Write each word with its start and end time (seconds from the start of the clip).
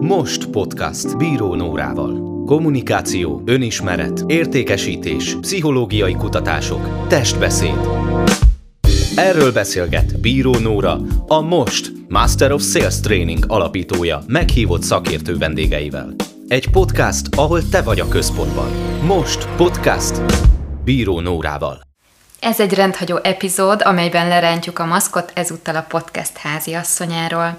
Most 0.00 0.46
podcast 0.46 1.16
Bíró 1.16 1.54
Nórával. 1.54 2.44
Kommunikáció, 2.46 3.42
önismeret, 3.44 4.24
értékesítés, 4.26 5.36
pszichológiai 5.40 6.14
kutatások, 6.14 7.06
testbeszéd. 7.08 7.78
Erről 9.16 9.52
beszélget 9.52 10.20
Bíró 10.20 10.54
Nóra, 10.58 10.98
a 11.26 11.40
Most 11.40 11.92
Master 12.08 12.52
of 12.52 12.62
Sales 12.62 13.00
Training 13.00 13.44
alapítója 13.48 14.22
meghívott 14.26 14.82
szakértő 14.82 15.36
vendégeivel. 15.36 16.14
Egy 16.48 16.70
podcast, 16.70 17.34
ahol 17.36 17.68
te 17.68 17.82
vagy 17.82 18.00
a 18.00 18.08
központban. 18.08 18.70
Most 19.02 19.48
podcast 19.56 20.22
Bíró 20.84 21.20
Nórával. 21.20 21.80
Ez 22.40 22.60
egy 22.60 22.74
rendhagyó 22.74 23.16
epizód, 23.22 23.82
amelyben 23.84 24.28
lerántjuk 24.28 24.78
a 24.78 24.86
maszkot 24.86 25.32
ezúttal 25.34 25.76
a 25.76 25.86
podcast 25.88 26.36
háziasszonyáról. 26.36 27.58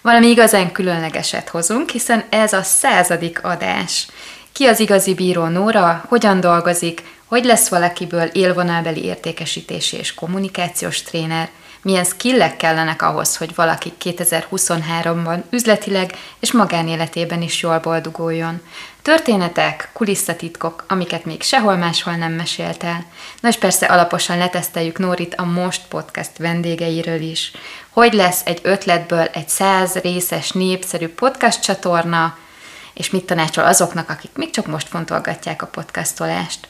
Valami 0.00 0.26
igazán 0.26 0.72
különlegeset 0.72 1.48
hozunk, 1.48 1.90
hiszen 1.90 2.24
ez 2.28 2.52
a 2.52 2.62
századik 2.62 3.44
adás. 3.44 4.06
Ki 4.52 4.66
az 4.66 4.80
igazi 4.80 5.14
bíró 5.14 5.44
Nóra, 5.44 6.04
hogyan 6.08 6.40
dolgozik, 6.40 7.02
hogy 7.26 7.44
lesz 7.44 7.68
valakiből 7.68 8.26
élvonalbeli 8.26 9.04
értékesítési 9.04 9.96
és 9.96 10.14
kommunikációs 10.14 11.02
tréner, 11.02 11.48
milyen 11.82 12.04
skillek 12.04 12.56
kellenek 12.56 13.02
ahhoz, 13.02 13.36
hogy 13.36 13.54
valaki 13.54 13.92
2023-ban 14.04 15.42
üzletileg 15.50 16.12
és 16.40 16.52
magánéletében 16.52 17.42
is 17.42 17.62
jól 17.62 17.78
boldoguljon. 17.78 18.60
Történetek, 19.02 19.90
kulisszatitkok, 19.92 20.84
amiket 20.88 21.24
még 21.24 21.42
sehol 21.42 21.76
máshol 21.76 22.14
nem 22.14 22.32
mesélt 22.32 22.84
el. 22.84 23.04
Na 23.40 23.48
és 23.48 23.56
persze 23.56 23.86
alaposan 23.86 24.38
leteszteljük 24.38 24.98
Nórit 24.98 25.34
a 25.34 25.44
Most 25.44 25.82
Podcast 25.88 26.38
vendégeiről 26.38 27.20
is. 27.20 27.52
Hogy 28.00 28.12
lesz 28.12 28.40
egy 28.44 28.60
ötletből 28.62 29.28
egy 29.32 29.48
száz 29.48 29.94
részes 29.94 30.50
népszerű 30.50 31.08
podcast 31.08 31.62
csatorna, 31.62 32.38
és 32.94 33.10
mit 33.10 33.24
tanácsol 33.24 33.64
azoknak, 33.64 34.10
akik 34.10 34.30
még 34.34 34.50
csak 34.50 34.66
most 34.66 34.88
fontolgatják 34.88 35.62
a 35.62 35.66
podcastolást. 35.66 36.68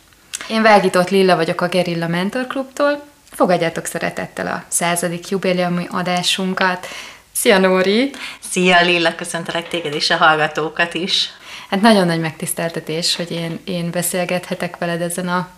Én 0.48 0.62
Vágított 0.62 1.10
Lilla 1.10 1.36
vagyok 1.36 1.60
a 1.60 1.68
Gerilla 1.68 2.08
Mentor 2.08 2.46
Klubtól, 2.46 3.06
fogadjátok 3.30 3.86
szeretettel 3.86 4.46
a 4.46 4.64
századik 4.68 5.28
jubileumi 5.28 5.86
adásunkat. 5.90 6.86
Szia 7.32 7.58
Nóri! 7.58 8.10
Szia 8.50 8.82
Lilla, 8.82 9.14
köszöntelek 9.14 9.68
téged 9.68 9.94
és 9.94 10.10
a 10.10 10.16
hallgatókat 10.16 10.94
is. 10.94 11.28
Hát 11.70 11.80
nagyon 11.80 12.06
nagy 12.06 12.20
megtiszteltetés, 12.20 13.16
hogy 13.16 13.30
én, 13.30 13.60
én 13.64 13.90
beszélgethetek 13.90 14.76
veled 14.78 15.00
ezen 15.00 15.28
a 15.28 15.48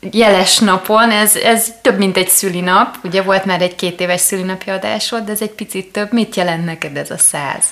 jeles 0.00 0.58
napon. 0.58 1.10
Ez, 1.10 1.36
ez 1.36 1.72
több, 1.82 1.98
mint 1.98 2.16
egy 2.16 2.28
szülinap. 2.28 2.96
Ugye 3.02 3.22
volt 3.22 3.44
már 3.44 3.62
egy 3.62 3.74
két 3.74 4.00
éves 4.00 4.20
szülinapi 4.20 4.70
adásod, 4.70 5.24
de 5.24 5.32
ez 5.32 5.42
egy 5.42 5.50
picit 5.50 5.92
több. 5.92 6.12
Mit 6.12 6.36
jelent 6.36 6.64
neked 6.64 6.96
ez 6.96 7.10
a 7.10 7.18
száz? 7.18 7.64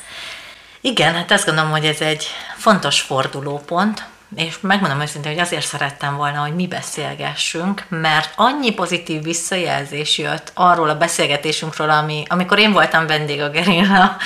Igen, 0.81 1.15
hát 1.15 1.31
azt 1.31 1.47
gondolom, 1.47 1.71
hogy 1.71 1.85
ez 1.85 2.01
egy 2.01 2.27
fontos 2.57 3.01
fordulópont, 3.01 4.05
és 4.37 4.59
megmondom 4.61 5.01
őszintén, 5.01 5.33
hogy 5.33 5.41
azért 5.41 5.67
szerettem 5.67 6.17
volna, 6.17 6.41
hogy 6.41 6.55
mi 6.55 6.67
beszélgessünk, 6.67 7.85
mert 7.89 8.33
annyi 8.37 8.73
pozitív 8.73 9.23
visszajelzés 9.23 10.19
jött 10.19 10.51
arról 10.55 10.89
a 10.89 10.97
beszélgetésünkről, 10.97 11.91
ami, 11.91 12.23
amikor 12.29 12.59
én 12.59 12.73
voltam 12.73 13.07
vendég 13.07 13.41
a 13.41 13.51
Gerilla 13.51 14.17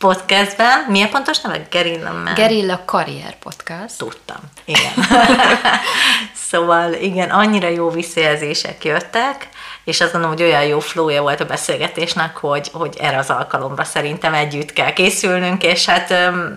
podcastben. 0.00 0.84
Mi 0.88 1.02
a 1.02 1.08
pontos 1.08 1.40
neve? 1.40 1.66
Gerilla 1.70 2.12
Man. 2.12 2.34
Gerilla 2.34 2.84
Karrier 2.84 3.36
Podcast. 3.38 3.98
Tudtam, 3.98 4.40
igen. 4.64 4.92
szóval 6.50 6.94
igen, 6.94 7.30
annyira 7.30 7.68
jó 7.68 7.90
visszajelzések 7.90 8.84
jöttek, 8.84 9.48
és 9.84 10.00
azt 10.00 10.12
gondolom, 10.12 10.36
hogy 10.36 10.46
olyan 10.46 10.64
jó 10.64 10.80
flója 10.80 11.22
volt 11.22 11.40
a 11.40 11.44
beszélgetésnek, 11.44 12.36
hogy, 12.36 12.70
hogy 12.72 12.96
erre 13.00 13.18
az 13.18 13.30
alkalomra 13.30 13.84
szerintem 13.84 14.34
együtt 14.34 14.72
kell 14.72 14.92
készülnünk, 14.92 15.62
és 15.62 15.86
hát 15.86 16.08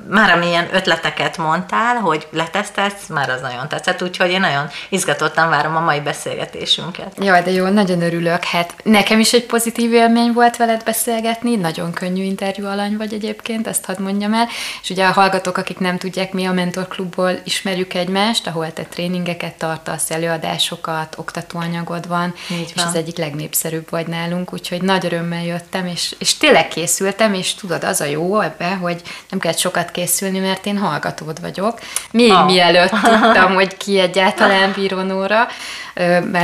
már 0.09 0.29
amilyen 0.29 0.67
ötleteket 0.73 1.37
mondtál, 1.37 1.95
hogy 1.95 2.27
letesztelsz, 2.31 3.07
már 3.07 3.29
az 3.29 3.41
nagyon 3.41 3.67
tetszett, 3.67 4.01
úgyhogy 4.01 4.29
én 4.29 4.39
nagyon 4.39 4.69
izgatottan 4.89 5.49
várom 5.49 5.75
a 5.75 5.79
mai 5.79 5.99
beszélgetésünket. 5.99 7.13
Jaj, 7.19 7.41
de 7.41 7.51
jó, 7.51 7.67
nagyon 7.67 8.01
örülök. 8.01 8.43
Hát 8.43 8.73
nekem 8.83 9.19
is 9.19 9.33
egy 9.33 9.45
pozitív 9.45 9.93
élmény 9.93 10.31
volt 10.33 10.57
veled 10.57 10.83
beszélgetni, 10.83 11.55
nagyon 11.55 11.93
könnyű 11.93 12.23
interjú 12.23 12.65
alany 12.65 12.97
vagy 12.97 13.13
egyébként, 13.13 13.67
ezt 13.67 13.85
hadd 13.85 14.01
mondjam 14.01 14.33
el. 14.33 14.47
És 14.81 14.89
ugye 14.89 15.05
a 15.05 15.11
hallgatók, 15.11 15.57
akik 15.57 15.79
nem 15.79 15.97
tudják, 15.97 16.33
mi 16.33 16.45
a 16.45 16.51
Mentor 16.51 16.87
Klubból 16.87 17.39
ismerjük 17.43 17.93
egymást, 17.93 18.47
ahol 18.47 18.73
te 18.73 18.83
tréningeket 18.83 19.53
tartasz, 19.53 20.11
előadásokat, 20.11 21.15
oktatóanyagod 21.17 22.07
van, 22.07 22.33
Így 22.51 22.71
és 22.75 22.81
az 22.83 22.95
egyik 22.95 23.12
legnépszerűbb 23.17 23.89
vagy 23.89 24.07
nálunk, 24.07 24.53
úgyhogy 24.53 24.81
nagy 24.81 25.05
örömmel 25.05 25.43
jöttem, 25.43 25.87
és, 25.87 26.15
és 26.19 26.37
tényleg 26.37 26.67
készültem, 26.67 27.33
és 27.33 27.53
tudod, 27.53 27.83
az 27.83 28.01
a 28.01 28.05
jó 28.05 28.39
ebben, 28.39 28.77
hogy 28.77 29.01
nem 29.29 29.39
kellett 29.39 29.57
sokat 29.57 29.91
készülni, 29.91 30.39
mert 30.39 30.65
én 30.65 30.77
hallgatód 30.77 31.41
vagyok. 31.41 31.79
Még 32.11 32.31
oh. 32.31 32.45
mielőtt 32.45 32.89
tudtam, 33.09 33.53
hogy 33.53 33.77
ki 33.77 33.99
egyáltalán 33.99 34.71
bírónóra, 34.75 35.47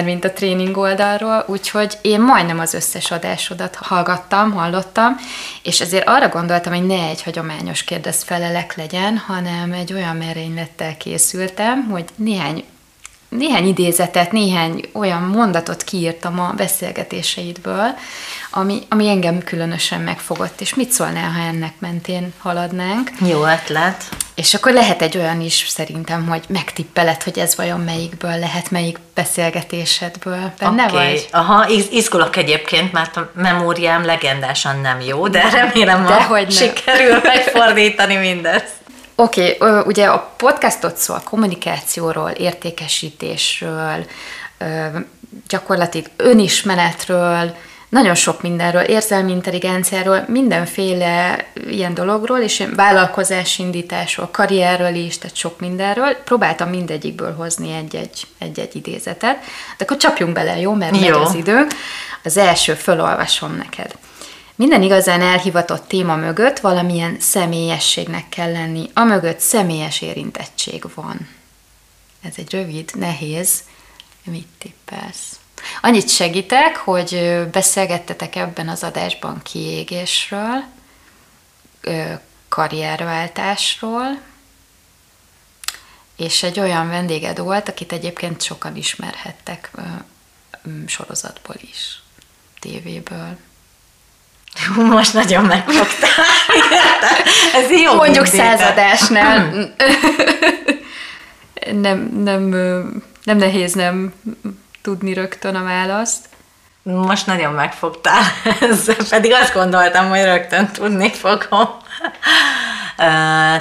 mint 0.04 0.26
a 0.26 0.32
tréning 0.32 0.78
oldalról, 0.78 1.44
úgyhogy 1.48 1.98
én 2.02 2.22
majdnem 2.22 2.60
az 2.60 2.74
összes 2.74 3.12
adásodat 3.12 3.76
hallgattam, 3.76 4.52
hallottam, 4.52 5.16
és 5.64 5.82
ezért 5.82 6.08
arra 6.08 6.30
gondoltam, 6.30 6.74
hogy 6.74 6.86
ne 6.86 7.08
egy 7.08 7.24
hagyományos 7.24 7.84
kérdez 7.84 8.24
felelek 8.24 8.76
legyen, 8.76 9.18
hanem 9.18 9.72
egy 9.72 9.94
olyan 9.94 10.16
merénylettel 10.16 10.98
készültem, 10.98 11.88
hogy 11.90 12.06
néhány 12.16 12.64
néhány 13.30 13.68
idézetet, 13.68 14.32
néhány 14.32 14.82
olyan 14.92 15.22
mondatot 15.22 15.84
kiírtam 15.84 16.40
a 16.40 16.54
beszélgetéseidből, 16.58 17.96
ami, 18.52 18.82
ami 18.90 19.10
engem 19.10 19.44
különösen 19.44 20.02
megfogott, 20.02 20.62
és 20.62 20.76
mit 20.76 20.92
szólnál, 20.92 21.32
ha 21.32 21.42
ennek 21.42 21.74
mentén 21.80 22.34
haladnánk? 22.38 23.12
Jó 23.28 23.46
ötlet. 23.46 24.04
És 24.36 24.54
akkor 24.54 24.72
lehet 24.72 25.02
egy 25.02 25.18
olyan 25.18 25.42
is 25.42 25.66
szerintem, 25.68 26.28
hogy 26.28 26.44
megtippeled, 26.48 27.24
hogy 27.24 27.40
ez 27.40 27.56
vajon 27.56 27.80
melyikből 27.80 28.40
lehet, 28.40 28.72
melyik 28.72 28.98
beszélgetésedből. 29.14 30.52
Benne 30.60 30.84
okay. 30.84 31.12
vagy? 31.12 31.28
Aha, 31.32 31.70
iz- 31.70 31.92
izgulok 31.92 32.36
egyébként, 32.36 32.92
mert 32.92 33.18
a 33.18 33.32
memóriám 33.36 34.06
legendásan 34.06 34.80
nem 34.80 35.02
jó, 35.02 35.28
de 35.28 35.50
remélem, 35.50 36.06
hogy 36.06 36.52
sikerül 36.52 37.20
megfordítani 37.24 38.16
mindezt. 38.16 38.78
Oké, 39.20 39.56
okay, 39.60 39.82
ugye 39.86 40.06
a 40.06 40.34
podcastot 40.38 40.98
szól 40.98 41.22
kommunikációról, 41.24 42.30
értékesítésről, 42.30 44.06
gyakorlatilag 45.48 46.08
önismeretről, 46.16 47.56
nagyon 47.90 48.16
sok 48.16 48.42
mindenről, 48.42 48.82
érzelmi 48.82 49.32
intelligenciáról, 49.32 50.26
mindenféle 50.28 51.46
ilyen 51.70 51.94
dologról, 51.94 52.40
és 52.40 52.68
vállalkozásindításról, 52.76 54.30
karrierről 54.32 54.96
is, 54.96 55.18
tehát 55.18 55.36
sok 55.36 55.60
mindenről. 55.60 56.16
Próbáltam 56.24 56.70
mindegyikből 56.70 57.36
hozni 57.36 57.74
egy-egy, 57.74 58.28
egy-egy 58.38 58.76
idézetet, 58.76 59.38
de 59.78 59.84
akkor 59.84 59.98
csapjunk 59.98 60.34
bele, 60.34 60.60
jó? 60.60 60.74
Mert 60.74 60.96
jó. 60.96 61.02
megy 61.02 61.10
az 61.10 61.34
időnk. 61.34 61.72
Az 62.24 62.38
első 62.38 62.74
fölolvasom 62.74 63.56
neked. 63.56 63.92
Minden 64.60 64.82
igazán 64.82 65.22
elhivatott 65.22 65.88
téma 65.88 66.16
mögött 66.16 66.60
valamilyen 66.60 67.20
személyességnek 67.20 68.30
kell 68.30 68.52
lenni. 68.52 68.90
A 68.94 69.04
mögött 69.04 69.40
személyes 69.40 70.02
érintettség 70.02 70.86
van. 70.94 71.30
Ez 72.22 72.34
egy 72.36 72.52
rövid, 72.52 72.92
nehéz. 72.94 73.64
Mit 74.24 74.48
tippelsz? 74.58 75.40
Annyit 75.82 76.10
segítek, 76.10 76.78
hogy 76.78 77.40
beszélgettetek 77.52 78.36
ebben 78.36 78.70
az 78.70 78.84
adásban 78.84 79.42
kiégésről, 79.42 80.64
karrierváltásról, 82.50 84.22
és 86.16 86.44
egy 86.44 86.60
olyan 86.60 86.90
vendéged 86.90 87.40
volt, 87.40 87.70
akit 87.70 87.92
egyébként 87.92 88.42
sokan 88.42 88.76
ismerhettek 88.76 89.72
sorozatból 90.86 91.56
is, 91.62 92.02
tévéből. 92.60 93.38
Hú, 94.76 94.86
most 94.86 95.14
nagyon 95.14 95.46
megfogtál. 95.46 96.26
Ez 97.64 97.72
jó. 97.82 97.94
Mondjuk 97.94 98.26
századásnál. 98.26 99.50
nem, 101.82 102.10
nem, 102.24 102.50
nem 103.24 103.38
nehéz 103.38 103.74
nem 103.74 104.14
tudni 104.82 105.14
rögtön 105.14 105.56
a 105.56 105.64
választ. 105.64 106.26
Most 106.84 107.26
nagyon 107.26 107.54
megfogtál, 107.54 108.24
pedig 109.10 109.32
azt 109.32 109.54
gondoltam, 109.54 110.10
hogy 110.10 110.24
rögtön 110.24 110.72
tudni 110.72 111.12
fogom. 111.12 111.70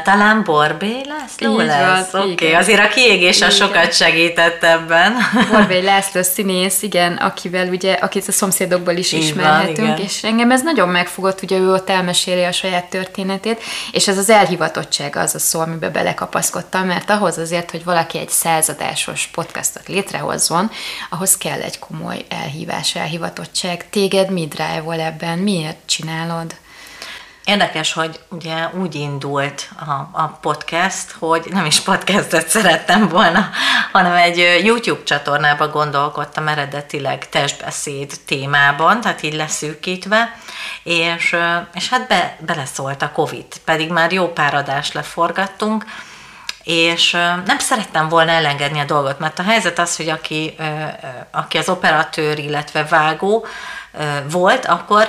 Talán 0.03 0.43
Borbé 0.45 1.01
László 1.05 1.61
így 1.61 1.67
lesz? 1.67 2.15
Oké, 2.15 2.33
okay. 2.33 2.53
azért 2.53 2.81
a 2.81 2.89
kiégés 2.89 3.43
a 3.43 3.51
sokat 3.51 3.93
segített 3.93 4.65
ebben. 4.65 5.15
Borbé 5.51 5.81
László 5.81 6.23
színész, 6.23 6.83
igen, 6.83 7.13
akivel 7.13 7.69
ugye, 7.69 7.93
akit 7.93 8.29
a 8.29 8.33
szomszédokból 8.33 8.95
is 8.95 9.13
így 9.13 9.23
ismerhetünk, 9.23 9.89
van, 9.89 9.99
és 9.99 10.23
engem 10.23 10.51
ez 10.51 10.63
nagyon 10.63 10.89
megfogott, 10.89 11.43
ugye 11.43 11.59
ő 11.59 11.73
ott 11.73 11.91
elmeséli 11.91 12.45
a 12.45 12.53
saját 12.53 12.85
történetét, 12.85 13.63
és 13.93 14.09
ez 14.09 14.19
az 14.19 14.31
elhivatottság 14.31 15.17
az 15.17 15.35
a 15.35 15.39
szó, 15.39 15.61
amiben 15.61 15.93
belekapaszkodtam, 15.93 16.87
mert 16.87 17.11
ahhoz 17.11 17.39
azért, 17.39 17.71
hogy 17.71 17.85
valaki 17.85 18.19
egy 18.19 18.31
századásos 18.31 19.27
podcastot 19.27 19.89
létrehozzon, 19.89 20.71
ahhoz 21.11 21.37
kell 21.37 21.61
egy 21.61 21.79
komoly 21.79 22.25
elhívás, 22.29 22.95
elhivatottság. 22.95 23.91
Téged 23.91 24.31
mi 24.31 24.47
drive 24.47 25.05
ebben? 25.05 25.39
Miért 25.39 25.79
csinálod? 25.87 26.55
Érdekes, 27.49 27.93
hogy 27.93 28.21
ugye 28.29 28.69
úgy 28.81 28.95
indult 28.95 29.71
a, 29.87 30.21
a 30.23 30.39
podcast, 30.41 31.11
hogy 31.19 31.47
nem 31.51 31.65
is 31.65 31.81
podcastet 31.81 32.49
szerettem 32.49 33.09
volna, 33.09 33.51
hanem 33.93 34.13
egy 34.13 34.63
YouTube 34.65 35.03
csatornába 35.03 35.69
gondolkodtam 35.69 36.49
eredetileg 36.49 37.29
testbeszéd 37.29 38.13
témában, 38.27 39.01
tehát 39.01 39.23
így 39.23 39.35
leszűkítve, 39.35 40.37
és, 40.83 41.37
és 41.75 41.89
hát 41.89 42.09
be, 42.09 42.37
beleszólt 42.41 43.03
a 43.03 43.13
Covid, 43.13 43.47
pedig 43.65 43.91
már 43.91 44.13
jó 44.13 44.33
pár 44.33 44.55
adást 44.55 44.95
leforgattunk, 44.95 45.85
és 46.63 47.11
nem 47.45 47.59
szerettem 47.59 48.09
volna 48.09 48.31
elengedni 48.31 48.81
a 48.81 48.85
dolgot, 48.85 49.19
mert 49.19 49.39
a 49.39 49.43
helyzet 49.43 49.79
az, 49.79 49.97
hogy 49.97 50.09
aki, 50.09 50.57
aki 51.31 51.59
az 51.59 51.69
operatőr, 51.69 52.39
illetve 52.39 52.85
vágó 52.85 53.47
volt, 54.31 54.67
akkor 54.67 55.09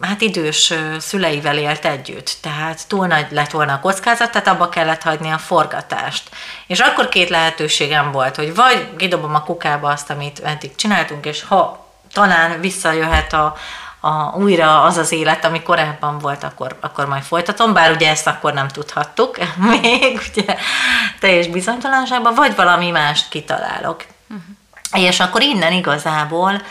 hát 0.00 0.20
idős 0.20 0.72
szüleivel 0.98 1.58
élt 1.58 1.84
együtt, 1.84 2.36
tehát 2.40 2.88
túl 2.88 3.06
nagy 3.06 3.26
lett 3.30 3.50
volna 3.50 3.72
a 3.72 3.80
kockázat, 3.80 4.30
tehát 4.30 4.48
abba 4.48 4.68
kellett 4.68 5.02
hagyni 5.02 5.30
a 5.30 5.38
forgatást. 5.38 6.30
És 6.66 6.80
akkor 6.80 7.08
két 7.08 7.28
lehetőségem 7.28 8.12
volt, 8.12 8.36
hogy 8.36 8.54
vagy 8.54 8.96
kidobom 8.96 9.34
a 9.34 9.42
kukába 9.42 9.88
azt, 9.88 10.10
amit 10.10 10.38
eddig 10.38 10.74
csináltunk, 10.74 11.26
és 11.26 11.42
ha 11.42 11.88
talán 12.12 12.60
visszajöhet 12.60 13.32
a, 13.32 13.56
a, 14.00 14.36
újra 14.36 14.82
az 14.82 14.96
az 14.96 15.12
élet, 15.12 15.44
ami 15.44 15.62
korábban 15.62 16.18
volt, 16.18 16.44
akkor, 16.44 16.76
akkor 16.80 17.06
majd 17.06 17.22
folytatom, 17.22 17.72
bár 17.72 17.90
ugye 17.90 18.10
ezt 18.10 18.26
akkor 18.26 18.52
nem 18.52 18.68
tudhattuk 18.68 19.38
még, 19.70 20.20
ugye 20.36 20.56
teljes 21.20 21.46
bizonytalanságban, 21.46 22.34
vagy 22.34 22.56
valami 22.56 22.90
mást 22.90 23.28
kitalálok. 23.28 24.04
Uh-huh. 24.28 24.58
És 24.92 25.20
akkor 25.20 25.42
innen 25.42 25.72
igazából 25.72 26.62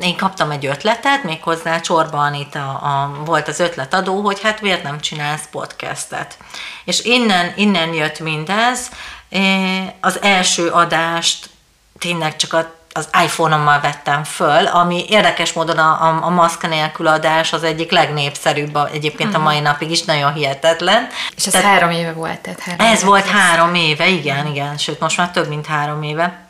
én 0.00 0.16
kaptam 0.16 0.50
egy 0.50 0.66
ötletet, 0.66 1.24
méghozzá 1.24 1.80
Csorba 1.80 2.18
Anita 2.18 2.74
a, 2.74 3.22
volt 3.24 3.48
az 3.48 3.60
ötletadó, 3.60 4.20
hogy 4.20 4.42
hát 4.42 4.60
miért 4.60 4.82
nem 4.82 5.00
csinálsz 5.00 5.48
podcastet. 5.50 6.36
És 6.84 7.04
innen, 7.04 7.52
innen 7.56 7.92
jött 7.92 8.20
mindez. 8.20 8.90
Az 10.00 10.22
első 10.22 10.68
adást 10.68 11.50
tényleg 11.98 12.36
csak 12.36 12.52
a 12.52 12.80
az 12.94 13.08
iPhone-ommal 13.24 13.80
vettem 13.80 14.24
föl, 14.24 14.66
ami 14.66 15.04
érdekes 15.08 15.52
módon 15.52 15.78
a, 15.78 16.02
a, 16.02 16.24
a 16.24 16.28
maszk 16.28 16.68
nélkül 16.68 17.06
adás 17.06 17.52
az 17.52 17.62
egyik 17.62 17.90
legnépszerűbb 17.90 18.76
egyébként 18.92 19.28
uh-huh. 19.28 19.44
a 19.44 19.44
mai 19.44 19.60
napig 19.60 19.90
is, 19.90 20.02
nagyon 20.02 20.32
hihetetlen. 20.32 21.06
És 21.36 21.46
ez 21.46 21.52
tehát, 21.52 21.66
három 21.66 21.90
éve 21.90 22.12
volt, 22.12 22.40
tehát 22.40 22.60
három 22.60 22.86
Ez 22.86 22.98
éve 22.98 23.06
volt 23.06 23.26
három 23.26 23.74
éve, 23.74 24.08
igen, 24.08 24.46
igen, 24.46 24.78
sőt 24.78 25.00
most 25.00 25.16
már 25.16 25.30
több 25.30 25.48
mint 25.48 25.66
három 25.66 26.02
éve. 26.02 26.46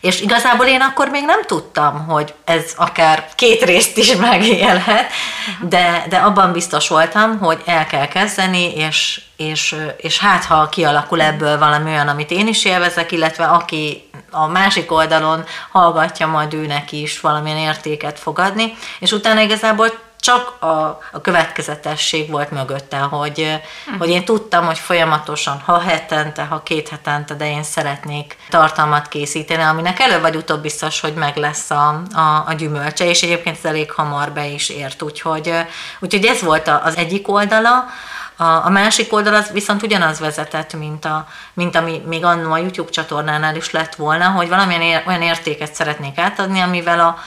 És 0.00 0.20
igazából 0.20 0.66
én 0.66 0.80
akkor 0.80 1.08
még 1.08 1.24
nem 1.24 1.42
tudtam, 1.46 2.06
hogy 2.06 2.34
ez 2.44 2.72
akár 2.76 3.28
két 3.34 3.64
részt 3.64 3.96
is 3.96 4.14
megélhet, 4.16 5.12
de, 5.60 6.04
de 6.08 6.16
abban 6.16 6.52
biztos 6.52 6.88
voltam, 6.88 7.38
hogy 7.38 7.62
el 7.64 7.86
kell 7.86 8.08
kezdeni, 8.08 8.74
és, 8.74 9.20
és, 9.36 9.76
és 9.96 10.18
hát 10.18 10.44
ha 10.44 10.68
kialakul 10.68 11.22
ebből 11.22 11.58
valami 11.58 11.90
olyan, 11.90 12.08
amit 12.08 12.30
én 12.30 12.46
is 12.46 12.64
élvezek, 12.64 13.12
illetve 13.12 13.44
aki 13.44 14.10
a 14.30 14.46
másik 14.46 14.92
oldalon 14.92 15.44
hallgatja, 15.70 16.26
majd 16.26 16.54
őnek 16.54 16.92
is 16.92 17.20
valamilyen 17.20 17.58
értéket 17.58 18.18
fogadni, 18.18 18.76
és 18.98 19.12
utána 19.12 19.40
igazából 19.40 19.92
csak 20.20 20.62
a, 20.62 20.66
a 21.12 21.20
következetesség 21.22 22.30
volt 22.30 22.50
mögötte, 22.50 22.98
hogy, 22.98 23.40
uh-huh. 23.40 23.98
hogy 23.98 24.08
én 24.08 24.24
tudtam, 24.24 24.66
hogy 24.66 24.78
folyamatosan, 24.78 25.60
ha 25.60 25.78
hetente, 25.78 26.44
ha 26.44 26.62
két 26.62 26.88
hetente, 26.88 27.34
de 27.34 27.50
én 27.50 27.62
szeretnék 27.62 28.36
tartalmat 28.48 29.08
készíteni, 29.08 29.62
aminek 29.62 30.00
előbb 30.00 30.20
vagy 30.20 30.36
utóbb 30.36 30.62
biztos, 30.62 31.00
hogy 31.00 31.14
meg 31.14 31.36
lesz 31.36 31.70
a, 31.70 32.02
a, 32.14 32.44
a 32.46 32.52
gyümölcse, 32.52 33.04
és 33.04 33.22
egyébként 33.22 33.56
ez 33.56 33.64
elég 33.64 33.92
hamar 33.92 34.32
be 34.32 34.46
is 34.46 34.68
ért, 34.68 35.02
úgyhogy, 35.02 35.54
úgyhogy 36.00 36.24
ez 36.24 36.42
volt 36.42 36.68
az 36.68 36.96
egyik 36.96 37.28
oldala, 37.28 37.84
a, 38.36 38.64
a 38.64 38.68
másik 38.68 39.12
oldal 39.12 39.34
az 39.34 39.50
viszont 39.52 39.82
ugyanaz 39.82 40.18
vezetett, 40.18 40.74
mint, 40.74 41.04
a, 41.04 41.26
mint 41.52 41.76
ami 41.76 42.02
még 42.06 42.24
annó 42.24 42.52
a 42.52 42.58
YouTube 42.58 42.90
csatornánál 42.90 43.56
is 43.56 43.70
lett 43.70 43.94
volna, 43.94 44.28
hogy 44.28 44.48
valamilyen 44.48 44.82
ér, 44.82 45.02
olyan 45.06 45.22
értéket 45.22 45.74
szeretnék 45.74 46.18
átadni, 46.18 46.60
amivel 46.60 47.00
a, 47.00 47.18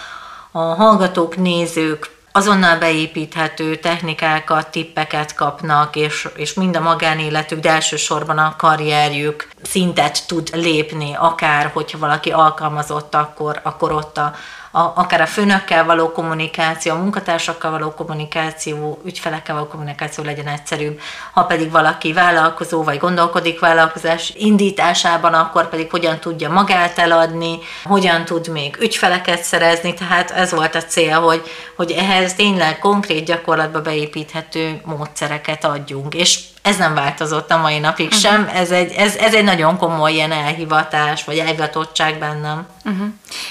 a 0.52 0.60
hallgatók, 0.60 1.36
nézők 1.36 2.13
azonnal 2.36 2.78
beépíthető 2.78 3.76
technikákat, 3.76 4.68
tippeket 4.68 5.36
kapnak, 5.36 5.96
és, 5.96 6.28
és 6.36 6.54
mind 6.54 6.76
a 6.76 6.82
magánéletük, 6.82 7.60
de 7.60 7.70
elsősorban 7.70 8.38
a 8.38 8.56
karrierjük 8.58 9.50
szintet 9.62 10.28
tud 10.28 10.50
lépni, 10.54 11.16
akár 11.20 11.70
hogyha 11.74 11.98
valaki 11.98 12.32
alkalmazott, 12.32 13.16
akkor, 13.16 13.60
akkor 13.64 13.92
ott 13.92 14.18
a, 14.18 14.34
a, 14.76 14.92
akár 14.96 15.22
a 15.22 15.26
főnökkel 15.26 15.86
való 15.86 16.12
kommunikáció, 16.12 16.94
a 16.94 16.98
munkatársakkal 16.98 17.72
való 17.72 17.92
kommunikáció, 17.92 19.02
ügyfelekkel 19.06 19.56
való 19.56 19.68
kommunikáció 19.68 20.24
legyen 20.24 20.48
egyszerűbb. 20.48 21.00
Ha 21.34 21.44
pedig 21.44 21.72
valaki 21.72 22.14
vállalkozó, 22.14 22.84
vagy 22.84 22.98
gondolkodik 22.98 23.60
vállalkozás 23.60 24.34
indításában, 24.36 25.34
akkor 25.34 25.70
pedig 25.70 25.90
hogyan 25.90 26.20
tudja 26.20 26.50
magát 26.50 26.98
eladni, 26.98 27.60
hogyan 27.84 28.26
tud 28.26 28.48
még 28.48 28.78
ügyfeleket 28.80 29.44
szerezni, 29.44 29.94
tehát 29.94 30.32
ez 30.32 30.52
volt 30.52 30.76
a 30.76 30.84
cél, 30.84 31.20
hogy, 31.20 31.44
hogy 31.76 31.92
ehhez 31.92 32.34
tényleg 32.34 32.80
konkrét 32.80 33.26
gyakorlatba 33.26 33.82
beépíthető 33.82 34.82
módszereket 34.86 35.66
adjunk. 35.66 36.14
És 36.14 36.40
ez 36.64 36.78
nem 36.78 36.94
változott 36.94 37.52
a 37.52 37.58
mai 37.58 37.80
napig 37.80 38.06
uh-huh. 38.06 38.22
sem, 38.22 38.50
ez 38.54 38.72
egy, 38.72 38.92
ez, 38.92 39.16
ez 39.16 39.34
egy 39.34 39.44
nagyon 39.44 39.78
komoly 39.78 40.12
ilyen 40.12 40.32
elhivatás, 40.32 41.24
vagy 41.24 41.38
elgatottság 41.38 42.20
bennem. 42.20 42.68
Uh-huh. 42.86 43.08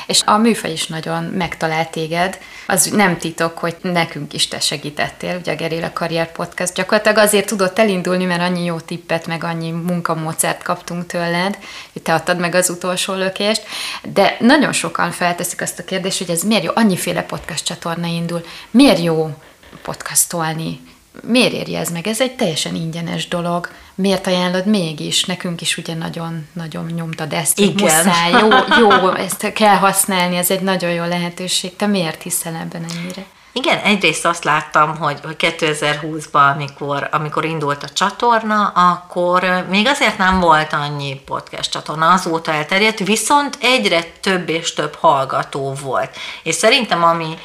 És 0.07 0.23
a 0.25 0.37
műfaj 0.37 0.71
is 0.71 0.87
nagyon 0.87 1.25
megtalált 1.25 1.91
téged, 1.91 2.39
az 2.67 2.85
nem 2.85 3.19
titok, 3.19 3.59
hogy 3.59 3.77
nekünk 3.83 4.33
is 4.33 4.49
te 4.49 4.61
segítettél, 4.61 5.37
ugye 5.37 5.53
a 5.53 5.57
Gerilla 5.57 5.93
Karrier 5.93 6.33
Podcast. 6.33 6.75
Gyakorlatilag 6.75 7.19
azért 7.19 7.47
tudott 7.47 7.79
elindulni, 7.79 8.25
mert 8.25 8.43
annyi 8.43 8.65
jó 8.65 8.81
tippet, 8.81 9.27
meg 9.27 9.45
annyi 9.45 9.71
munkamódszert 9.71 10.63
kaptunk 10.63 11.07
tőled, 11.07 11.59
hogy 11.93 12.03
te 12.03 12.15
adtad 12.15 12.39
meg 12.39 12.55
az 12.55 12.71
utolsó 12.71 13.15
lökést, 13.15 13.63
de 14.03 14.37
nagyon 14.41 14.73
sokan 14.73 15.11
felteszik 15.11 15.61
azt 15.61 15.79
a 15.79 15.85
kérdést, 15.85 16.19
hogy 16.19 16.31
ez 16.31 16.43
miért 16.43 16.65
jó, 16.65 16.71
annyiféle 16.75 17.23
podcast 17.23 17.65
csatorna 17.65 18.07
indul, 18.07 18.45
miért 18.71 19.03
jó 19.03 19.37
podcastolni, 19.83 20.81
miért 21.21 21.53
érje 21.53 21.79
ez 21.79 21.91
meg? 21.91 22.07
Ez 22.07 22.21
egy 22.21 22.37
teljesen 22.37 22.75
ingyenes 22.75 23.29
dolog. 23.29 23.69
Miért 23.95 24.27
ajánlod 24.27 24.67
mégis? 24.67 25.25
Nekünk 25.25 25.61
is 25.61 25.77
ugye 25.77 25.95
nagyon-nagyon 25.95 26.87
nyomtad 26.95 27.33
ezt. 27.33 27.59
Igen. 27.59 28.05
Muszáj, 28.05 28.31
jó, 28.31 28.49
jó, 28.81 29.15
ezt 29.15 29.53
kell 29.53 29.77
használni, 29.77 30.37
ez 30.37 30.51
egy 30.51 30.61
nagyon 30.61 30.91
jó 30.91 31.05
lehetőség. 31.05 31.77
Te 31.77 31.87
miért 31.87 32.23
hiszel 32.23 32.55
ebben 32.55 32.85
ennyire? 32.91 33.25
Igen, 33.55 33.79
egyrészt 33.79 34.25
azt 34.25 34.45
láttam, 34.45 34.97
hogy 34.97 35.19
2020-ban, 35.23 36.55
amikor, 36.55 37.09
amikor 37.11 37.45
indult 37.45 37.83
a 37.83 37.89
csatorna, 37.89 38.67
akkor 38.67 39.67
még 39.69 39.87
azért 39.87 40.19
nem 40.19 40.41
volt 40.41 40.73
annyi 40.73 41.21
podcast 41.25 41.71
csatorna, 41.71 42.13
azóta 42.13 42.53
elterjedt, 42.53 42.99
viszont 42.99 43.59
egyre 43.61 44.03
több 44.21 44.49
és 44.49 44.73
több 44.73 44.95
hallgató 44.95 45.75
volt. 45.83 46.17
És 46.43 46.55
szerintem 46.55 47.03
ami, 47.05 47.39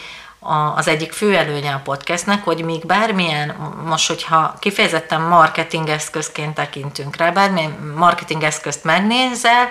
az 0.76 0.88
egyik 0.88 1.12
fő 1.12 1.36
előnye 1.36 1.74
a 1.74 1.82
podcastnek, 1.84 2.44
hogy 2.44 2.64
még 2.64 2.86
bármilyen, 2.86 3.56
most 3.86 4.08
hogyha 4.08 4.54
kifejezetten 4.60 5.22
marketing 5.22 5.90
eszközként 5.90 6.54
tekintünk 6.54 7.16
rá, 7.16 7.32
bármilyen 7.32 7.94
marketing 7.96 8.44
eszközt 8.44 8.84
megnézel, 8.84 9.68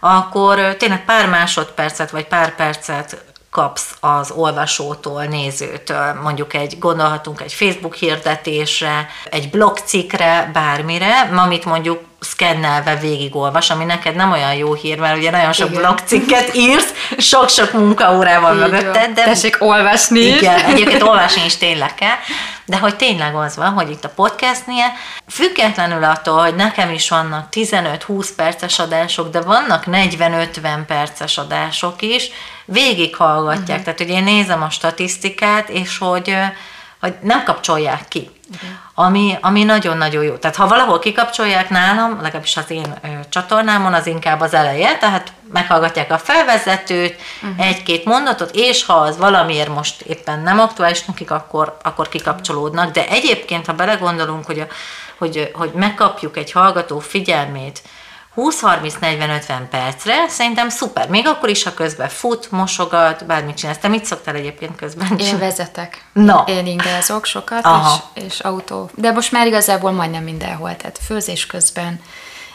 akkor 0.00 0.76
tényleg 0.76 1.04
pár 1.04 1.28
másodpercet 1.28 2.10
vagy 2.10 2.26
pár 2.26 2.54
percet 2.54 3.24
kapsz 3.50 3.96
az 4.00 4.30
olvasótól, 4.30 5.24
nézőtől, 5.24 6.20
mondjuk 6.22 6.54
egy, 6.54 6.78
gondolhatunk 6.78 7.40
egy 7.40 7.52
Facebook 7.52 7.94
hirdetésre, 7.94 9.06
egy 9.30 9.50
blogcikkre, 9.50 10.50
bármire, 10.52 11.20
amit 11.20 11.64
mondjuk 11.64 12.00
szkennelve 12.24 12.96
végigolvas, 12.96 13.70
ami 13.70 13.84
neked 13.84 14.14
nem 14.14 14.32
olyan 14.32 14.54
jó 14.54 14.74
hír, 14.74 14.98
mert 14.98 15.16
ugye 15.16 15.30
nagyon 15.30 15.52
sok 15.52 15.70
blogcikket 15.70 16.54
írsz, 16.54 16.92
sok-sok 17.18 17.72
munkaórával 17.72 18.54
mögötted. 18.54 19.12
De... 19.14 19.24
Tessék 19.24 19.56
olvasni 19.58 20.20
Igen, 20.20 20.60
egyébként 20.64 21.02
olvasni 21.02 21.44
is 21.44 21.56
tényleg 21.56 21.94
kell, 21.94 22.16
de 22.66 22.78
hogy 22.78 22.96
tényleg 22.96 23.34
az 23.34 23.56
van, 23.56 23.72
hogy 23.72 23.90
itt 23.90 24.04
a 24.04 24.08
podcastnél, 24.08 24.92
függetlenül 25.28 26.04
attól, 26.04 26.40
hogy 26.40 26.54
nekem 26.54 26.90
is 26.90 27.08
vannak 27.08 27.48
15-20 27.52 28.28
perces 28.36 28.78
adások, 28.78 29.30
de 29.30 29.40
vannak 29.40 29.84
40-50 29.86 30.78
perces 30.86 31.38
adások 31.38 32.02
is, 32.02 32.30
végighallgatják. 32.64 33.68
Uh-huh. 33.68 33.82
Tehát, 33.82 33.98
hogy 33.98 34.08
én 34.08 34.24
nézem 34.24 34.62
a 34.62 34.70
statisztikát, 34.70 35.68
és 35.68 35.98
hogy, 35.98 36.36
hogy 37.00 37.14
nem 37.20 37.44
kapcsolják 37.44 38.08
ki. 38.08 38.30
Uh-huh. 38.54 38.68
Ami, 38.96 39.38
ami 39.40 39.64
nagyon-nagyon 39.64 40.24
jó. 40.24 40.34
Tehát 40.34 40.56
ha 40.56 40.68
valahol 40.68 40.98
kikapcsolják 40.98 41.68
nálam, 41.68 42.20
legalábbis 42.22 42.56
az 42.56 42.70
én 42.70 42.98
ö, 43.02 43.08
csatornámon, 43.28 43.94
az 43.94 44.06
inkább 44.06 44.40
az 44.40 44.54
eleje, 44.54 44.98
tehát 44.98 45.32
meghallgatják 45.52 46.12
a 46.12 46.18
felvezetőt, 46.18 47.16
uh-huh. 47.42 47.66
egy-két 47.66 48.04
mondatot, 48.04 48.50
és 48.54 48.84
ha 48.84 48.92
az 48.92 49.18
valamiért 49.18 49.68
most 49.68 50.00
éppen 50.00 50.40
nem 50.40 50.60
aktuális 50.60 51.04
nekik, 51.04 51.30
akkor, 51.30 51.76
akkor 51.82 52.08
kikapcsolódnak. 52.08 52.92
De 52.92 53.08
egyébként, 53.08 53.66
ha 53.66 53.72
belegondolunk, 53.72 54.46
hogy, 54.46 54.60
a, 54.60 54.66
hogy, 55.18 55.50
hogy 55.54 55.70
megkapjuk 55.74 56.36
egy 56.36 56.52
hallgató 56.52 56.98
figyelmét, 56.98 57.82
20-30-40-50 58.36 59.60
percre 59.70 60.28
szerintem 60.28 60.68
szuper. 60.68 61.08
Még 61.08 61.26
akkor 61.26 61.48
is, 61.48 61.62
ha 61.62 61.74
közben 61.74 62.08
fut, 62.08 62.50
mosogat, 62.50 63.26
bármit 63.26 63.56
csinálsz. 63.56 63.78
Te 63.78 63.88
mit 63.88 64.04
szoktál 64.04 64.34
egyébként 64.34 64.76
közben? 64.76 65.18
Én 65.18 65.38
vezetek. 65.38 66.04
Na. 66.12 66.44
Én 66.46 66.66
ingázok 66.66 67.24
sokat, 67.24 67.64
Aha. 67.64 68.10
és, 68.14 68.22
és 68.24 68.40
autó. 68.40 68.90
De 68.94 69.12
most 69.12 69.32
már 69.32 69.46
igazából 69.46 69.92
majdnem 69.92 70.22
mindenhol, 70.22 70.76
tehát 70.76 70.98
főzés 71.06 71.46
közben 71.46 72.00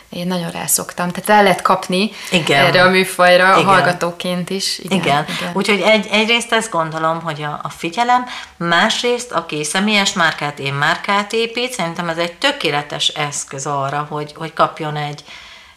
én 0.09 0.27
nagyon 0.27 0.51
rászoktam. 0.51 1.09
Tehát 1.09 1.29
el 1.29 1.43
lehet 1.43 1.61
kapni 1.61 2.11
Igen. 2.31 2.65
erre 2.65 2.83
a 2.83 2.89
műfajra 2.89 3.53
Igen. 3.53 3.65
hallgatóként 3.65 4.49
is. 4.49 4.79
Igen. 4.79 4.99
igen. 4.99 5.25
Úgyhogy 5.53 5.81
egy, 5.81 6.07
egyrészt 6.11 6.53
ezt 6.53 6.69
gondolom, 6.69 7.21
hogy 7.21 7.41
a, 7.41 7.59
a 7.63 7.69
figyelem, 7.69 8.25
másrészt, 8.57 9.31
aki 9.31 9.63
személyes 9.63 10.13
márkát, 10.13 10.59
én 10.59 10.73
márkát 10.73 11.33
épít, 11.33 11.71
szerintem 11.71 12.09
ez 12.09 12.17
egy 12.17 12.33
tökéletes 12.33 13.07
eszköz 13.07 13.65
arra, 13.65 14.07
hogy, 14.09 14.33
hogy 14.37 14.53
kapjon 14.53 14.95
egy, 14.95 15.23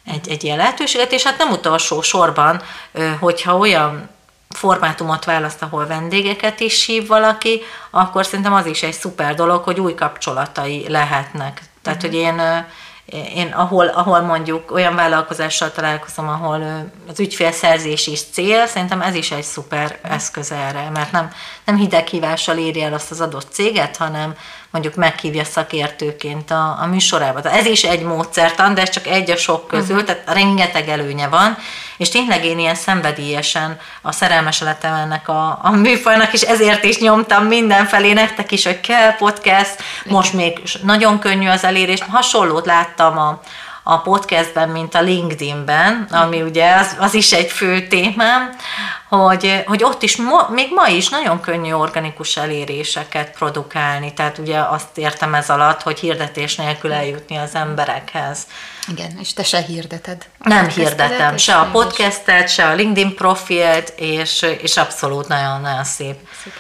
egy, 0.05 0.29
egy 0.29 0.45
ilyen 0.45 0.57
lehetőséget, 0.57 1.13
és 1.13 1.23
hát 1.23 1.39
nem 1.39 1.51
utolsó 1.51 2.03
sorban, 2.03 2.63
hogyha 3.21 3.57
olyan 3.57 4.09
formátumot 4.49 5.25
választ, 5.25 5.63
ahol 5.63 5.87
vendégeket 5.87 6.61
is 6.61 6.87
hív 6.87 7.07
valaki, 7.07 7.61
akkor 7.91 8.27
szerintem 8.27 8.53
az 8.53 8.67
is 8.67 8.83
egy 8.83 8.93
szuper 8.93 9.35
dolog, 9.35 9.63
hogy 9.63 9.81
új 9.81 9.95
kapcsolatai 9.95 10.89
lehetnek. 10.89 11.63
Tehát, 11.83 12.01
hogy 12.01 12.15
én 12.15 12.39
ö, 12.39 12.57
én 13.35 13.53
ahol, 13.53 13.87
ahol 13.87 14.21
mondjuk 14.21 14.71
olyan 14.71 14.95
vállalkozással 14.95 15.73
találkozom, 15.73 16.29
ahol 16.29 16.91
az 17.09 17.21
ügyfélszerzés 17.21 18.07
is 18.07 18.21
cél, 18.33 18.67
szerintem 18.67 19.01
ez 19.03 19.15
is 19.15 19.31
egy 19.31 19.43
szuper 19.43 19.99
eszköz 20.03 20.53
erre, 20.53 20.91
mert 20.91 21.13
nem, 21.13 21.33
nem 21.65 21.77
hideghívással 21.77 22.59
éri 22.59 22.83
el 22.83 22.93
azt 22.93 23.11
az 23.11 23.21
adott 23.21 23.53
céget, 23.53 23.97
hanem 23.97 24.35
mondjuk 24.73 24.95
meghívja 24.95 25.45
szakértőként 25.45 26.50
a, 26.50 26.79
a 26.81 26.87
műsorába. 26.87 27.41
Tehát 27.41 27.59
ez 27.59 27.67
is 27.67 27.83
egy 27.85 28.02
módszertan, 28.02 28.75
de 28.75 28.81
ez 28.81 28.91
csak 28.91 29.07
egy 29.07 29.31
a 29.31 29.37
sok 29.37 29.69
közül, 29.69 29.97
uh-huh. 29.97 30.11
tehát 30.11 30.33
rengeteg 30.33 30.88
előnye 30.88 31.29
van, 31.29 31.57
és 31.97 32.09
tényleg 32.09 32.45
én 32.45 32.59
ilyen 32.59 32.75
szenvedélyesen 32.75 33.79
a 34.02 34.12
szerelmes 34.12 34.61
lettem 34.61 34.95
ennek 34.95 35.29
a, 35.29 35.59
a 35.62 35.71
műfajnak, 35.71 36.33
és 36.33 36.41
ezért 36.41 36.85
is 36.85 36.99
nyomtam 36.99 37.45
mindenfelé 37.45 38.12
nektek 38.12 38.52
is, 38.52 38.64
hogy 38.64 38.81
kell 38.81 39.17
podcast, 39.17 39.83
most 40.05 40.33
még 40.33 40.61
nagyon 40.83 41.19
könnyű 41.19 41.49
az 41.49 41.64
elérés. 41.64 42.02
Hasonlót 42.09 42.67
láttam 42.67 43.19
a, 43.19 43.41
a 43.83 43.99
podcastben, 43.99 44.69
mint 44.69 44.95
a 44.95 45.01
LinkedInben, 45.01 46.09
ami 46.11 46.43
ugye 46.43 46.75
az, 46.75 46.97
az 46.99 47.15
is 47.15 47.33
egy 47.33 47.51
fő 47.51 47.87
témám, 47.87 48.57
hogy, 49.09 49.62
hogy 49.67 49.85
ott 49.85 50.03
is 50.03 50.17
ma, 50.17 50.49
még 50.51 50.69
ma 50.75 50.89
is 50.89 51.09
nagyon 51.09 51.41
könnyű 51.41 51.73
organikus 51.73 52.37
eléréseket 52.37 53.31
produkálni, 53.31 54.15
tehát 54.15 54.39
ugye 54.39 54.59
azt 54.59 54.99
értem 54.99 55.35
ez 55.35 55.51
alatt, 55.51 55.83
hogy 55.83 55.99
hirdetés 55.99 56.57
nélkül 56.57 56.93
eljutni 56.93 57.37
az 57.37 57.55
emberekhez. 57.55 58.47
Igen, 58.89 59.17
és 59.21 59.33
te 59.33 59.43
se 59.43 59.61
hirdeted. 59.61 60.27
Nem 60.39 60.69
hirdetem, 60.69 61.37
se 61.37 61.55
a 61.55 61.69
podcastet, 61.73 62.49
se 62.49 62.67
a 62.67 62.75
LinkedIn 62.75 63.15
profilt, 63.15 63.93
és, 63.97 64.47
és 64.61 64.77
abszolút 64.77 65.29
nagyon-nagyon 65.29 65.85
szép. 65.85 66.17
Szép 66.43 66.53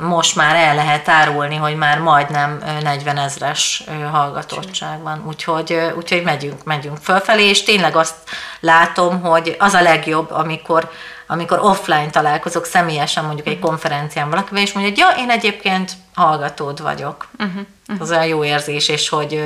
Most 0.00 0.36
már 0.36 0.56
el 0.56 0.74
lehet 0.74 1.08
árulni, 1.08 1.56
hogy 1.56 1.76
már 1.76 1.98
majdnem 1.98 2.62
40 2.82 3.16
ezres 3.16 3.84
hallgatottság 4.10 5.02
van, 5.02 5.24
úgyhogy, 5.26 5.92
úgyhogy 5.96 6.22
megyünk, 6.22 6.64
megyünk 6.64 6.96
fölfelé, 7.02 7.48
és 7.48 7.62
tényleg 7.62 7.96
azt 7.96 8.14
látom, 8.60 9.20
hogy 9.20 9.56
az 9.58 9.74
a 9.74 9.82
legjobb, 9.82 10.30
amikor 10.30 10.90
amikor 11.26 11.58
offline 11.62 12.10
találkozok 12.10 12.64
személyesen 12.64 13.24
mondjuk 13.24 13.46
egy 13.46 13.58
konferencián 13.58 14.30
valakivel, 14.30 14.62
és 14.62 14.72
mondja, 14.72 14.92
hogy 14.92 15.16
ja, 15.16 15.22
én 15.22 15.30
egyébként 15.30 15.92
hallgatód 16.14 16.82
vagyok. 16.82 17.28
Uh-huh, 17.38 17.54
uh-huh. 17.88 18.02
Az 18.02 18.10
olyan 18.10 18.26
jó 18.26 18.44
érzés, 18.44 18.88
és 18.88 19.08
hogy 19.08 19.44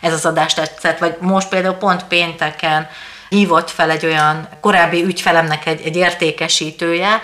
ez 0.00 0.12
az 0.12 0.26
adás 0.26 0.54
tetszett, 0.54 0.98
vagy 0.98 1.16
most 1.20 1.48
például 1.48 1.74
pont 1.74 2.04
pénteken 2.04 2.88
hívott 3.28 3.70
fel 3.70 3.90
egy 3.90 4.06
olyan 4.06 4.48
korábbi 4.60 5.04
ügyfelemnek 5.04 5.66
egy, 5.66 5.80
egy 5.80 5.96
értékesítője, 5.96 7.20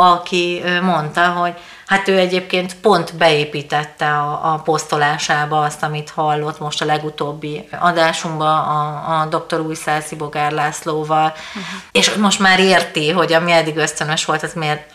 aki 0.00 0.62
mondta, 0.82 1.28
hogy 1.28 1.54
Hát 1.88 2.08
ő 2.08 2.18
egyébként 2.18 2.76
pont 2.80 3.16
beépítette 3.16 4.06
a, 4.06 4.52
a 4.52 4.58
posztolásába 4.58 5.60
azt, 5.60 5.82
amit 5.82 6.10
hallott 6.10 6.58
most 6.58 6.82
a 6.82 6.84
legutóbbi 6.84 7.68
adásunkban 7.80 8.58
a, 8.58 9.20
a 9.20 9.26
dr. 9.26 9.60
Újszászi 9.60 10.16
Bogár 10.16 10.52
Lászlóval, 10.52 11.26
uh-huh. 11.26 11.80
és 11.92 12.14
most 12.14 12.38
már 12.38 12.60
érti, 12.60 13.10
hogy 13.10 13.32
ami 13.32 13.52
eddig 13.52 13.76
ösztönös 13.76 14.24
volt, 14.24 14.42
az 14.42 14.52
miért 14.52 14.90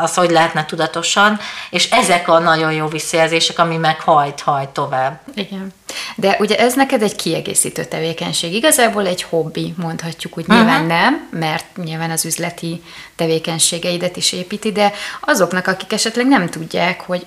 az 0.00 0.14
hogy 0.14 0.30
lehetne 0.30 0.64
tudatosan, 0.64 1.38
és 1.70 1.90
ezek 1.90 2.28
a 2.28 2.38
nagyon 2.38 2.72
jó 2.72 2.86
visszajelzések, 2.86 3.58
ami 3.58 3.76
meg 3.76 4.00
hajt-hajt 4.00 4.68
tovább. 4.68 5.20
Igen. 5.34 5.72
De 6.16 6.36
ugye 6.40 6.58
ez 6.58 6.74
neked 6.74 7.02
egy 7.02 7.16
kiegészítő 7.16 7.84
tevékenység, 7.84 8.54
igazából 8.54 9.06
egy 9.06 9.22
hobbi, 9.22 9.74
mondhatjuk 9.76 10.38
úgy, 10.38 10.44
uh-huh. 10.48 10.58
nyilván 10.58 10.84
nem, 10.84 11.28
mert 11.30 11.76
nyilván 11.76 12.10
az 12.10 12.24
üzleti 12.24 12.82
tevékenységeidet 13.16 14.16
is 14.16 14.32
építi, 14.32 14.72
de 14.72 14.92
azoknak, 15.20 15.66
akik 15.66 15.92
esetleg 15.92 16.26
nem 16.26 16.50
tudják, 16.50 17.00
hogy 17.00 17.26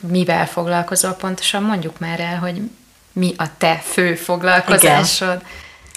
mivel 0.00 0.46
foglalkozol 0.46 1.12
pontosan, 1.12 1.62
mondjuk 1.62 1.98
már 1.98 2.20
el, 2.20 2.38
hogy 2.38 2.60
mi 3.12 3.34
a 3.36 3.56
te 3.58 3.82
fő 3.84 4.14
foglalkozásod. 4.14 5.28
Igen. 5.28 5.42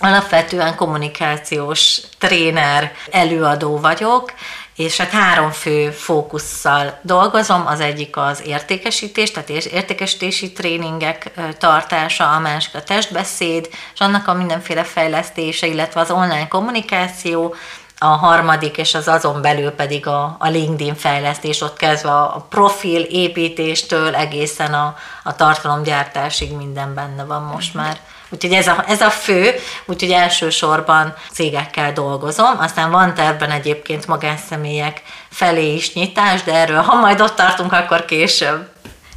Alapvetően 0.01 0.75
kommunikációs 0.75 1.99
tréner, 2.17 2.91
előadó 3.11 3.79
vagyok, 3.79 4.33
és 4.79 4.97
hát 4.97 5.09
három 5.09 5.51
fő 5.51 5.91
fókusszal 5.91 6.99
dolgozom, 7.01 7.67
az 7.67 7.79
egyik 7.79 8.17
az 8.17 8.41
értékesítés, 8.45 9.31
tehát 9.31 9.49
értékesítési 9.49 10.51
tréningek 10.51 11.31
tartása, 11.57 12.31
a 12.31 12.39
másik 12.39 12.75
a 12.75 12.83
testbeszéd, 12.83 13.69
és 13.93 13.99
annak 13.99 14.27
a 14.27 14.33
mindenféle 14.33 14.83
fejlesztése, 14.83 15.67
illetve 15.67 15.99
az 15.99 16.11
online 16.11 16.47
kommunikáció, 16.47 17.55
a 17.97 18.05
harmadik, 18.05 18.77
és 18.77 18.95
az 18.95 19.07
azon 19.07 19.41
belül 19.41 19.71
pedig 19.71 20.07
a, 20.07 20.35
a 20.39 20.47
LinkedIn 20.47 20.95
fejlesztés, 20.95 21.61
ott 21.61 21.77
kezdve 21.77 22.11
a 22.11 22.45
profil 22.49 23.01
építéstől 23.01 24.15
egészen 24.15 24.73
a, 24.73 24.95
a 25.23 25.35
tartalomgyártásig 25.35 26.51
minden 26.51 26.93
benne 26.93 27.23
van 27.23 27.41
most 27.41 27.73
már. 27.73 27.99
Úgyhogy 28.29 28.53
ez 28.53 28.67
a, 28.67 28.83
ez 28.87 29.01
a 29.01 29.09
fő, 29.09 29.55
úgyhogy 29.85 30.11
elsősorban 30.11 31.13
cégekkel 31.31 31.93
dolgozom, 31.93 32.59
aztán 32.59 32.91
van 32.91 33.13
tervben 33.13 33.51
egyébként 33.51 34.07
magánszemélyek 34.07 35.01
felé 35.29 35.73
is 35.73 35.93
nyitás, 35.93 36.43
de 36.43 36.53
erről, 36.53 36.81
ha 36.81 36.95
majd 36.95 37.21
ott 37.21 37.35
tartunk, 37.35 37.73
akkor 37.73 38.05
később. 38.05 38.69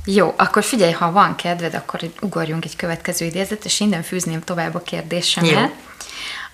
Jó, 0.05 0.35
akkor 0.37 0.65
figyelj, 0.65 0.93
ha 0.93 1.13
van 1.13 1.37
kedved, 1.37 1.75
akkor 1.75 2.01
ugorjunk 2.21 2.65
egy 2.65 2.77
következő 2.77 3.25
idézet, 3.25 3.65
és 3.65 3.81
innen 3.81 4.03
fűzném 4.03 4.41
tovább 4.41 4.75
a 4.75 4.83
kérdésemet. 4.83 5.51
Jó. 5.51 5.77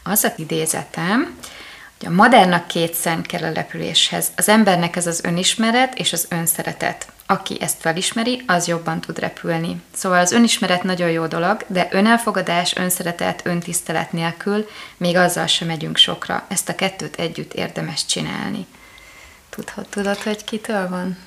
Az 0.03 0.25
a 0.25 0.33
idézetem, 0.37 1.39
hogy 1.99 2.09
a 2.09 2.11
modernnak 2.11 2.67
két 2.67 2.95
szent 2.95 3.27
kell 3.27 3.43
a 3.43 3.53
repüléshez. 3.53 4.27
Az 4.37 4.49
embernek 4.49 4.97
ez 4.97 5.07
az 5.07 5.21
önismeret 5.25 5.99
és 5.99 6.13
az 6.13 6.27
önszeretet. 6.31 7.07
Aki 7.31 7.57
ezt 7.61 7.81
felismeri, 7.81 8.43
az 8.47 8.67
jobban 8.67 9.01
tud 9.01 9.19
repülni. 9.19 9.83
Szóval 9.95 10.19
az 10.19 10.33
önismeret 10.33 10.83
nagyon 10.83 11.11
jó 11.11 11.27
dolog, 11.27 11.65
de 11.67 11.89
önelfogadás, 11.91 12.77
önszeretet, 12.77 13.41
öntisztelet 13.45 14.13
nélkül 14.13 14.69
még 14.97 15.17
azzal 15.17 15.47
sem 15.47 15.67
megyünk 15.67 15.97
sokra. 15.97 16.45
Ezt 16.49 16.69
a 16.69 16.75
kettőt 16.75 17.17
együtt 17.17 17.53
érdemes 17.55 18.07
csinálni. 18.07 18.67
Tudod, 19.51 19.89
tudod 19.89 20.17
hogy 20.17 20.45
kitől 20.45 20.89
van? 20.89 21.19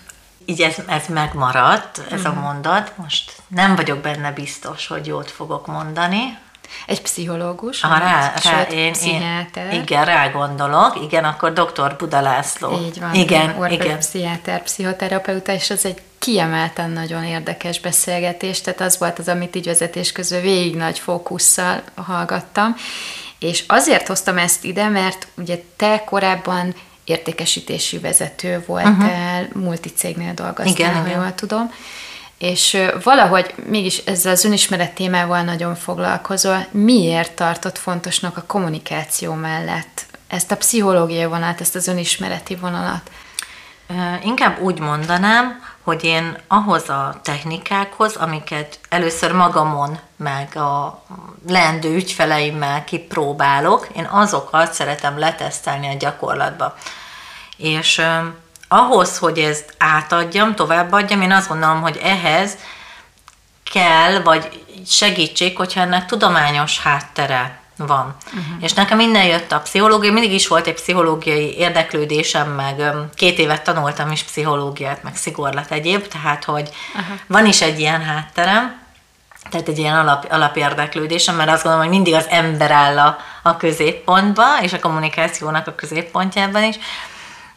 Így 0.45 0.61
ez, 0.61 0.75
ez 0.87 1.05
megmaradt, 1.07 2.01
ez 2.11 2.19
uh-huh. 2.19 2.37
a 2.37 2.41
mondat. 2.41 2.97
Most 2.97 3.33
nem 3.47 3.75
vagyok 3.75 3.99
benne 3.99 4.31
biztos, 4.31 4.87
hogy 4.87 5.05
jót 5.07 5.31
fogok 5.31 5.67
mondani, 5.67 6.37
egy 6.85 7.01
pszichológus, 7.01 7.83
Aha, 7.83 7.97
rá, 7.97 8.33
rá, 8.43 8.61
én, 8.61 8.91
pszichiáter. 8.91 9.73
Én, 9.73 9.81
igen, 9.81 10.05
rá 10.05 10.29
gondolok. 10.29 10.99
Igen, 11.03 11.23
akkor 11.23 11.53
dr. 11.53 11.95
Buda 11.97 12.21
László. 12.21 12.79
Így 12.85 12.99
van. 12.99 13.13
Igen, 13.13 13.71
igen. 13.71 13.99
pszichiáter, 13.99 14.63
pszichoterapeuta, 14.63 15.51
és 15.51 15.69
ez 15.69 15.85
egy 15.85 16.01
kiemelten 16.19 16.89
nagyon 16.89 17.23
érdekes 17.23 17.79
beszélgetés, 17.79 18.61
tehát 18.61 18.81
az 18.81 18.97
volt 18.97 19.19
az, 19.19 19.27
amit 19.27 19.55
így 19.55 19.65
vezetés 19.65 20.11
közül 20.11 20.41
végig 20.41 20.75
nagy 20.75 20.99
fókusszal 20.99 21.81
hallgattam. 21.95 22.75
És 23.39 23.63
azért 23.67 24.07
hoztam 24.07 24.37
ezt 24.37 24.63
ide, 24.63 24.87
mert 24.87 25.27
ugye 25.37 25.61
te 25.75 26.03
korábban 26.05 26.75
értékesítési 27.03 27.97
vezető 27.97 28.63
voltál, 28.67 29.43
uh-huh. 29.43 29.63
multicégnél 29.63 30.33
dolgoztál, 30.33 30.67
igen, 30.67 30.95
ha 30.95 31.07
jól 31.07 31.35
tudom 31.35 31.71
és 32.41 32.77
valahogy 33.03 33.53
mégis 33.65 33.97
ezzel 33.97 34.31
az 34.31 34.45
önismeret 34.45 34.93
témával 34.93 35.41
nagyon 35.41 35.75
foglalkozol. 35.75 36.65
Miért 36.71 37.35
tartott 37.35 37.77
fontosnak 37.77 38.37
a 38.37 38.43
kommunikáció 38.47 39.33
mellett 39.33 40.05
ezt 40.27 40.51
a 40.51 40.57
pszichológiai 40.57 41.25
vonalat, 41.25 41.61
ezt 41.61 41.75
az 41.75 41.87
önismereti 41.87 42.55
vonalat? 42.55 43.11
Inkább 44.23 44.59
úgy 44.59 44.79
mondanám, 44.79 45.63
hogy 45.81 46.03
én 46.03 46.37
ahhoz 46.47 46.89
a 46.89 47.19
technikákhoz, 47.23 48.15
amiket 48.15 48.79
először 48.89 49.31
magamon, 49.31 49.99
meg 50.17 50.55
a 50.55 51.03
leendő 51.47 51.95
ügyfeleimmel 51.95 52.83
kipróbálok, 52.83 53.87
én 53.95 54.07
azokat 54.11 54.73
szeretem 54.73 55.19
letesztelni 55.19 55.87
a 55.87 55.97
gyakorlatba. 55.97 56.75
És 57.57 58.01
ahhoz, 58.73 59.17
hogy 59.17 59.37
ezt 59.37 59.73
átadjam, 59.77 60.55
továbbadjam, 60.55 61.21
én 61.21 61.31
azt 61.31 61.47
gondolom, 61.47 61.81
hogy 61.81 61.99
ehhez 62.03 62.57
kell, 63.71 64.21
vagy 64.21 64.63
segítség, 64.87 65.57
hogyha 65.57 65.81
ennek 65.81 66.05
tudományos 66.05 66.79
háttere 66.79 67.59
van. 67.75 68.15
Uh-huh. 68.25 68.63
És 68.63 68.73
nekem 68.73 68.99
innen 68.99 69.25
jött 69.25 69.51
a 69.51 69.59
pszichológia, 69.59 70.11
mindig 70.11 70.33
is 70.33 70.47
volt 70.47 70.67
egy 70.67 70.73
pszichológiai 70.73 71.57
érdeklődésem, 71.57 72.49
meg 72.49 72.81
két 73.15 73.37
évet 73.37 73.63
tanultam 73.63 74.11
is 74.11 74.23
pszichológiát, 74.23 75.03
meg 75.03 75.15
szigorlat 75.15 75.71
egyéb, 75.71 76.07
tehát 76.07 76.43
hogy 76.43 76.69
uh-huh. 76.95 77.17
van 77.27 77.45
is 77.45 77.61
egy 77.61 77.79
ilyen 77.79 78.03
hátterem, 78.03 78.79
tehát 79.49 79.67
egy 79.67 79.77
ilyen 79.77 79.95
alap, 79.95 80.27
alapérdeklődésem, 80.29 81.35
mert 81.35 81.49
azt 81.49 81.63
gondolom, 81.63 81.87
hogy 81.87 81.95
mindig 81.95 82.13
az 82.13 82.27
ember 82.29 82.71
áll 82.71 82.99
a, 82.99 83.17
a 83.43 83.57
középpontba, 83.57 84.43
és 84.61 84.73
a 84.73 84.79
kommunikációnak 84.79 85.67
a 85.67 85.75
középpontjában 85.75 86.63
is, 86.63 86.75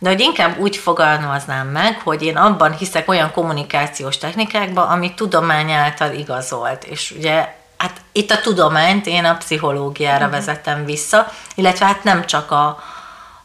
de 0.05 0.11
hogy 0.11 0.21
inkább 0.21 0.59
úgy 0.59 0.77
fogalmaznám 0.77 1.69
meg, 1.69 2.01
hogy 2.01 2.23
én 2.23 2.37
abban 2.37 2.73
hiszek 2.73 3.09
olyan 3.09 3.31
kommunikációs 3.31 4.19
technikákba, 4.19 4.87
ami 4.87 5.15
tudomány 5.15 5.71
által 5.71 6.13
igazolt. 6.13 6.85
És 6.85 7.15
ugye 7.17 7.55
hát 7.77 8.01
itt 8.13 8.31
a 8.31 8.41
tudományt 8.41 9.07
én 9.07 9.25
a 9.25 9.37
pszichológiára 9.37 10.25
uh-huh. 10.25 10.31
vezetem 10.31 10.85
vissza, 10.85 11.33
illetve 11.55 11.87
hát 11.87 12.05
nem 12.05 12.27
csak 12.27 12.51
a, 12.51 12.83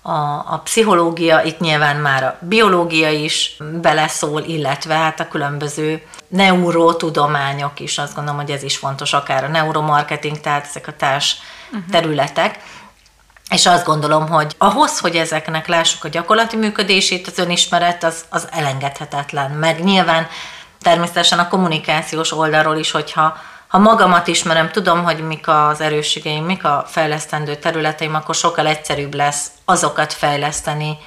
a, 0.02 0.12
a 0.48 0.62
pszichológia, 0.64 1.42
itt 1.42 1.60
nyilván 1.60 1.96
már 1.96 2.24
a 2.24 2.38
biológia 2.42 3.10
is 3.10 3.58
beleszól, 3.82 4.42
illetve 4.42 4.94
hát 4.94 5.20
a 5.20 5.28
különböző 5.28 6.04
neurotudományok 6.28 7.80
is, 7.80 7.98
azt 7.98 8.16
gondolom, 8.16 8.40
hogy 8.40 8.52
ez 8.52 8.64
is 8.64 8.78
fontos, 8.78 9.14
akár 9.14 9.44
a 9.44 9.48
neuromarketing, 9.48 10.40
tehát 10.40 10.66
ezek 10.66 10.88
a 10.88 10.94
társ 10.98 11.38
uh-huh. 11.72 11.92
És 13.50 13.66
azt 13.66 13.86
gondolom, 13.86 14.28
hogy 14.28 14.56
ahhoz, 14.58 15.00
hogy 15.00 15.16
ezeknek 15.16 15.68
lássuk 15.68 16.04
a 16.04 16.08
gyakorlati 16.08 16.56
működését, 16.56 17.28
az 17.28 17.38
önismeret 17.38 18.04
az, 18.04 18.26
az 18.30 18.48
elengedhetetlen. 18.52 19.52
Meg 19.52 19.84
nyilván 19.84 20.28
természetesen 20.82 21.40
a 21.40 21.48
kommunikációs 21.48 22.32
oldalról 22.32 22.78
is, 22.78 22.92
hogyha 22.92 23.38
ha 23.68 23.78
magamat 23.78 24.28
ismerem, 24.28 24.72
tudom, 24.72 25.04
hogy 25.04 25.28
mik 25.28 25.48
az 25.48 25.82
erősségeim, 25.82 26.44
mik 26.44 26.66
a 26.66 26.86
fejlesztendő 26.88 27.56
területeim, 27.56 28.16
akkor 28.16 28.36
sokkal 28.36 28.68
egyszerűbb 28.68 29.14
lesz 29.14 29.48
azokat 29.66 30.14
fejleszteni, 30.14 30.98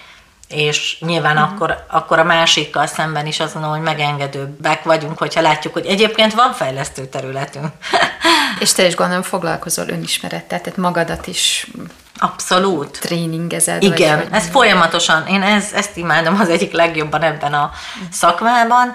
és 0.52 0.96
nyilván 1.00 1.36
uh-huh. 1.36 1.52
akkor, 1.52 1.84
akkor 1.88 2.18
a 2.18 2.24
másikkal 2.24 2.86
szemben 2.86 3.26
is 3.26 3.40
azon, 3.40 3.62
hogy 3.62 3.80
megengedőbbek 3.80 4.82
vagyunk, 4.82 5.18
hogyha 5.18 5.40
látjuk, 5.40 5.72
hogy 5.72 5.86
egyébként 5.86 6.34
van 6.34 6.52
fejlesztő 6.52 7.06
területünk. 7.06 7.66
és 8.60 8.72
te 8.72 8.86
is 8.86 8.94
gondolom 8.94 9.22
foglalkozol 9.22 9.88
önismerettel, 9.88 10.60
tehát 10.60 10.78
magadat 10.78 11.26
is 11.26 11.66
Abszolút. 12.18 13.00
Tréningezed. 13.00 13.82
Igen, 13.82 14.18
vagy, 14.18 14.28
ez 14.30 14.48
folyamatosan, 14.48 15.26
én 15.26 15.42
ez, 15.42 15.72
ezt 15.72 15.96
imádom 15.96 16.40
az 16.40 16.48
egyik 16.48 16.72
legjobban 16.72 17.22
ebben 17.22 17.54
a 17.54 17.70
szakmában, 18.10 18.92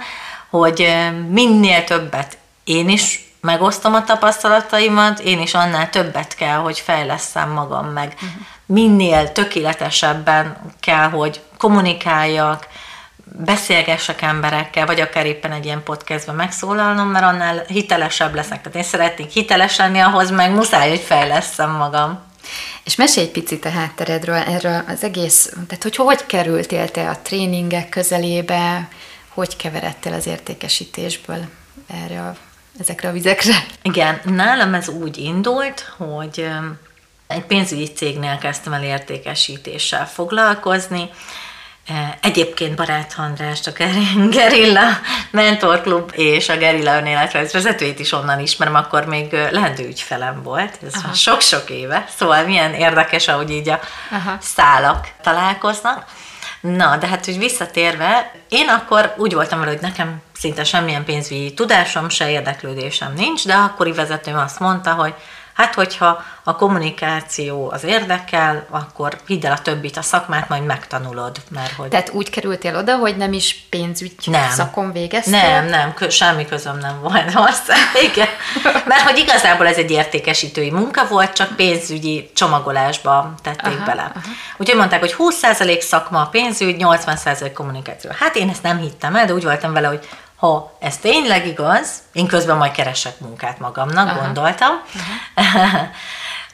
hogy 0.50 0.88
minél 1.30 1.84
többet 1.84 2.38
én 2.64 2.90
is 2.90 3.32
megosztom 3.42 3.94
a 3.94 4.04
tapasztalataimat, 4.04 5.20
én 5.20 5.42
is 5.42 5.54
annál 5.54 5.90
többet 5.90 6.36
kell, 6.36 6.58
hogy 6.58 6.80
fejleszem 6.80 7.50
magam 7.50 7.86
meg. 7.86 8.14
Uh-huh. 8.14 8.30
Minél 8.70 9.32
tökéletesebben 9.32 10.58
kell, 10.80 11.10
hogy 11.10 11.42
kommunikáljak, 11.58 12.68
beszélgessek 13.24 14.22
emberekkel, 14.22 14.86
vagy 14.86 15.00
akár 15.00 15.26
éppen 15.26 15.52
egy 15.52 15.66
ilyen 15.66 15.84
podcastben 15.84 16.36
megszólalnom, 16.36 17.08
mert 17.08 17.26
annál 17.26 17.64
hitelesebb 17.68 18.36
leszek. 18.36 18.62
Tehát 18.62 18.76
én 18.76 18.84
szeretnék 18.84 19.30
hiteles 19.30 19.78
lenni, 19.78 20.00
ahhoz 20.00 20.32
meg 20.32 20.52
muszáj, 20.52 20.90
hogy 20.90 21.00
fejleszem 21.00 21.72
magam. 21.72 22.20
És 22.84 22.96
mesélj 22.96 23.26
egy 23.26 23.32
picit 23.32 23.66
a 23.66 23.70
hátteredről, 23.70 24.36
erről 24.36 24.84
az 24.88 25.04
egész, 25.04 25.54
tehát 25.68 25.84
hogy 25.84 25.96
hogy 25.96 26.26
kerültél 26.26 26.90
te 26.90 27.10
a 27.10 27.20
tréningek 27.22 27.90
közelébe, 27.90 28.88
hogy 29.28 29.56
keveredtél 29.56 30.14
az 30.14 30.28
értékesítésből 30.28 31.46
erre 31.88 32.22
a 32.22 32.36
ezekre 32.80 33.10
a 33.10 33.12
vizekre? 33.12 33.66
Igen, 33.82 34.22
nálam 34.24 34.74
ez 34.74 34.88
úgy 34.90 35.18
indult, 35.18 35.94
hogy 35.98 36.48
egy 37.28 37.44
pénzügyi 37.44 37.94
cégnél 37.94 38.38
kezdtem 38.38 38.74
el 38.74 38.84
értékesítéssel 38.84 40.08
foglalkozni, 40.08 41.10
Egyébként 42.22 42.76
Barát 42.76 43.14
Andrást, 43.18 43.68
a 43.68 43.72
Gerilla 44.30 44.88
Mentor 45.32 45.82
Klub 45.82 46.12
és 46.16 46.50
a 46.50 46.58
Gerilla 46.58 46.98
önéletrajz 46.98 47.54
vezetőjét 47.54 48.00
is 48.00 48.12
onnan 48.12 48.40
ismerem, 48.40 48.76
akkor 48.76 49.06
még 49.06 49.32
lehető 49.32 49.88
ügyfelem 49.88 50.44
volt, 50.44 50.80
ez 50.86 50.94
Aha. 51.04 51.14
sok-sok 51.14 51.70
éve, 51.70 52.06
szóval 52.18 52.44
milyen 52.44 52.74
érdekes, 52.74 53.28
ahogy 53.28 53.52
így 53.52 53.70
a 53.70 53.80
Aha. 54.12 54.38
szálak 54.42 55.08
találkoznak. 55.22 56.06
Na, 56.60 56.98
de 56.98 57.08
hát, 57.08 57.26
hogy 57.26 57.38
visszatérve, 57.38 58.32
én 58.50 58.68
akkor 58.70 59.14
úgy 59.18 59.34
voltam 59.34 59.60
vele, 59.60 59.72
hogy 59.72 59.82
nekem 59.82 60.22
szinte 60.34 60.64
semmilyen 60.64 61.06
pénzügyi 61.06 61.54
tudásom, 61.54 62.10
se 62.10 62.30
érdeklődésem 62.30 63.14
nincs, 63.14 63.46
de 63.46 63.54
akkori 63.54 63.92
vezetőm 63.92 64.38
azt 64.38 64.60
mondta, 64.60 64.94
hogy 64.94 65.14
Hát, 65.58 65.74
hogyha 65.74 66.24
a 66.44 66.56
kommunikáció 66.56 67.70
az 67.72 67.84
érdekel, 67.84 68.66
akkor 68.70 69.20
hidd 69.26 69.46
el 69.46 69.52
a 69.52 69.62
többit, 69.62 69.98
a 69.98 70.02
szakmát 70.02 70.50
majd 70.50 70.66
megtanulod. 70.66 71.38
Mert 71.50 71.72
hogy... 71.72 71.88
Tehát 71.88 72.10
úgy 72.10 72.30
kerültél 72.30 72.76
oda, 72.76 72.96
hogy 72.96 73.18
nem 73.18 73.34
is 73.34 73.66
pénzügy 73.70 74.16
nem. 74.26 74.50
szakon 74.50 74.92
végeztél? 74.92 75.40
Nem, 75.40 75.66
nem, 75.66 76.10
semmi 76.10 76.46
közöm 76.46 76.78
nem 76.78 77.02
volt 77.02 77.34
hozzá. 77.34 77.76
Igen. 78.12 78.28
Mert 78.86 79.02
hogy 79.02 79.18
igazából 79.18 79.68
ez 79.68 79.78
egy 79.78 79.92
értékesítői 79.92 80.72
munka 80.72 81.08
volt, 81.08 81.34
csak 81.34 81.56
pénzügyi 81.56 82.30
csomagolásba 82.34 83.34
tették 83.44 83.78
aha, 83.78 83.86
bele. 83.86 84.02
Aha. 84.02 84.26
Úgyhogy 84.58 84.78
mondták, 84.78 85.00
hogy 85.00 85.16
20% 85.18 85.80
szakma 85.80 86.22
a 86.22 86.26
pénzügy, 86.26 86.76
80% 86.80 87.52
kommunikáció. 87.54 88.12
Hát 88.20 88.36
én 88.36 88.50
ezt 88.50 88.64
nem 88.64 88.78
hittem 88.78 89.16
el, 89.16 89.26
de 89.26 89.34
úgy 89.34 89.44
voltam 89.44 89.74
vele, 89.74 89.88
hogy 89.88 90.08
ha 90.38 90.78
ez 90.80 90.98
tényleg 90.98 91.48
igaz, 91.48 91.90
én 92.14 92.28
közben 92.28 92.58
majd 92.58 92.72
keresek 92.72 93.20
munkát 93.20 93.60
magamnak, 93.60 94.08
Aha. 94.08 94.20
gondoltam. 94.20 94.82
Aha. 95.34 95.90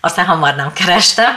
Aztán 0.02 0.26
hamar 0.26 0.56
nem 0.56 0.74
kerestem. 0.74 1.32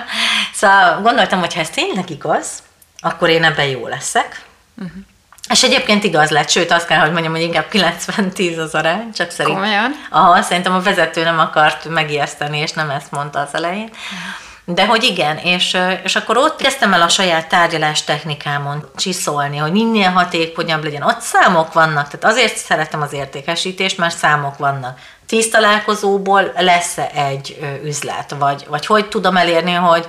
Szóval 0.55 1.01
gondoltam, 1.01 1.41
hogy 1.41 1.55
ha 1.55 1.61
ez 1.61 1.71
tényleg 1.71 2.11
igaz, 2.11 2.63
akkor 3.01 3.29
én 3.29 3.45
ebben 3.45 3.67
jó 3.67 3.87
leszek. 3.87 4.43
Uh-huh. 4.77 5.03
És 5.51 5.63
egyébként 5.63 6.05
igaz 6.05 6.31
lett, 6.31 6.49
sőt 6.49 6.71
azt 6.71 6.87
kell, 6.87 6.99
hogy 6.99 7.13
mondjam, 7.13 7.33
hogy 7.33 7.43
inkább 7.43 7.67
90-10 7.73 8.59
az 8.59 8.75
arány, 8.75 9.13
csak 9.13 9.31
szerint. 9.31 9.59
Komolyan? 9.59 10.07
Aha, 10.11 10.43
szerintem 10.43 10.75
a 10.75 10.81
vezető 10.81 11.23
nem 11.23 11.39
akart 11.39 11.89
megijeszteni, 11.89 12.59
és 12.59 12.73
nem 12.73 12.91
ezt 12.91 13.11
mondta 13.11 13.41
az 13.41 13.55
elején. 13.55 13.91
Uh-huh. 13.91 14.46
De 14.69 14.87
hogy 14.87 15.05
igen, 15.05 15.37
és, 15.37 15.77
és 16.05 16.17
akkor 16.17 16.37
ott 16.37 16.57
kezdtem 16.57 16.93
el 16.93 17.03
a 17.03 17.09
saját 17.09 17.49
tárgyalás 17.49 18.05
technikámon 18.05 18.91
csiszolni, 18.97 19.57
hogy 19.57 19.73
minél 19.73 20.11
hatékonyabb 20.11 20.85
legyen. 20.85 21.03
Ott 21.03 21.21
számok 21.21 21.73
vannak, 21.73 22.09
tehát 22.09 22.37
azért 22.37 22.57
szeretem 22.57 23.03
az 23.03 23.13
értékesítést, 23.13 23.99
mert 23.99 24.17
számok 24.17 24.57
vannak. 24.57 24.99
Tíz 25.27 25.49
találkozóból 25.49 26.53
lesz 26.57 26.99
egy 27.15 27.59
üzlet, 27.85 28.35
vagy, 28.39 28.65
vagy 28.69 28.87
hogy 28.87 29.09
tudom 29.09 29.37
elérni, 29.37 29.73
hogy 29.73 30.09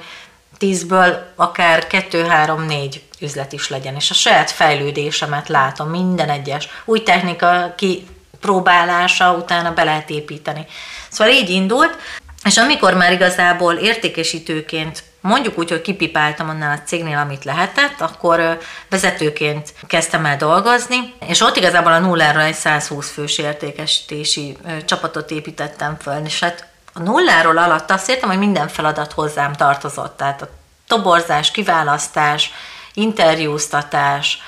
tízből 0.58 1.34
akár 1.36 1.88
kettő, 1.88 2.26
három, 2.26 2.66
négy 2.66 3.04
üzlet 3.20 3.54
is 3.54 3.70
legyen, 3.70 3.96
és 3.96 4.10
a 4.10 4.14
saját 4.14 4.52
fejlődésemet 4.52 5.48
látom 5.48 5.90
minden 5.90 6.30
egyes 6.30 6.68
új 6.86 7.04
technika 7.04 7.74
kipróbálása 7.76 9.32
utána 9.32 9.74
be 9.74 9.84
lehet 9.84 10.10
építeni. 10.10 10.66
Szóval 11.10 11.34
így 11.34 11.50
indult, 11.50 11.98
és 12.48 12.58
amikor 12.58 12.94
már 12.94 13.12
igazából 13.12 13.74
értékesítőként 13.74 15.04
mondjuk 15.22 15.58
úgy, 15.58 15.70
hogy 15.70 15.82
kipipáltam 15.82 16.50
annál 16.50 16.78
a 16.78 16.88
cégnél, 16.88 17.18
amit 17.18 17.44
lehetett, 17.44 18.02
akkor 18.02 18.58
vezetőként 18.90 19.74
kezdtem 19.88 20.26
el 20.26 20.38
dolgozni, 20.38 21.14
és 21.28 21.42
ott 21.42 21.56
igazából 21.56 21.92
a 21.92 22.00
nulláról 22.00 22.42
egy 22.42 22.54
120 22.54 23.12
fős 23.12 23.38
értékesítési 23.38 24.58
csapatot 24.86 25.32
építettem 25.32 25.98
föl, 26.02 26.26
és 26.26 26.40
hát 26.40 26.68
a 26.94 27.02
nulláról 27.02 27.58
alatt 27.58 27.92
azt 27.92 28.10
értem, 28.10 28.30
hogy 28.30 28.38
minden 28.38 28.68
feladat 28.68 29.12
hozzám 29.12 29.54
tartozott, 29.54 30.18
tehát 30.18 30.42
a 30.42 30.50
toborzás, 30.88 31.52
kiválasztás, 31.52 32.52
interjúztatás, 32.94 34.42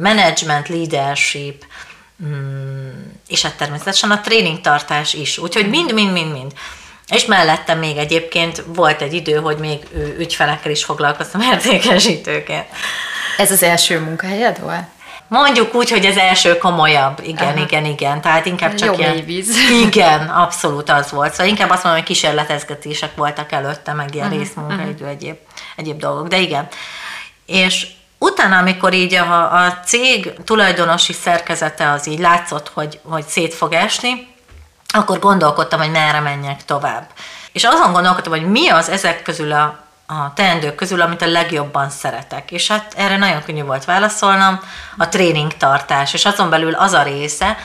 management, 0.00 0.68
leadership, 0.68 1.64
mm, 2.24 2.88
és 3.28 3.42
hát 3.42 3.56
természetesen 3.56 4.10
a 4.10 4.20
tréningtartás 4.20 5.14
is. 5.14 5.38
Úgyhogy 5.38 5.68
mind, 5.68 5.92
mind, 5.92 6.12
mind, 6.12 6.32
mind. 6.32 6.52
És 7.08 7.24
mellettem 7.24 7.78
még 7.78 7.96
egyébként 7.96 8.62
volt 8.66 9.02
egy 9.02 9.12
idő, 9.12 9.34
hogy 9.34 9.56
még 9.56 9.78
ügyfelekkel 10.18 10.70
is 10.70 10.84
foglalkoztam 10.84 11.40
értékesítőként. 11.40 12.66
Ez 13.36 13.50
az 13.50 13.62
első 13.62 14.00
munkahelyed 14.00 14.60
volt? 14.60 14.84
Mondjuk 15.28 15.74
úgy, 15.74 15.90
hogy 15.90 16.06
az 16.06 16.16
első 16.16 16.58
komolyabb. 16.58 17.20
Igen, 17.22 17.48
Aha. 17.48 17.60
igen, 17.60 17.84
igen. 17.84 18.20
Tehát 18.20 18.46
inkább 18.46 18.74
csak 18.74 18.88
Jó 18.88 18.94
ilyen... 18.94 19.24
víz. 19.24 19.56
Igen, 19.86 20.28
abszolút 20.28 20.90
az 20.90 21.10
volt. 21.10 21.32
Szóval 21.32 21.46
inkább 21.46 21.70
azt 21.70 21.82
mondom, 21.82 22.00
hogy 22.00 22.10
kísérletezgetések 22.10 23.14
voltak 23.16 23.52
előtte, 23.52 23.92
meg 23.92 24.14
ilyen 24.14 24.26
uh-huh. 24.26 24.42
részmunkaidő, 24.42 24.92
uh-huh. 24.92 25.08
egyéb, 25.08 25.36
egyéb 25.76 25.98
dolgok. 25.98 26.28
De 26.28 26.38
igen. 26.38 26.68
És 27.46 27.86
utána, 28.18 28.56
amikor 28.56 28.92
így 28.92 29.14
a, 29.14 29.64
a 29.64 29.80
cég 29.84 30.32
tulajdonosi 30.44 31.12
szerkezete 31.12 31.90
az 31.90 32.08
így 32.08 32.18
látszott, 32.18 32.68
hogy, 32.68 33.00
hogy 33.02 33.24
szét 33.26 33.54
fog 33.54 33.72
esni, 33.72 34.26
akkor 34.94 35.18
gondolkodtam, 35.18 35.80
hogy 35.80 35.90
merre 35.90 36.20
menjek 36.20 36.64
tovább. 36.64 37.06
És 37.52 37.64
azon 37.64 37.92
gondolkodtam, 37.92 38.32
hogy 38.32 38.50
mi 38.50 38.68
az 38.68 38.88
ezek 38.88 39.22
közül 39.22 39.52
a, 39.52 39.78
a 40.06 40.32
teendők 40.34 40.74
közül, 40.74 41.00
amit 41.00 41.22
a 41.22 41.26
legjobban 41.26 41.90
szeretek. 41.90 42.50
És 42.50 42.68
hát 42.68 42.94
erre 42.96 43.16
nagyon 43.16 43.42
könnyű 43.42 43.62
volt 43.62 43.84
válaszolnom, 43.84 44.60
a 44.96 45.08
tréning 45.08 45.56
tartás, 45.56 46.14
és 46.14 46.24
azon 46.24 46.50
belül 46.50 46.74
az 46.74 46.92
a 46.92 47.02
része, 47.02 47.56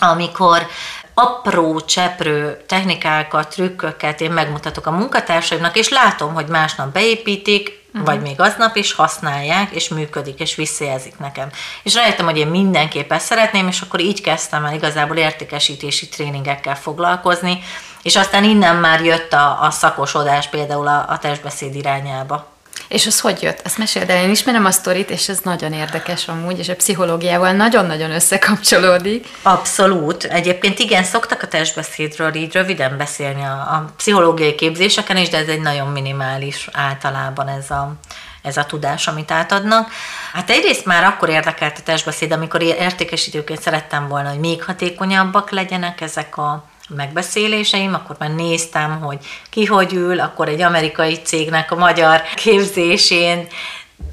amikor 0.00 0.66
apró, 1.14 1.80
cseprő 1.80 2.64
technikákat, 2.68 3.48
trükköket 3.48 4.20
én 4.20 4.30
megmutatok 4.30 4.86
a 4.86 4.90
munkatársaimnak, 4.90 5.76
és 5.76 5.88
látom, 5.88 6.34
hogy 6.34 6.46
másnap 6.46 6.92
beépítik, 6.92 7.83
uh-huh. 7.94 8.08
vagy 8.08 8.20
még 8.20 8.40
aznap 8.40 8.76
is 8.76 8.92
használják, 8.92 9.70
és 9.70 9.88
működik, 9.88 10.40
és 10.40 10.54
visszajelzik 10.54 11.18
nekem. 11.18 11.48
És 11.82 11.94
rájöttem, 11.94 12.26
hogy 12.26 12.38
én 12.38 12.46
mindenképp 12.46 13.12
ezt 13.12 13.26
szeretném, 13.26 13.68
és 13.68 13.80
akkor 13.80 14.00
így 14.00 14.20
kezdtem 14.20 14.64
el 14.64 14.74
igazából 14.74 15.16
értékesítési 15.16 16.08
tréningekkel 16.08 16.76
foglalkozni, 16.76 17.58
és 18.02 18.16
aztán 18.16 18.44
innen 18.44 18.76
már 18.76 19.04
jött 19.04 19.32
a, 19.32 19.62
a 19.62 19.70
szakosodás 19.70 20.48
például 20.48 20.88
a, 20.88 21.04
a 21.08 21.18
testbeszéd 21.18 21.74
irányába. 21.74 22.53
És 22.88 23.06
az 23.06 23.20
hogy 23.20 23.42
jött? 23.42 23.60
Ezt 23.64 23.78
meséld 23.78 24.10
el, 24.10 24.22
én 24.22 24.30
ismerem 24.30 24.64
a 24.64 24.70
sztorit, 24.70 25.10
és 25.10 25.28
ez 25.28 25.38
nagyon 25.42 25.72
érdekes 25.72 26.28
amúgy, 26.28 26.58
és 26.58 26.68
a 26.68 26.76
pszichológiával 26.76 27.52
nagyon-nagyon 27.52 28.10
összekapcsolódik. 28.10 29.28
Abszolút. 29.42 30.24
Egyébként 30.24 30.78
igen, 30.78 31.04
szoktak 31.04 31.42
a 31.42 31.48
testbeszédről 31.48 32.34
így 32.34 32.52
röviden 32.52 32.96
beszélni 32.96 33.42
a, 33.42 33.52
a 33.52 33.92
pszichológiai 33.96 34.54
képzéseken 34.54 35.16
is, 35.16 35.28
de 35.28 35.38
ez 35.38 35.48
egy 35.48 35.60
nagyon 35.60 35.88
minimális 35.88 36.68
általában 36.72 37.48
ez 37.48 37.70
a, 37.70 37.94
ez 38.42 38.56
a 38.56 38.64
tudás, 38.64 39.06
amit 39.06 39.30
átadnak. 39.30 39.90
Hát 40.32 40.50
egyrészt 40.50 40.84
már 40.84 41.04
akkor 41.04 41.28
érdekelt 41.28 41.78
a 41.78 41.82
testbeszéd, 41.82 42.32
amikor 42.32 42.62
értékesítőként 42.62 43.62
szerettem 43.62 44.08
volna, 44.08 44.28
hogy 44.28 44.38
még 44.38 44.64
hatékonyabbak 44.64 45.50
legyenek 45.50 46.00
ezek 46.00 46.36
a 46.36 46.64
megbeszéléseim, 46.88 47.94
akkor 47.94 48.16
már 48.18 48.30
néztem, 48.30 49.00
hogy 49.00 49.18
ki 49.50 49.64
hogy 49.64 49.92
ül, 49.92 50.20
akkor 50.20 50.48
egy 50.48 50.62
amerikai 50.62 51.14
cégnek 51.22 51.70
a 51.70 51.76
magyar 51.76 52.22
képzésén 52.34 53.48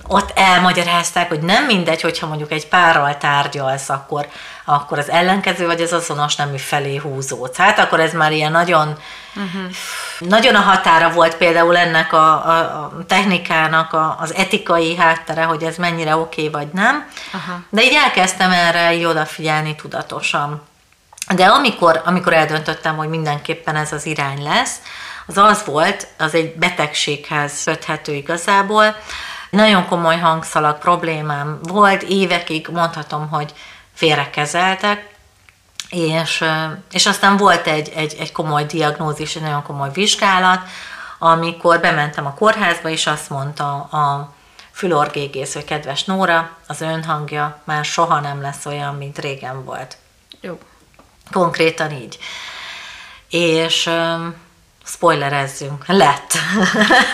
ott 0.07 0.31
elmagyarázták, 0.35 1.27
hogy 1.27 1.39
nem 1.39 1.65
mindegy, 1.65 2.01
hogyha 2.01 2.27
mondjuk 2.27 2.51
egy 2.51 2.67
párral 2.67 3.17
tárgyalsz, 3.17 3.89
akkor, 3.89 4.27
akkor 4.65 4.97
az 4.97 5.09
ellenkező 5.09 5.65
vagy 5.65 5.81
az 5.81 5.93
azonos 5.93 6.35
nemű 6.35 6.57
felé 6.57 6.95
húzódsz. 6.95 7.57
Hát 7.57 7.79
akkor 7.79 7.99
ez 7.99 8.13
már 8.13 8.31
ilyen 8.31 8.51
nagyon, 8.51 8.97
uh-huh. 9.35 9.71
nagyon 10.19 10.55
a 10.55 10.59
határa 10.59 11.09
volt 11.09 11.35
például 11.35 11.77
ennek 11.77 12.13
a, 12.13 12.47
a, 12.47 12.57
a 12.59 12.91
technikának 13.07 13.93
a, 13.93 14.17
az 14.19 14.33
etikai 14.33 14.95
háttere, 14.95 15.43
hogy 15.43 15.63
ez 15.63 15.75
mennyire 15.75 16.15
oké 16.15 16.47
okay, 16.47 16.61
vagy 16.61 16.73
nem. 16.73 17.07
Uh-huh. 17.33 17.55
De 17.69 17.83
így 17.83 17.93
elkezdtem 18.03 18.51
erre 18.51 18.93
így 18.93 19.05
odafigyelni 19.05 19.75
tudatosan. 19.75 20.69
De 21.35 21.45
amikor, 21.45 22.01
amikor 22.05 22.33
eldöntöttem, 22.33 22.95
hogy 22.97 23.09
mindenképpen 23.09 23.75
ez 23.75 23.91
az 23.91 24.05
irány 24.05 24.43
lesz, 24.43 24.75
az 25.25 25.37
az 25.37 25.65
volt, 25.65 26.07
az 26.17 26.33
egy 26.33 26.55
betegséghez 26.55 27.63
köthető 27.63 28.13
igazából. 28.13 28.95
Nagyon 29.49 29.85
komoly 29.85 30.17
hangszalag 30.17 30.77
problémám 30.77 31.59
volt, 31.61 32.01
évekig 32.01 32.67
mondhatom, 32.67 33.29
hogy 33.29 33.53
félrekezeltek, 33.93 35.09
és, 35.89 36.43
és 36.91 37.05
aztán 37.05 37.37
volt 37.37 37.67
egy, 37.67 37.91
egy, 37.95 38.15
egy 38.19 38.31
komoly 38.31 38.65
diagnózis, 38.65 39.35
egy 39.35 39.41
nagyon 39.41 39.63
komoly 39.63 39.89
vizsgálat, 39.93 40.59
amikor 41.19 41.79
bementem 41.79 42.25
a 42.25 42.33
kórházba, 42.33 42.89
és 42.89 43.07
azt 43.07 43.29
mondta 43.29 43.73
a 43.73 44.33
fülorgégész, 44.71 45.53
hogy 45.53 45.65
kedves 45.65 46.03
Nóra, 46.03 46.49
az 46.67 46.81
önhangja 46.81 47.61
már 47.63 47.85
soha 47.85 48.19
nem 48.19 48.41
lesz 48.41 48.65
olyan, 48.65 48.95
mint 48.95 49.19
régen 49.19 49.63
volt. 49.63 49.97
Jó. 50.41 50.59
Konkrétan 51.31 51.91
így. 51.91 52.17
És 53.29 53.85
um, 53.85 54.35
spoilerezzünk, 54.85 55.83
lett. 55.87 56.33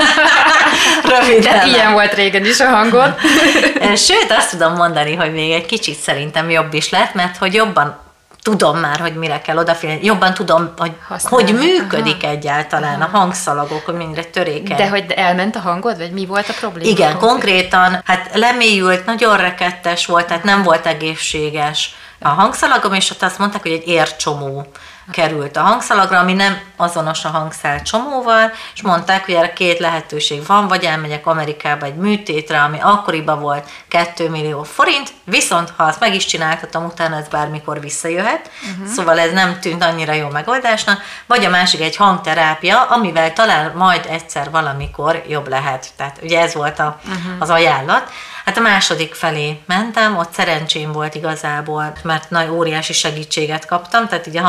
Röviden. 1.19 1.59
De 1.59 1.65
ilyen 1.65 1.93
volt 1.93 2.13
régen 2.13 2.45
is 2.45 2.59
a 2.59 2.69
hangod. 2.69 3.15
Sőt, 4.07 4.31
azt 4.31 4.49
tudom 4.49 4.73
mondani, 4.73 5.15
hogy 5.15 5.33
még 5.33 5.51
egy 5.51 5.65
kicsit 5.65 5.95
szerintem 5.99 6.49
jobb 6.49 6.73
is 6.73 6.89
lett, 6.89 7.13
mert 7.13 7.37
hogy 7.37 7.53
jobban 7.53 8.05
tudom 8.41 8.77
már, 8.77 8.99
hogy 8.99 9.15
mire 9.15 9.41
kell 9.41 9.57
odafigyelni, 9.57 10.05
jobban 10.05 10.33
tudom, 10.33 10.73
hogy 10.77 10.91
Használni. 11.07 11.51
hogy 11.51 11.59
működik 11.59 12.23
Aha. 12.23 12.31
egyáltalán 12.31 13.01
Aha. 13.01 13.17
a 13.17 13.17
hangszalagok, 13.17 13.85
hogy 13.85 13.93
mindre 13.95 14.23
törékeny. 14.23 14.77
De 14.77 14.89
hogy 14.89 15.11
elment 15.11 15.55
a 15.55 15.59
hangod, 15.59 15.97
vagy 15.97 16.11
mi 16.11 16.25
volt 16.25 16.49
a 16.49 16.53
probléma? 16.59 16.89
Igen, 16.89 17.17
konkrétan, 17.17 17.81
konkrétan 17.81 18.01
hát 18.05 18.29
lemélyült, 18.33 19.05
nagyon 19.05 19.37
rekettes 19.37 20.05
volt, 20.05 20.27
tehát 20.27 20.43
nem 20.43 20.63
volt 20.63 20.85
egészséges 20.85 21.95
a 22.19 22.27
hangszalagom, 22.27 22.93
és 22.93 23.11
ott 23.11 23.21
azt 23.21 23.39
mondták, 23.39 23.61
hogy 23.61 23.71
egy 23.71 23.87
ércsomó 23.87 24.67
került 25.11 25.57
a 25.57 25.61
hangszalagra, 25.61 26.19
ami 26.19 26.33
nem 26.33 26.57
azonos 26.75 27.25
a 27.25 27.29
hangszál 27.29 27.81
csomóval, 27.81 28.51
és 28.73 28.81
mondták, 28.81 29.25
hogy 29.25 29.33
erre 29.33 29.53
két 29.53 29.79
lehetőség 29.79 30.45
van, 30.45 30.67
vagy 30.67 30.83
elmegyek 30.83 31.27
Amerikába 31.27 31.85
egy 31.85 31.95
műtétre, 31.95 32.61
ami 32.61 32.77
akkoriban 32.81 33.39
volt 33.39 33.69
2 33.87 34.29
millió 34.29 34.63
forint, 34.63 35.09
viszont 35.23 35.73
ha 35.77 35.83
azt 35.83 35.99
meg 35.99 36.15
is 36.15 36.25
csináltatom, 36.25 36.85
utána 36.85 37.15
ez 37.15 37.27
bármikor 37.27 37.79
visszajöhet, 37.79 38.51
uh-huh. 38.71 38.87
szóval 38.87 39.19
ez 39.19 39.31
nem 39.31 39.59
tűnt 39.59 39.83
annyira 39.83 40.13
jó 40.13 40.29
megoldásnak, 40.29 41.01
vagy 41.25 41.45
a 41.45 41.49
másik 41.49 41.81
egy 41.81 41.95
hangterápia, 41.95 42.83
amivel 42.83 43.33
talán 43.33 43.71
majd 43.75 44.05
egyszer 44.09 44.51
valamikor 44.51 45.23
jobb 45.27 45.47
lehet. 45.47 45.87
Tehát 45.97 46.19
ugye 46.21 46.39
ez 46.39 46.53
volt 46.53 46.79
a, 46.79 46.99
uh-huh. 47.05 47.31
az 47.39 47.49
ajánlat. 47.49 48.11
Hát 48.47 48.57
a 48.57 48.61
második 48.61 49.13
felé 49.13 49.61
mentem, 49.65 50.17
ott 50.17 50.33
szerencsém 50.33 50.91
volt 50.91 51.15
igazából, 51.15 51.93
mert 52.03 52.29
nagy 52.29 52.49
óriási 52.49 52.93
segítséget 52.93 53.65
kaptam, 53.65 54.07
tehát 54.07 54.27
így 54.27 54.37
a 54.37 54.41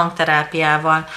hangterápiával 0.49 1.09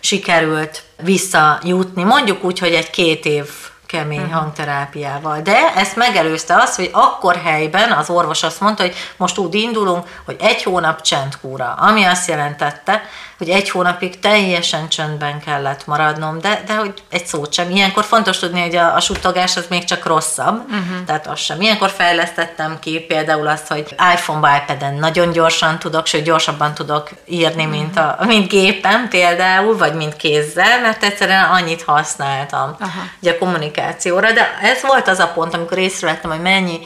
sikerült 0.00 0.82
visszajutni, 1.02 2.02
mondjuk 2.02 2.44
úgy, 2.44 2.58
hogy 2.58 2.72
egy 2.72 2.90
két 2.90 3.24
év 3.24 3.46
kemény 3.92 4.18
uh-huh. 4.18 4.34
hangterápiával. 4.34 5.40
De 5.40 5.74
ezt 5.74 5.96
megelőzte 5.96 6.54
az, 6.54 6.76
hogy 6.76 6.90
akkor 6.92 7.36
helyben 7.44 7.92
az 7.92 8.10
orvos 8.10 8.42
azt 8.42 8.60
mondta, 8.60 8.82
hogy 8.82 8.94
most 9.16 9.38
úgy 9.38 9.54
indulunk, 9.54 10.06
hogy 10.24 10.36
egy 10.40 10.62
hónap 10.62 11.00
csendkúra, 11.00 11.74
ami 11.78 12.04
azt 12.04 12.28
jelentette, 12.28 13.02
hogy 13.38 13.50
egy 13.50 13.70
hónapig 13.70 14.20
teljesen 14.20 14.88
csöndben 14.88 15.40
kellett 15.40 15.86
maradnom, 15.86 16.40
de, 16.40 16.62
de 16.66 16.74
hogy 16.74 17.02
egy 17.10 17.26
szót 17.26 17.52
sem. 17.52 17.70
Ilyenkor 17.70 18.04
fontos 18.04 18.38
tudni, 18.38 18.60
hogy 18.60 18.76
a, 18.76 18.94
a 18.94 19.00
suttogás 19.00 19.56
az 19.56 19.66
még 19.68 19.84
csak 19.84 20.06
rosszabb, 20.06 20.64
uh-huh. 20.64 21.04
tehát 21.06 21.26
az 21.26 21.38
sem. 21.38 21.60
Ilyenkor 21.60 21.90
fejlesztettem 21.90 22.78
ki 22.78 23.00
például 23.00 23.46
azt, 23.46 23.68
hogy 23.68 23.94
iPhone 24.14 24.40
vagy 24.40 24.50
iPad-en 24.62 24.94
nagyon 24.94 25.32
gyorsan 25.32 25.78
tudok, 25.78 26.06
sőt 26.06 26.24
gyorsabban 26.24 26.74
tudok 26.74 27.10
írni, 27.24 27.64
uh-huh. 27.64 27.78
mint, 27.78 27.96
a, 27.96 28.18
mint 28.26 28.48
gépen 28.48 29.08
például, 29.08 29.76
vagy 29.76 29.94
mint 29.94 30.16
kézzel, 30.16 30.80
mert 30.80 31.02
egyszerűen 31.02 31.44
annyit 31.44 31.82
használtam 31.82 32.70
uh-huh. 32.70 33.02
ugye 33.20 33.30
a 33.32 33.38
kommunikációra, 33.82 34.32
de 34.32 34.58
ez 34.62 34.82
volt 34.82 35.08
az 35.08 35.18
a 35.18 35.28
pont, 35.28 35.54
amikor 35.54 35.78
észrevettem, 35.78 36.30
hogy 36.30 36.40
mennyi 36.40 36.80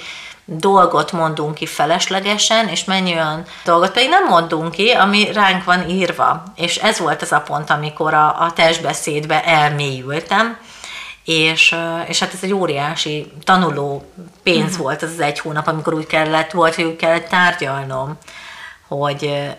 dolgot 0.44 1.12
mondunk 1.12 1.54
ki 1.54 1.66
feleslegesen, 1.66 2.68
és 2.68 2.84
mennyi 2.84 3.12
olyan 3.12 3.44
dolgot 3.64 3.92
pedig 3.92 4.08
nem 4.08 4.24
mondunk 4.24 4.70
ki, 4.70 4.90
ami 4.90 5.32
ránk 5.32 5.64
van 5.64 5.88
írva. 5.88 6.42
És 6.54 6.76
ez 6.76 6.98
volt 6.98 7.22
az 7.22 7.32
a 7.32 7.40
pont, 7.40 7.70
amikor 7.70 8.14
a, 8.14 8.40
a 8.40 8.52
testbeszédbe 8.52 9.44
elmélyültem, 9.44 10.58
és, 11.24 11.76
és 12.06 12.18
hát 12.18 12.32
ez 12.32 12.42
egy 12.42 12.52
óriási 12.52 13.32
tanuló 13.44 14.10
pénz 14.42 14.70
uh-huh. 14.70 14.78
volt 14.78 15.02
az 15.02 15.10
az 15.12 15.20
egy 15.20 15.38
hónap, 15.38 15.66
amikor 15.66 15.94
úgy 15.94 16.06
kellett, 16.06 16.50
volt, 16.50 16.74
hogy 16.74 16.84
úgy 16.84 16.96
kellett 16.96 17.28
tárgyalnom, 17.28 18.18
hogy 18.88 19.50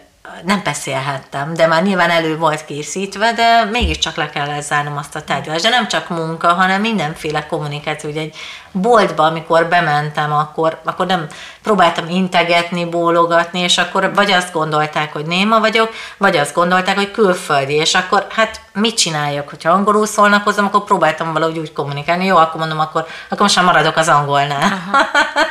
nem 0.43 0.61
beszélhettem, 0.63 1.53
de 1.53 1.67
már 1.67 1.83
nyilván 1.83 2.09
elő 2.09 2.37
volt 2.37 2.65
készítve, 2.65 3.33
de 3.33 3.63
mégiscsak 3.63 4.15
le 4.15 4.29
kell 4.29 4.61
zárnom 4.61 4.97
azt 4.97 5.15
a 5.15 5.23
tárgyalást. 5.23 5.63
De 5.63 5.69
nem 5.69 5.87
csak 5.87 6.09
munka, 6.09 6.53
hanem 6.53 6.81
mindenféle 6.81 7.45
kommunikáció. 7.45 8.09
Ugye 8.09 8.21
egy 8.21 8.35
boltba, 8.81 9.23
amikor 9.23 9.65
bementem, 9.65 10.33
akkor, 10.33 10.81
akkor 10.85 11.05
nem 11.05 11.27
próbáltam 11.63 12.09
integetni, 12.09 12.85
bólogatni, 12.85 13.59
és 13.59 13.77
akkor 13.77 14.13
vagy 14.13 14.31
azt 14.31 14.51
gondolták, 14.51 15.13
hogy 15.13 15.25
néma 15.25 15.59
vagyok, 15.59 15.89
vagy 16.17 16.37
azt 16.37 16.53
gondolták, 16.53 16.95
hogy 16.95 17.11
külföldi, 17.11 17.73
és 17.73 17.93
akkor 17.95 18.25
hát 18.29 18.61
mit 18.73 18.97
csináljak, 18.97 19.49
hogyha 19.49 19.71
angolul 19.71 20.05
szólnak 20.05 20.43
hozzám, 20.43 20.65
akkor 20.65 20.83
próbáltam 20.83 21.33
valahogy 21.33 21.57
úgy 21.57 21.73
kommunikálni. 21.73 22.25
Jó, 22.25 22.35
akkor 22.35 22.59
mondom, 22.59 22.79
akkor, 22.79 23.07
akkor 23.29 23.41
most 23.41 23.55
már 23.55 23.65
maradok 23.65 23.97
az 23.97 24.07
angolnál. 24.07 24.61
Aha. 24.61 25.05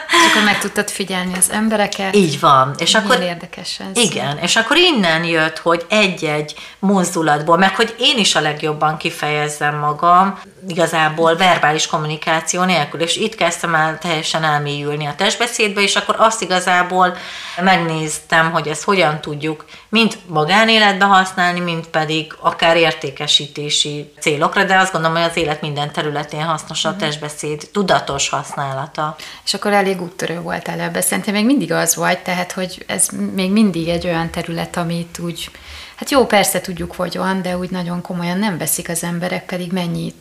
És 0.06 0.30
akkor 0.30 0.44
meg 0.44 0.58
tudtad 0.58 0.90
figyelni 0.90 1.32
az 1.38 1.50
embereket. 1.50 2.16
Így 2.16 2.40
van. 2.40 2.74
És 2.78 2.92
Milyen 2.92 3.10
akkor, 3.10 3.22
érdekes 3.22 3.80
ez. 3.80 4.04
Igen, 4.04 4.38
és 4.38 4.56
akkor 4.56 4.76
innen 4.76 5.24
jött, 5.24 5.58
hogy 5.58 5.86
egy-egy 5.88 6.54
mozdulatból, 6.78 7.56
meg 7.56 7.76
hogy 7.76 7.94
én 7.98 8.18
is 8.18 8.34
a 8.34 8.40
legjobban 8.40 8.96
kifejezzem 8.96 9.78
magam, 9.78 10.38
igazából 10.68 11.36
verbális 11.36 11.86
kommunikáció 11.86 12.62
nélkül, 12.62 13.00
és 13.00 13.16
itt 13.16 13.34
kezdtem 13.34 13.74
el 13.74 13.98
teljesen 13.98 14.44
elmélyülni 14.44 15.06
a 15.06 15.14
testbeszédbe, 15.14 15.80
és 15.80 15.96
akkor 15.96 16.14
azt 16.18 16.42
igazából 16.42 17.16
megnéztem, 17.62 18.50
hogy 18.50 18.68
ezt 18.68 18.84
hogyan 18.84 19.20
tudjuk 19.20 19.64
mind 19.88 20.18
magánéletbe 20.26 21.04
használni, 21.04 21.60
mind 21.60 21.86
pedig 21.86 22.34
akár 22.40 22.76
értékesítési 22.76 24.12
célokra, 24.20 24.64
de 24.64 24.78
azt 24.78 24.92
gondolom, 24.92 25.16
hogy 25.16 25.30
az 25.30 25.36
élet 25.36 25.60
minden 25.60 25.92
területén 25.92 26.42
hasznos 26.42 26.84
a 26.84 26.90
mhm. 26.90 26.98
testbeszéd 26.98 27.68
tudatos 27.72 28.28
használata. 28.28 29.16
És 29.44 29.54
akkor 29.54 29.72
elég 29.72 30.02
úttörő 30.02 30.40
voltál 30.40 30.80
ebbe. 30.80 31.00
Szerintem 31.00 31.34
még 31.34 31.44
mindig 31.44 31.72
az 31.72 31.96
vagy, 31.96 32.18
tehát 32.18 32.52
hogy 32.52 32.84
ez 32.86 33.08
még 33.34 33.50
mindig 33.50 33.88
egy 33.88 34.06
olyan 34.06 34.30
terület, 34.30 34.76
amit 34.76 35.18
úgy 35.18 35.50
Hát 35.96 36.10
jó, 36.10 36.26
persze 36.26 36.60
tudjuk, 36.60 36.94
hogy 36.94 37.16
van, 37.16 37.42
de 37.42 37.56
úgy 37.56 37.70
nagyon 37.70 38.00
komolyan 38.00 38.38
nem 38.38 38.58
veszik 38.58 38.88
az 38.88 39.02
emberek, 39.02 39.46
pedig 39.46 39.72
mennyi 39.72 40.14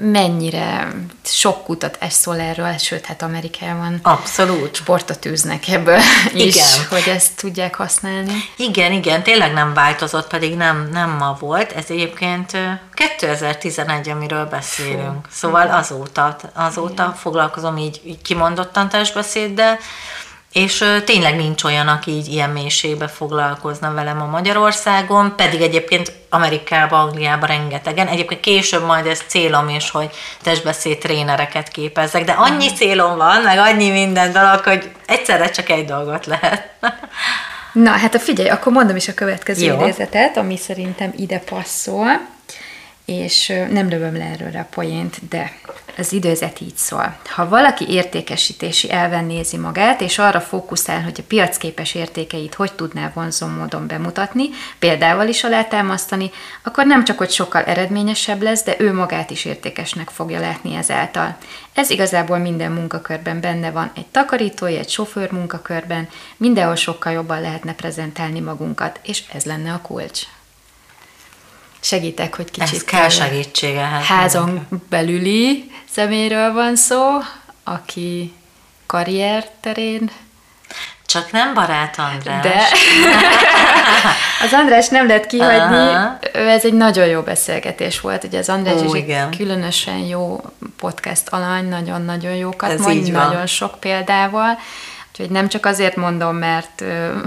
mennyire 0.00 0.92
sok 1.24 1.64
kutatás 1.64 2.12
szól 2.12 2.40
erről, 2.40 2.76
sőt, 2.76 3.06
hát 3.06 3.22
Amerikában 3.22 3.98
Abszolút. 4.02 4.74
sportot 4.74 5.26
űznek 5.26 5.68
ebből 5.68 5.98
is, 6.34 6.54
igen. 6.54 6.86
hogy 6.88 7.12
ezt 7.14 7.36
tudják 7.36 7.74
használni. 7.74 8.32
Igen, 8.56 8.92
igen, 8.92 9.22
tényleg 9.22 9.52
nem 9.52 9.74
változott, 9.74 10.26
pedig 10.26 10.56
nem, 10.56 10.88
nem 10.92 11.10
ma 11.10 11.36
volt. 11.40 11.72
Ez 11.72 11.84
egyébként 11.88 12.56
2011, 12.94 14.08
amiről 14.08 14.44
beszélünk. 14.44 15.26
Fú. 15.28 15.30
Szóval 15.30 15.68
azóta, 15.68 16.36
azóta 16.54 17.02
igen. 17.02 17.14
foglalkozom 17.14 17.76
így, 17.76 18.00
így 18.04 18.22
kimondottan 18.22 18.88
testbeszéddel, 18.88 19.78
és 20.52 20.84
tényleg 21.04 21.36
nincs 21.36 21.64
olyan, 21.64 21.88
aki 21.88 22.10
így 22.10 22.28
ilyen 22.28 22.50
mélységbe 22.50 23.08
foglalkozna 23.08 23.92
velem 23.92 24.20
a 24.20 24.26
Magyarországon, 24.26 25.36
pedig 25.36 25.60
egyébként 25.60 26.12
Amerikában, 26.28 27.00
Angliában 27.00 27.48
rengetegen. 27.48 28.06
Egyébként 28.06 28.40
később 28.40 28.84
majd 28.84 29.06
ez 29.06 29.20
célom 29.26 29.68
is, 29.68 29.90
hogy 29.90 30.10
testbeszéd 30.42 30.98
trénereket 30.98 31.68
képezzek, 31.68 32.24
de 32.24 32.32
annyi 32.32 32.66
mhm. 32.66 32.74
célom 32.74 33.16
van, 33.16 33.42
meg 33.42 33.58
annyi 33.58 33.90
minden 33.90 34.32
dolog, 34.32 34.60
hogy 34.64 34.90
egyszerre 35.06 35.50
csak 35.50 35.68
egy 35.68 35.84
dolgot 35.84 36.26
lehet. 36.26 36.68
Na, 37.72 37.90
hát 37.90 38.14
a 38.14 38.18
figyelj, 38.18 38.48
akkor 38.48 38.72
mondom 38.72 38.96
is 38.96 39.08
a 39.08 39.14
következő 39.14 39.64
Jó. 39.64 39.74
idézetet, 39.74 40.36
ami 40.36 40.56
szerintem 40.56 41.12
ide 41.16 41.38
passzol 41.38 42.20
és 43.10 43.52
nem 43.70 43.88
lövöm 43.88 44.16
le 44.16 44.24
erről 44.24 44.56
a 44.56 44.66
poént, 44.70 45.28
de 45.28 45.52
az 45.98 46.12
időzet 46.12 46.60
így 46.60 46.76
szól. 46.76 47.16
Ha 47.24 47.48
valaki 47.48 47.88
értékesítési 47.88 48.92
elven 48.92 49.24
nézi 49.24 49.56
magát, 49.56 50.00
és 50.00 50.18
arra 50.18 50.40
fókuszál, 50.40 51.02
hogy 51.02 51.16
a 51.18 51.26
piacképes 51.28 51.94
értékeit 51.94 52.54
hogy 52.54 52.72
tudná 52.72 53.10
vonzó 53.14 53.46
módon 53.46 53.86
bemutatni, 53.86 54.48
példával 54.78 55.28
is 55.28 55.44
alátámasztani, 55.44 56.30
akkor 56.62 56.86
nem 56.86 57.04
csak 57.04 57.18
hogy 57.18 57.30
sokkal 57.30 57.62
eredményesebb 57.62 58.42
lesz, 58.42 58.64
de 58.64 58.74
ő 58.78 58.94
magát 58.94 59.30
is 59.30 59.44
értékesnek 59.44 60.08
fogja 60.08 60.40
látni 60.40 60.74
ezáltal. 60.74 61.36
Ez 61.74 61.90
igazából 61.90 62.38
minden 62.38 62.72
munkakörben 62.72 63.40
benne 63.40 63.70
van, 63.70 63.90
egy 63.94 64.06
takarítói, 64.06 64.76
egy 64.76 64.90
sofőr 64.90 65.32
munkakörben, 65.32 66.08
mindenhol 66.36 66.76
sokkal 66.76 67.12
jobban 67.12 67.40
lehetne 67.40 67.74
prezentálni 67.74 68.40
magunkat, 68.40 69.00
és 69.02 69.22
ez 69.32 69.44
lenne 69.44 69.72
a 69.72 69.80
kulcs 69.80 70.20
segítek, 71.80 72.36
hogy 72.36 72.50
kicsit... 72.50 72.74
Ez 72.74 72.84
kell 72.84 73.08
segítsége. 73.08 73.80
Hát 73.80 74.02
házon 74.02 74.66
belüli 74.88 75.70
szeméről 75.92 76.52
van 76.52 76.76
szó, 76.76 77.18
aki 77.64 78.32
karrier 78.86 79.46
terén 79.60 80.10
csak 81.10 81.32
nem 81.32 81.54
barát 81.54 81.98
András. 81.98 82.42
De 82.42 82.54
az 84.44 84.52
András 84.52 84.88
nem 84.88 85.06
lehet 85.06 85.26
kihagyni, 85.26 85.76
uh-huh. 85.76 86.12
ez 86.32 86.64
egy 86.64 86.72
nagyon 86.72 87.06
jó 87.06 87.20
beszélgetés 87.20 88.00
volt, 88.00 88.24
ugye 88.24 88.38
az 88.38 88.48
András 88.48 88.80
Ó, 88.80 88.84
is 88.84 89.00
igen. 89.00 89.28
egy 89.28 89.36
különösen 89.36 89.98
jó 89.98 90.40
podcast 90.76 91.28
alany, 91.28 91.68
nagyon-nagyon 91.68 92.34
jókat 92.34 92.70
ez 92.70 92.80
mond, 92.80 93.12
nagyon 93.12 93.46
sok 93.46 93.80
példával, 93.80 94.58
Úgyhogy 95.20 95.34
nem 95.34 95.48
csak 95.48 95.66
azért 95.66 95.96
mondom, 95.96 96.36
mert 96.36 96.84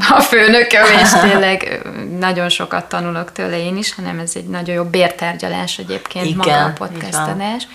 a 0.10 0.22
főnököm, 0.22 0.86
és 1.02 1.10
tényleg 1.30 1.82
nagyon 2.20 2.50
sokat 2.50 2.90
tanulok 2.90 3.32
tőle 3.32 3.66
én 3.66 3.78
is, 3.78 3.94
hanem 3.94 4.20
ez 4.20 4.32
egy 4.36 4.48
nagyon 4.48 4.76
jó 4.76 4.84
bértárgyalás 4.84 5.78
egyébként 5.78 6.26
Igen, 6.26 6.38
maga 6.38 6.64
a 6.64 6.72
podcastadás. 6.72 7.68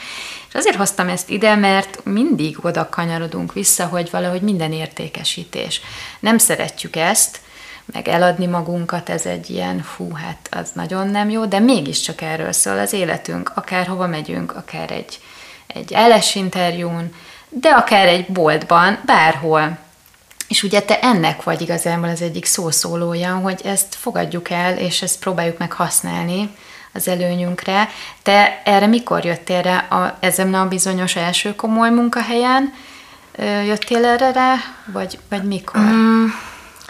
És 0.49 0.55
azért 0.55 0.77
hoztam 0.77 1.09
ezt 1.09 1.31
ide, 1.31 1.55
mert 1.55 2.05
mindig 2.05 2.65
oda 2.65 2.89
kanyarodunk 2.89 3.53
vissza, 3.53 3.87
hogy 3.87 4.11
valahogy 4.11 4.41
minden 4.41 4.73
értékesítés. 4.73 5.81
Nem 6.21 6.39
szeretjük 6.39 6.97
ezt, 6.97 7.41
meg 7.93 8.09
eladni 8.09 8.47
magunkat, 8.47 9.09
ez 9.09 9.27
egy 9.27 9.51
ilyen, 9.51 9.83
fú, 9.83 10.13
hát 10.13 10.49
az 10.51 10.71
nagyon 10.75 11.09
nem 11.09 11.31
jó, 11.31 11.45
de 11.45 11.59
mégiscsak 11.59 12.21
erről 12.21 12.53
szól 12.53 12.79
az 12.79 12.93
életünk, 12.93 13.53
akárhova 13.55 14.07
megyünk, 14.07 14.57
akár 14.57 14.91
egy, 14.91 15.19
egy 15.67 15.97
LS 16.09 16.35
interjún, 16.35 17.15
de 17.49 17.69
akár 17.69 18.07
egy 18.07 18.27
boltban, 18.27 18.99
bárhol 19.07 19.87
és 20.49 20.63
ugye 20.63 20.83
te 20.83 21.01
ennek 21.01 21.43
vagy 21.43 21.61
igazából 21.61 22.09
az 22.09 22.23
egyik 22.23 22.45
szószólója, 22.45 23.35
hogy 23.35 23.61
ezt 23.65 23.95
fogadjuk 23.95 24.51
el, 24.51 24.77
és 24.79 25.03
ezt 25.03 25.19
próbáljuk 25.19 25.59
meg 25.59 25.73
használni 25.73 26.51
az 26.93 27.09
előnyünkre. 27.09 27.89
Te 28.23 28.63
erre 28.65 28.87
mikor 28.87 29.25
jöttél 29.25 29.63
rá 29.63 29.79
a, 29.79 30.17
ezen 30.21 30.55
a 30.55 30.69
bizonyos 30.69 31.17
első 31.17 31.55
komoly 31.55 31.91
munkahelyen? 31.91 32.75
Jöttél 33.67 34.05
erre 34.05 34.33
rá, 34.33 34.55
vagy, 34.93 35.19
vagy 35.29 35.43
mikor? 35.43 35.81
Mm, 35.81 36.27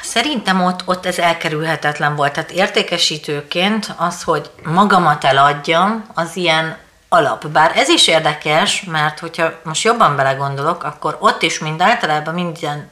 szerintem 0.03 0.65
ott, 0.65 0.83
ott 0.85 1.07
ez 1.07 1.19
elkerülhetetlen 1.19 2.17
volt. 2.17 2.33
Tehát 2.33 2.51
értékesítőként 2.51 3.95
az, 3.97 4.23
hogy 4.23 4.51
magamat 4.65 5.25
eladjam, 5.25 6.05
az 6.15 6.37
ilyen 6.37 6.77
alap. 7.09 7.47
Bár 7.47 7.73
ez 7.77 7.89
is 7.89 8.07
érdekes, 8.07 8.83
mert 8.83 9.19
hogyha 9.19 9.53
most 9.63 9.85
jobban 9.85 10.17
belegondolok, 10.17 10.85
akkor 10.85 11.17
ott 11.21 11.43
is 11.43 11.59
mind 11.59 11.81
általában 11.81 12.35
minden 12.35 12.91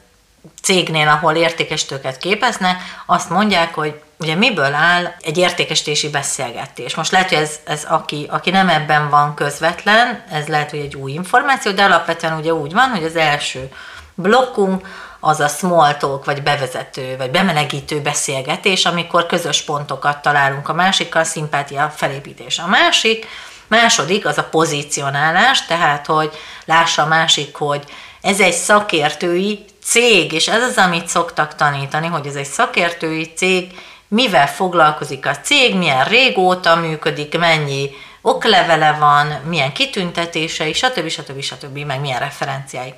cégnél, 0.63 1.09
ahol 1.09 1.35
értékesítőket 1.35 2.19
képeznek, 2.19 2.77
azt 3.07 3.31
mondják, 3.31 3.75
hogy 3.75 4.01
ugye 4.19 4.35
miből 4.35 4.75
áll 4.75 5.15
egy 5.21 5.39
értékesítési 5.39 6.09
beszélgetés. 6.09 6.95
Most 6.95 7.13
lehet, 7.13 7.29
hogy 7.29 7.39
ez, 7.39 7.55
ez 7.65 7.85
aki, 7.89 8.27
aki 8.31 8.51
nem 8.51 8.69
ebben 8.69 9.11
van 9.11 9.35
közvetlen, 9.35 10.25
ez 10.31 10.47
lehet, 10.47 10.71
hogy 10.71 10.79
egy 10.79 10.97
új 10.97 11.13
információ, 11.13 11.73
de 11.73 11.85
alapvetően 11.85 12.39
ugye 12.39 12.55
úgy 12.55 12.73
van, 12.73 12.89
hogy 12.89 13.05
az 13.05 13.17
első 13.17 13.69
blokkunk 14.15 14.89
az 15.21 15.41
a 15.41 15.49
small 15.49 15.95
talk, 15.95 16.25
vagy 16.25 16.43
bevezető, 16.43 17.17
vagy 17.17 17.31
bemelegítő 17.31 18.01
beszélgetés, 18.01 18.85
amikor 18.85 19.27
közös 19.27 19.63
pontokat 19.63 20.23
találunk 20.23 20.69
a 20.69 20.75
másikkal, 20.75 21.25
szimpátia 21.25 21.93
felépítés. 21.97 22.59
A 22.59 22.67
másik, 22.67 23.27
második 23.67 24.27
az 24.27 24.39
a 24.39 24.45
pozícionálás, 24.45 25.67
tehát 25.67 26.07
hogy 26.07 26.31
lássa 26.65 27.03
a 27.03 27.07
másik, 27.07 27.57
hogy 27.57 27.85
ez 28.21 28.41
egy 28.41 28.53
szakértői 28.53 29.65
cég, 29.87 30.33
és 30.33 30.49
ez 30.49 30.63
az, 30.63 30.77
amit 30.77 31.09
szoktak 31.09 31.55
tanítani, 31.55 32.07
hogy 32.07 32.27
ez 32.27 32.35
egy 32.35 32.47
szakértői 32.47 33.33
cég, 33.37 33.71
mivel 34.09 34.49
foglalkozik 34.49 35.27
a 35.27 35.37
cég, 35.37 35.77
milyen 35.77 36.05
régóta 36.05 36.75
működik, 36.77 37.39
mennyi 37.39 37.91
oklevele 38.23 38.93
van, 38.93 39.27
milyen 39.27 39.73
kitüntetései, 39.73 40.73
stb. 40.73 41.09
stb. 41.09 41.41
stb. 41.41 41.79
meg 41.79 42.01
milyen 42.01 42.19
referenciái. 42.19 42.95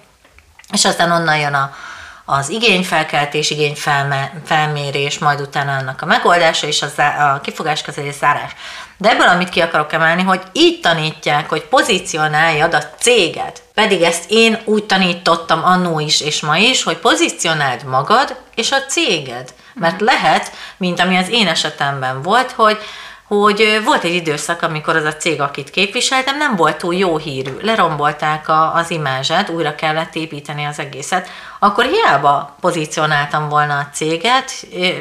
És 0.73 0.85
aztán 0.85 1.11
onnan 1.11 1.39
jön 1.39 1.55
a, 1.55 1.75
az 2.31 2.49
igényfelkeltés, 2.49 3.51
igényfelmérés, 3.51 5.19
majd 5.19 5.41
utána 5.41 5.77
annak 5.77 6.03
a 6.03 6.07
megoldása 6.07 6.67
és 6.67 6.83
a, 6.83 7.03
a 7.35 7.41
kifogáskezelés 7.41 8.15
zárás. 8.15 8.53
De 8.97 9.11
ebből, 9.11 9.29
amit 9.29 9.49
ki 9.49 9.61
akarok 9.61 9.93
emelni, 9.93 10.23
hogy 10.23 10.43
így 10.53 10.81
tanítják, 10.81 11.49
hogy 11.49 11.63
pozícionáljad 11.63 12.75
a 12.75 12.83
céget. 12.99 13.63
Pedig 13.75 14.03
ezt 14.03 14.25
én 14.29 14.59
úgy 14.65 14.85
tanítottam 14.85 15.65
annó 15.65 16.01
is 16.01 16.21
és 16.21 16.41
ma 16.41 16.57
is, 16.57 16.83
hogy 16.83 16.97
pozícionáld 16.97 17.85
magad 17.85 18.37
és 18.55 18.71
a 18.73 18.85
céged. 18.89 19.55
Mert 19.75 20.01
lehet, 20.01 20.53
mint 20.77 21.01
ami 21.01 21.17
az 21.17 21.29
én 21.31 21.47
esetemben 21.47 22.23
volt, 22.23 22.51
hogy 22.51 22.79
hogy 23.29 23.81
volt 23.85 24.05
egy 24.05 24.15
időszak, 24.15 24.63
amikor 24.63 24.97
az 24.97 25.05
a 25.05 25.17
cég, 25.17 25.41
akit 25.41 25.71
képviseltem, 25.71 26.37
nem 26.37 26.57
volt 26.57 26.77
túl 26.77 26.95
jó 26.95 27.17
hírű. 27.17 27.51
Lerombolták 27.61 28.49
a, 28.49 28.75
az 28.75 28.91
imázsát, 28.91 29.49
újra 29.49 29.75
kellett 29.75 30.15
építeni 30.15 30.65
az 30.65 30.79
egészet. 30.79 31.29
Akkor 31.59 31.85
hiába 31.85 32.57
pozícionáltam 32.61 33.49
volna 33.49 33.79
a 33.79 33.89
céget, 33.93 34.53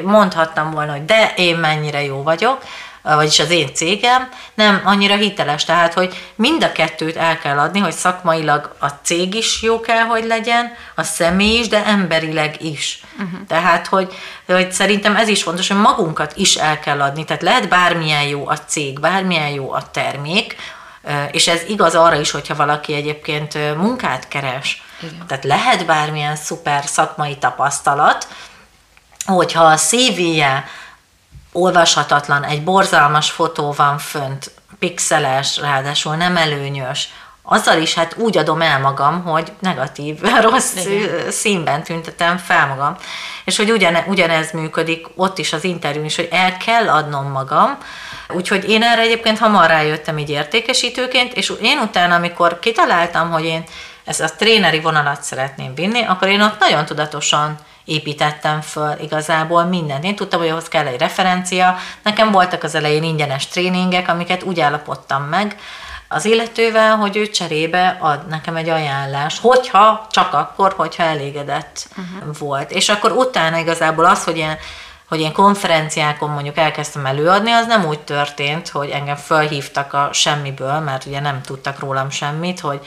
mondhattam 0.02 0.70
volna, 0.70 0.92
hogy 0.92 1.04
de 1.04 1.32
én 1.36 1.56
mennyire 1.56 2.04
jó 2.04 2.22
vagyok, 2.22 2.62
vagyis 3.02 3.38
az 3.38 3.50
én 3.50 3.74
cégem, 3.74 4.28
nem 4.54 4.82
annyira 4.84 5.16
hiteles. 5.16 5.64
Tehát, 5.64 5.94
hogy 5.94 6.30
mind 6.34 6.62
a 6.62 6.72
kettőt 6.72 7.16
el 7.16 7.38
kell 7.38 7.58
adni, 7.58 7.78
hogy 7.78 7.92
szakmailag 7.92 8.74
a 8.78 8.88
cég 8.88 9.34
is 9.34 9.62
jó 9.62 9.80
kell, 9.80 10.04
hogy 10.04 10.24
legyen, 10.24 10.72
a 10.94 11.02
személy 11.02 11.58
is, 11.58 11.68
de 11.68 11.84
emberileg 11.84 12.62
is. 12.62 13.00
Uh-huh. 13.12 13.46
Tehát, 13.48 13.86
hogy, 13.86 14.14
hogy 14.46 14.72
szerintem 14.72 15.16
ez 15.16 15.28
is 15.28 15.42
fontos, 15.42 15.68
hogy 15.68 15.80
magunkat 15.80 16.32
is 16.36 16.54
el 16.54 16.78
kell 16.78 17.00
adni. 17.00 17.24
Tehát 17.24 17.42
lehet 17.42 17.68
bármilyen 17.68 18.22
jó 18.22 18.48
a 18.48 18.58
cég, 18.58 19.00
bármilyen 19.00 19.48
jó 19.48 19.72
a 19.72 19.90
termék, 19.90 20.56
és 21.30 21.48
ez 21.48 21.62
igaz 21.68 21.94
arra 21.94 22.20
is, 22.20 22.30
hogyha 22.30 22.54
valaki 22.54 22.94
egyébként 22.94 23.76
munkát 23.76 24.28
keres. 24.28 24.82
Igen. 25.00 25.26
Tehát 25.26 25.44
lehet 25.44 25.86
bármilyen 25.86 26.36
szuper 26.36 26.84
szakmai 26.86 27.36
tapasztalat, 27.36 28.28
hogyha 29.24 29.64
a 29.64 29.76
CV-je 29.76 30.64
olvashatatlan, 31.52 32.44
egy 32.44 32.64
borzalmas 32.64 33.30
fotó 33.30 33.72
van 33.72 33.98
fönt, 33.98 34.50
pixeles, 34.78 35.58
ráadásul 35.58 36.14
nem 36.14 36.36
előnyös, 36.36 37.08
azzal 37.42 37.80
is 37.80 37.94
hát 37.94 38.16
úgy 38.16 38.38
adom 38.38 38.60
el 38.60 38.80
magam, 38.80 39.24
hogy 39.24 39.52
negatív, 39.60 40.20
rossz 40.40 40.76
Igen. 40.76 41.30
színben 41.30 41.82
tüntetem 41.82 42.36
fel 42.36 42.66
magam. 42.66 42.96
És 43.44 43.56
hogy 43.56 43.70
ugyane, 43.70 44.04
ugyanez 44.08 44.52
működik 44.52 45.06
ott 45.16 45.38
is 45.38 45.52
az 45.52 45.64
interjún 45.64 46.04
is, 46.04 46.16
hogy 46.16 46.28
el 46.30 46.56
kell 46.56 46.88
adnom 46.88 47.30
magam, 47.30 47.78
Úgyhogy 48.34 48.70
én 48.70 48.82
erre 48.82 49.00
egyébként 49.00 49.38
hamar 49.38 49.66
rájöttem 49.66 50.18
így 50.18 50.30
értékesítőként, 50.30 51.32
és 51.32 51.52
én 51.62 51.78
utána, 51.78 52.14
amikor 52.14 52.58
kitaláltam, 52.58 53.30
hogy 53.30 53.44
én 53.44 53.64
ezt 54.04 54.20
a 54.20 54.30
tréneri 54.36 54.80
vonalat 54.80 55.22
szeretném 55.22 55.74
vinni, 55.74 56.02
akkor 56.02 56.28
én 56.28 56.40
ott 56.40 56.58
nagyon 56.58 56.84
tudatosan 56.84 57.58
építettem 57.88 58.60
föl 58.60 58.94
igazából 59.00 59.64
mindent. 59.64 60.04
Én 60.04 60.16
tudtam, 60.16 60.40
hogy 60.40 60.48
ahhoz 60.48 60.68
kell 60.68 60.86
egy 60.86 60.98
referencia. 60.98 61.76
Nekem 62.02 62.30
voltak 62.30 62.62
az 62.62 62.74
elején 62.74 63.02
ingyenes 63.02 63.46
tréningek, 63.46 64.08
amiket 64.08 64.42
úgy 64.42 64.60
állapodtam 64.60 65.22
meg, 65.22 65.56
az 66.08 66.24
illetővel, 66.24 66.96
hogy 66.96 67.16
ő 67.16 67.28
cserébe 67.28 67.96
ad 68.00 68.26
nekem 68.26 68.56
egy 68.56 68.68
ajánlást, 68.68 69.40
hogyha, 69.40 70.06
csak 70.10 70.32
akkor, 70.32 70.72
hogyha 70.76 71.02
elégedett 71.02 71.88
uh-huh. 71.90 72.36
volt. 72.38 72.70
És 72.70 72.88
akkor 72.88 73.12
utána 73.12 73.58
igazából 73.58 74.04
az, 74.04 74.24
hogy 74.24 74.36
ilyen 74.36 74.56
hogy 75.08 75.20
én 75.20 75.32
konferenciákon 75.32 76.30
mondjuk 76.30 76.56
elkezdtem 76.56 77.06
előadni, 77.06 77.50
az 77.50 77.66
nem 77.66 77.84
úgy 77.84 78.00
történt, 78.00 78.68
hogy 78.68 78.90
engem 78.90 79.16
felhívtak 79.16 79.92
a 79.92 80.08
semmiből, 80.12 80.78
mert 80.78 81.06
ugye 81.06 81.20
nem 81.20 81.40
tudtak 81.42 81.78
rólam 81.78 82.10
semmit, 82.10 82.60
hogy, 82.60 82.86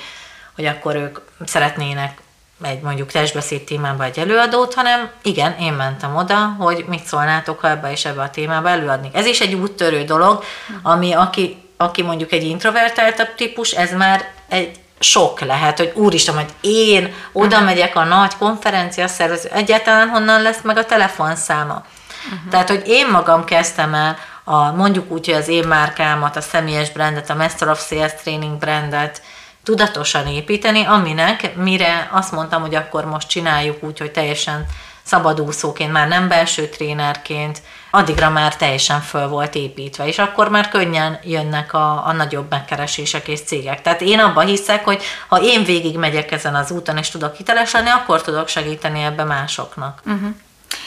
hogy 0.56 0.66
akkor 0.66 0.96
ők 0.96 1.20
szeretnének 1.46 2.22
egy 2.64 2.82
mondjuk 2.82 3.12
testbeszéd 3.12 3.62
témában 3.62 4.06
egy 4.06 4.20
előadót, 4.20 4.74
hanem 4.74 5.10
igen, 5.22 5.56
én 5.60 5.74
mentem 5.74 6.16
oda, 6.16 6.56
hogy 6.60 6.86
mit 6.88 7.06
szólnátok, 7.06 7.60
ha 7.60 7.70
ebbe 7.70 7.92
és 7.92 8.06
ebbe 8.06 8.22
a 8.22 8.30
témába 8.30 8.70
előadni. 8.70 9.10
Ez 9.14 9.26
is 9.26 9.40
egy 9.40 9.54
úttörő 9.54 10.04
dolog, 10.04 10.44
ami 10.82 11.14
aki, 11.14 11.58
aki 11.78 12.02
mondjuk 12.02 12.32
egy 12.32 12.44
introvertáltabb 12.44 13.36
típus, 13.36 13.72
ez 13.72 13.94
már 13.94 14.26
egy 14.50 14.80
sok 15.00 15.40
lehet, 15.40 15.78
hogy 15.78 15.92
úristen, 15.96 16.36
hogy 16.36 16.54
én 16.62 17.14
oda 17.32 17.60
megyek 17.60 17.96
a 17.96 18.04
nagy 18.04 18.38
konferencia 18.38 19.08
szervező, 19.08 19.50
egyáltalán 19.54 20.08
honnan 20.08 20.42
lesz 20.42 20.62
meg 20.64 20.78
a 20.78 20.86
telefonszáma. 20.86 21.86
Uh-huh. 22.26 22.50
Tehát, 22.50 22.70
hogy 22.70 22.84
én 22.86 23.08
magam 23.08 23.44
kezdtem 23.44 23.94
el 23.94 24.18
a, 24.44 24.72
mondjuk 24.72 25.12
úgy, 25.12 25.26
hogy 25.26 25.36
az 25.36 25.48
én 25.48 25.68
márkámat, 25.68 26.36
a 26.36 26.42
személyes 26.42 26.92
brandet, 26.92 27.30
a 27.30 27.36
Master 27.36 27.70
of 27.70 27.88
Sales 27.88 28.12
Training 28.22 28.58
brandet 28.58 29.22
tudatosan 29.64 30.28
építeni, 30.28 30.84
aminek 30.86 31.56
mire 31.56 32.10
azt 32.12 32.32
mondtam, 32.32 32.62
hogy 32.62 32.76
akkor 32.76 33.06
most 33.06 33.28
csináljuk 33.28 33.84
úgy, 33.84 34.00
hogy 34.00 34.12
teljesen 34.12 34.66
szabadúszóként, 35.04 35.92
már 35.92 36.08
nem 36.08 36.28
belső 36.28 36.68
trénerként, 36.68 37.62
addigra 37.92 38.30
már 38.30 38.56
teljesen 38.56 39.02
föl 39.02 39.28
volt 39.28 39.56
építve, 39.56 40.08
és 40.08 40.18
akkor 40.18 40.50
már 40.50 40.70
könnyen 40.70 41.20
jönnek 41.24 41.74
a, 41.74 42.08
a 42.08 42.12
nagyobb 42.12 42.50
megkeresések 42.50 43.28
és 43.28 43.42
cégek. 43.42 43.82
Tehát 43.82 44.02
én 44.02 44.20
abban 44.20 44.46
hiszek, 44.46 44.86
hogy 44.86 45.04
ha 45.28 45.42
én 45.42 45.64
végig 45.64 45.98
megyek 45.98 46.32
ezen 46.32 46.56
az 46.56 46.72
úton, 46.72 46.98
és 46.98 47.10
tudok 47.10 47.36
hiteles 47.36 47.72
lenni, 47.72 47.90
akkor 47.90 48.22
tudok 48.22 48.48
segíteni 48.48 49.04
ebbe 49.04 49.24
másoknak. 49.24 50.02
Uh-huh. 50.06 50.36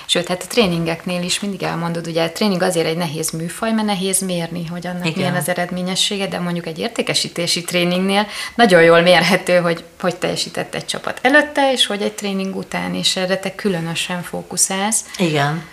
Sőt, 0.07 0.29
hát 0.29 0.43
a 0.43 0.47
tréningeknél 0.47 1.23
is 1.23 1.41
mindig 1.41 1.63
elmondod, 1.63 2.07
ugye 2.07 2.25
a 2.25 2.33
tréning 2.33 2.63
azért 2.63 2.87
egy 2.87 2.97
nehéz 2.97 3.31
műfaj, 3.31 3.73
mert 3.73 3.87
nehéz 3.87 4.21
mérni, 4.21 4.67
hogy 4.67 4.87
annak 4.87 5.07
Igen. 5.07 5.19
milyen 5.19 5.35
az 5.35 5.49
eredményessége, 5.49 6.27
de 6.27 6.39
mondjuk 6.39 6.67
egy 6.67 6.79
értékesítési 6.79 7.63
tréningnél 7.63 8.27
nagyon 8.55 8.83
jól 8.83 9.01
mérhető, 9.01 9.57
hogy 9.57 9.85
hogy 10.01 10.17
teljesített 10.17 10.75
egy 10.75 10.85
csapat 10.85 11.19
előtte, 11.23 11.73
és 11.73 11.87
hogy 11.87 12.03
egy 12.03 12.13
tréning 12.13 12.57
után, 12.57 12.95
és 12.95 13.17
erre 13.17 13.39
te 13.39 13.55
különösen 13.55 14.23
fókuszálsz. 14.23 15.05
Igen. 15.17 15.65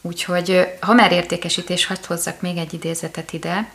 Úgyhogy 0.00 0.68
ha 0.80 0.92
már 0.92 1.12
értékesítés, 1.12 1.86
hadd 1.86 2.06
hozzak 2.06 2.40
még 2.40 2.56
egy 2.56 2.74
idézetet 2.74 3.32
ide. 3.32 3.68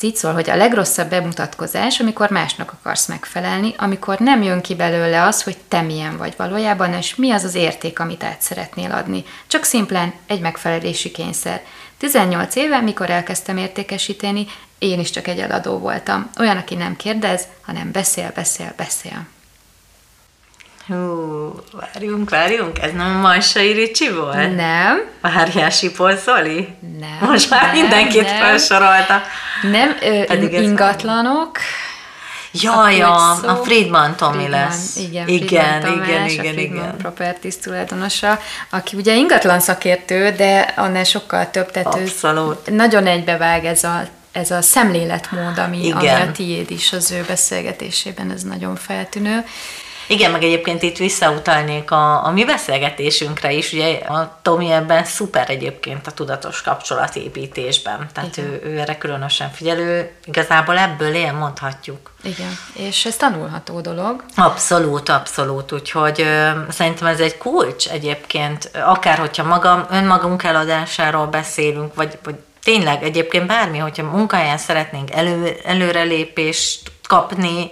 Ez 0.00 0.06
így 0.06 0.16
szól, 0.16 0.32
hogy 0.32 0.50
a 0.50 0.56
legrosszabb 0.56 1.10
bemutatkozás, 1.10 2.00
amikor 2.00 2.30
másnak 2.30 2.72
akarsz 2.72 3.06
megfelelni, 3.06 3.74
amikor 3.76 4.18
nem 4.18 4.42
jön 4.42 4.60
ki 4.60 4.74
belőle 4.74 5.22
az, 5.22 5.42
hogy 5.42 5.56
te 5.68 5.80
milyen 5.80 6.16
vagy 6.16 6.34
valójában, 6.36 6.92
és 6.92 7.14
mi 7.14 7.30
az 7.30 7.44
az 7.44 7.54
érték, 7.54 7.98
amit 7.98 8.22
át 8.22 8.42
szeretnél 8.42 8.92
adni. 8.92 9.24
Csak 9.46 9.64
szimplán 9.64 10.12
egy 10.26 10.40
megfelelési 10.40 11.10
kényszer. 11.10 11.62
18 11.98 12.54
éve, 12.54 12.80
mikor 12.80 13.10
elkezdtem 13.10 13.56
értékesíteni, 13.56 14.46
én 14.78 15.00
is 15.00 15.10
csak 15.10 15.28
egy 15.28 15.38
eladó 15.38 15.78
voltam. 15.78 16.30
Olyan, 16.38 16.56
aki 16.56 16.74
nem 16.74 16.96
kérdez, 16.96 17.42
hanem 17.60 17.92
beszél, 17.92 18.32
beszél, 18.34 18.72
beszél. 18.76 19.26
Hú, 20.90 21.54
várjunk, 21.72 22.30
várjunk, 22.30 22.78
ez 22.78 22.92
nem 22.92 23.10
Majsai 23.10 23.72
Ricsi 23.72 24.10
volt? 24.12 24.56
Nem. 24.56 25.00
Várjál, 25.20 25.70
Sipol 25.70 26.16
Zoli? 26.16 26.68
Nem. 26.98 27.30
Most 27.30 27.50
már 27.50 27.62
nem, 27.62 27.72
mindenkit 27.72 28.24
nem. 28.24 28.38
felsorolta. 28.38 29.22
Nem, 29.62 29.96
ö, 30.02 30.24
Pedig 30.24 30.52
ingatlanok. 30.52 31.58
Jaj, 32.52 33.00
Akkor 33.00 33.48
a, 33.48 33.50
a 33.50 33.56
Friedman 33.56 34.16
Tomi 34.16 34.32
Friedman, 34.36 34.60
lesz. 34.60 34.96
Igen, 34.96 35.28
igen, 35.28 35.80
Friedman 35.80 36.06
Tamás, 36.06 36.08
igen, 36.08 36.22
a 36.22 36.26
igen, 36.26 36.52
Friedman 36.54 36.84
igen. 36.84 36.96
Properties 36.96 37.56
tulajdonosa, 37.56 38.38
aki 38.70 38.96
ugye 38.96 39.14
ingatlan 39.14 39.60
szakértő, 39.60 40.30
de 40.30 40.74
annál 40.76 41.04
sokkal 41.04 41.50
több, 41.50 41.70
tehát 41.70 41.94
Abszolút. 41.94 42.70
nagyon 42.70 43.06
egybevág 43.06 43.64
ez 43.64 43.84
a, 43.84 44.02
ez 44.32 44.50
a 44.50 44.62
szemléletmód, 44.62 45.58
ami, 45.58 45.90
ami 45.92 46.02
Igen. 46.02 46.28
a 46.28 46.32
tiéd 46.32 46.70
is 46.70 46.92
az 46.92 47.10
ő 47.10 47.24
beszélgetésében, 47.28 48.30
ez 48.30 48.42
nagyon 48.42 48.76
feltűnő. 48.76 49.44
Igen, 50.10 50.30
meg 50.30 50.42
egyébként 50.42 50.82
itt 50.82 50.96
visszautalnék 50.96 51.90
a, 51.90 52.26
a 52.26 52.30
mi 52.30 52.44
beszélgetésünkre 52.44 53.52
is, 53.52 53.72
ugye 53.72 53.94
a 53.94 54.38
Tomi 54.42 54.70
ebben 54.70 55.04
szuper 55.04 55.50
egyébként 55.50 56.06
a 56.06 56.10
tudatos 56.10 56.62
kapcsolatépítésben, 56.62 58.08
tehát 58.12 58.38
ő, 58.38 58.60
ő 58.64 58.78
erre 58.78 58.98
különösen 58.98 59.50
figyelő, 59.50 60.10
igazából 60.24 60.78
ebből 60.78 61.14
él, 61.14 61.32
mondhatjuk. 61.32 62.12
Igen, 62.22 62.58
és 62.72 63.04
ez 63.04 63.16
tanulható 63.16 63.80
dolog. 63.80 64.24
Abszolút, 64.36 65.08
abszolút, 65.08 65.72
úgyhogy 65.72 66.20
ö, 66.20 66.50
szerintem 66.68 67.06
ez 67.06 67.20
egy 67.20 67.38
kulcs 67.38 67.88
egyébként, 67.88 68.70
akár 68.84 69.18
hogyha 69.18 69.44
magam, 69.44 69.86
önmagunk 69.90 70.42
eladásáról 70.42 71.26
beszélünk, 71.26 71.94
vagy, 71.94 72.18
vagy 72.22 72.36
tényleg 72.62 73.02
egyébként 73.02 73.46
bármi, 73.46 73.78
hogyha 73.78 74.10
munkahelyen 74.10 74.58
szeretnénk 74.58 75.10
elő, 75.10 75.56
előrelépést 75.64 76.92
kapni, 77.08 77.70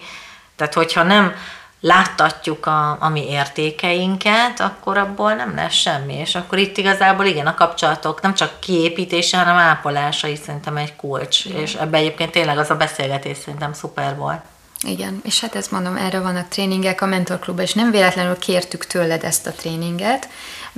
tehát 0.56 0.74
hogyha 0.74 1.02
nem 1.02 1.34
láttatjuk 1.80 2.66
a, 2.66 2.96
a 3.00 3.08
mi 3.08 3.30
értékeinket, 3.30 4.60
akkor 4.60 4.98
abból 4.98 5.34
nem 5.34 5.54
lesz 5.54 5.74
semmi. 5.74 6.14
És 6.14 6.34
akkor 6.34 6.58
itt 6.58 6.76
igazából 6.76 7.24
igen, 7.24 7.46
a 7.46 7.54
kapcsolatok 7.54 8.20
nem 8.20 8.34
csak 8.34 8.60
kiépítése, 8.60 9.38
hanem 9.38 9.56
ápolása 9.56 10.26
is 10.26 10.38
szerintem 10.38 10.76
egy 10.76 10.96
kulcs. 10.96 11.44
És 11.44 11.74
ebben 11.74 12.00
egyébként 12.00 12.30
tényleg 12.30 12.58
az 12.58 12.70
a 12.70 12.76
beszélgetés 12.76 13.36
szerintem 13.36 13.72
szuper 13.72 14.16
volt. 14.16 14.40
Igen, 14.86 15.20
és 15.24 15.40
hát 15.40 15.54
ezt 15.54 15.70
mondom, 15.70 15.96
erre 15.96 16.20
vannak 16.20 16.48
tréningek 16.48 17.00
a 17.00 17.06
mentorklubban, 17.06 17.64
és 17.64 17.74
nem 17.74 17.90
véletlenül 17.90 18.38
kértük 18.38 18.86
tőled 18.86 19.24
ezt 19.24 19.46
a 19.46 19.52
tréninget, 19.52 20.28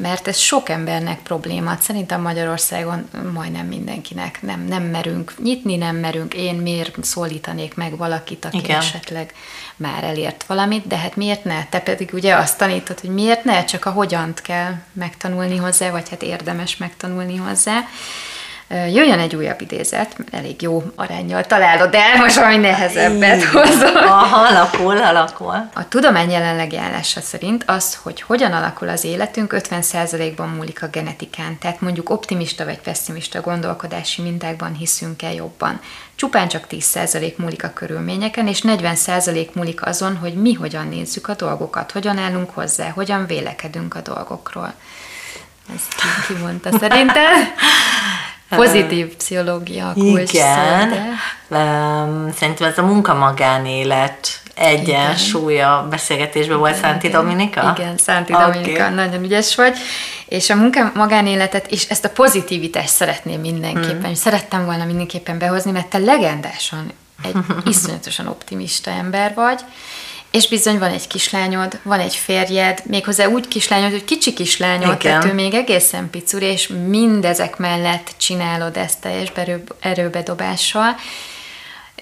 mert 0.00 0.28
ez 0.28 0.36
sok 0.36 0.68
embernek 0.68 1.22
probléma. 1.22 1.76
Szerintem 1.80 2.20
Magyarországon 2.20 3.08
majdnem 3.32 3.66
mindenkinek 3.66 4.42
nem, 4.42 4.64
nem 4.64 4.82
merünk 4.82 5.34
nyitni, 5.42 5.76
nem 5.76 5.96
merünk. 5.96 6.34
Én 6.34 6.54
miért 6.54 7.04
szólítanék 7.04 7.74
meg 7.74 7.96
valakit, 7.96 8.44
aki 8.44 8.58
Igen. 8.58 8.78
esetleg 8.78 9.34
már 9.76 10.04
elért 10.04 10.44
valamit, 10.46 10.86
de 10.86 10.96
hát 10.96 11.16
miért 11.16 11.44
ne? 11.44 11.66
Te 11.66 11.80
pedig 11.80 12.10
ugye 12.12 12.34
azt 12.34 12.58
tanítod, 12.58 13.00
hogy 13.00 13.10
miért 13.10 13.44
ne, 13.44 13.64
csak 13.64 13.84
a 13.84 13.90
hogyant 13.90 14.40
kell 14.40 14.74
megtanulni 14.92 15.56
hozzá, 15.56 15.90
vagy 15.90 16.08
hát 16.08 16.22
érdemes 16.22 16.76
megtanulni 16.76 17.36
hozzá. 17.36 17.80
Jöjjön 18.72 19.18
egy 19.18 19.36
újabb 19.36 19.60
idézet, 19.60 20.16
elég 20.30 20.62
jó 20.62 20.82
arányjal 20.94 21.44
találod 21.44 21.94
el, 21.94 22.16
most 22.16 22.34
valami 22.34 22.56
nehezebbet 22.56 23.44
hozom. 23.44 23.96
Aha, 23.96 24.46
alakul, 24.46 25.02
alakul. 25.02 25.68
A 25.74 25.88
tudomány 25.88 26.30
jelenlegi 26.30 26.76
állása 26.76 27.20
szerint 27.20 27.64
az, 27.66 27.98
hogy 28.02 28.20
hogyan 28.20 28.52
alakul 28.52 28.88
az 28.88 29.04
életünk, 29.04 29.54
50%-ban 29.56 30.48
múlik 30.48 30.82
a 30.82 30.86
genetikán. 30.86 31.58
Tehát 31.58 31.80
mondjuk 31.80 32.10
optimista 32.10 32.64
vagy 32.64 32.80
pessimista 32.80 33.40
gondolkodási 33.40 34.22
mintákban 34.22 34.74
hiszünk-e 34.74 35.32
jobban. 35.32 35.80
Csupán 36.14 36.48
csak 36.48 36.64
10% 36.70 37.36
múlik 37.36 37.64
a 37.64 37.72
körülményeken, 37.72 38.46
és 38.46 38.62
40% 38.66 39.52
múlik 39.52 39.86
azon, 39.86 40.16
hogy 40.16 40.34
mi 40.34 40.52
hogyan 40.52 40.88
nézzük 40.88 41.28
a 41.28 41.34
dolgokat, 41.34 41.92
hogyan 41.92 42.18
állunk 42.18 42.50
hozzá, 42.50 42.88
hogyan 42.88 43.26
vélekedünk 43.26 43.94
a 43.94 44.00
dolgokról. 44.00 44.74
Ez 45.74 45.82
ki, 45.88 46.32
ki 46.32 46.40
mondta 46.42 46.78
szerinted? 46.78 47.52
Pozitív 48.56 49.16
pszichológia 49.16 49.92
kulcs 49.94 50.32
Igen. 50.32 50.80
szó, 50.80 50.94
de... 50.94 51.18
Szerintem 52.38 52.68
ez 52.68 52.78
a 52.78 52.82
munka-magánélet 52.82 54.40
egyensúlya 54.54 55.86
beszélgetésben 55.90 56.58
volt 56.58 56.76
Szánti 56.76 57.08
Dominika? 57.08 57.74
Igen, 57.76 57.96
Szánti 57.96 58.32
Oké. 58.32 58.42
Dominika, 58.42 58.88
nagyon 58.88 59.24
ügyes 59.24 59.54
vagy. 59.54 59.76
És 60.26 60.50
a 60.50 60.54
munka 60.54 60.90
magánéletet 60.94 61.66
és 61.66 61.88
ezt 61.88 62.04
a 62.04 62.08
pozitivitást 62.10 62.88
szeretném 62.88 63.40
mindenképpen, 63.40 64.10
mm. 64.10 64.14
szerettem 64.14 64.64
volna 64.64 64.84
mindenképpen 64.84 65.38
behozni, 65.38 65.70
mert 65.70 65.86
te 65.86 65.98
legendásan 65.98 66.92
egy 67.22 67.36
iszonyatosan 67.72 68.26
optimista 68.26 68.90
ember 68.90 69.34
vagy, 69.34 69.60
és 70.30 70.48
bizony 70.48 70.78
van 70.78 70.90
egy 70.90 71.06
kislányod, 71.06 71.80
van 71.82 72.00
egy 72.00 72.14
férjed, 72.14 72.82
méghozzá 72.86 73.26
úgy 73.26 73.48
kislányod, 73.48 73.90
hogy 73.90 74.04
kicsi 74.04 74.32
kislányod, 74.32 74.82
Igen. 74.82 74.98
tehát 74.98 75.24
ő 75.24 75.32
még 75.32 75.54
egészen 75.54 76.10
picur, 76.10 76.42
és 76.42 76.70
mindezek 76.86 77.56
mellett 77.56 78.14
csinálod 78.16 78.76
ezt 78.76 79.00
teljes 79.00 79.32
erőbedobással. 79.80 80.96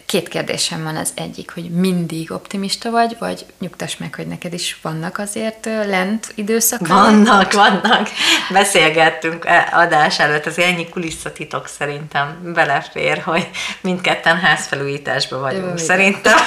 Két 0.08 0.28
kérdésem 0.28 0.82
van 0.82 0.96
az 0.96 1.12
egyik, 1.14 1.50
hogy 1.54 1.70
mindig 1.70 2.32
optimista 2.32 2.90
vagy, 2.90 3.16
vagy 3.18 3.46
nyugtass 3.58 3.96
meg, 3.96 4.14
hogy 4.14 4.26
neked 4.26 4.52
is 4.52 4.78
vannak 4.82 5.18
azért 5.18 5.64
lent 5.64 6.32
időszakok. 6.34 6.86
Vannak, 6.88 7.52
vannak. 7.52 8.08
Beszélgettünk 8.50 9.44
e- 9.46 9.68
adás 9.72 10.18
előtt, 10.18 10.46
az 10.46 10.58
ennyi 10.58 10.88
kulisszatitok 10.88 11.66
szerintem 11.66 12.52
belefér, 12.54 13.22
hogy 13.24 13.48
mindketten 13.80 14.38
házfelújításban 14.38 15.40
vagyunk. 15.40 15.78
Jó, 15.78 15.84
szerintem. 15.84 16.38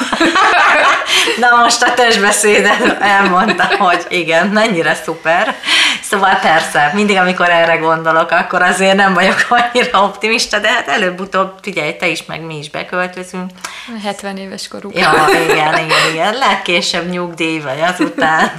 Na 1.39 1.55
most 1.55 1.84
a 1.84 1.93
testbeszédet 1.93 3.01
elmondta, 3.01 3.68
hogy 3.78 4.05
igen, 4.09 4.47
mennyire 4.47 4.93
szuper. 4.93 5.55
Szóval 6.01 6.36
persze, 6.36 6.91
mindig 6.93 7.18
amikor 7.18 7.49
erre 7.49 7.76
gondolok, 7.76 8.32
akkor 8.32 8.62
azért 8.62 8.95
nem 8.95 9.14
vagyok 9.14 9.45
annyira 9.49 10.03
optimista, 10.03 10.59
de 10.59 10.70
hát 10.72 10.88
előbb-utóbb, 10.88 11.53
figyelj, 11.62 11.95
te 11.95 12.07
is, 12.07 12.26
meg 12.26 12.41
mi 12.41 12.57
is 12.57 12.70
beköltözünk. 12.70 13.51
70 14.04 14.38
éves 14.38 14.68
koruk. 14.68 14.97
Ja, 14.97 15.14
igen, 15.43 15.74
igen, 15.74 16.12
igen. 16.12 16.34
Legkésőbb 16.34 17.10
nyugdíj, 17.10 17.60
vagy 17.60 17.80
azután. 17.82 18.52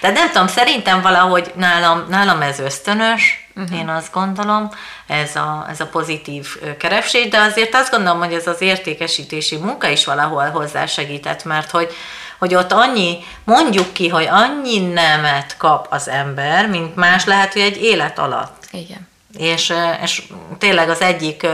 Tehát 0.00 0.16
nem 0.16 0.30
tudom, 0.32 0.46
szerintem 0.46 1.02
valahogy 1.02 1.52
nálam, 1.56 2.06
nálam 2.08 2.42
ez 2.42 2.58
ösztönös, 2.58 3.48
uh-huh. 3.56 3.78
én 3.78 3.88
azt 3.88 4.12
gondolom, 4.12 4.70
ez 5.06 5.36
a, 5.36 5.66
ez 5.70 5.80
a 5.80 5.86
pozitív 5.86 6.46
keresés, 6.78 7.28
de 7.28 7.38
azért 7.38 7.74
azt 7.74 7.90
gondolom, 7.90 8.18
hogy 8.18 8.32
ez 8.32 8.46
az 8.46 8.60
értékesítési 8.60 9.56
munka 9.56 9.88
is 9.88 10.04
valahol 10.04 10.50
hozzásegített, 10.50 11.44
mert 11.44 11.70
hogy 11.70 11.94
hogy 12.40 12.54
ott 12.54 12.72
annyi, 12.72 13.18
mondjuk 13.44 13.92
ki, 13.92 14.08
hogy 14.08 14.26
annyi 14.30 14.78
nemet 14.78 15.56
kap 15.56 15.86
az 15.90 16.08
ember, 16.08 16.68
mint 16.68 16.96
más 16.96 17.24
lehet, 17.24 17.52
hogy 17.52 17.62
egy 17.62 17.82
élet 17.82 18.18
alatt. 18.18 18.64
Igen. 18.70 19.08
És, 19.38 19.72
és 20.02 20.22
tényleg 20.58 20.88
az 20.88 21.00
egyik 21.00 21.46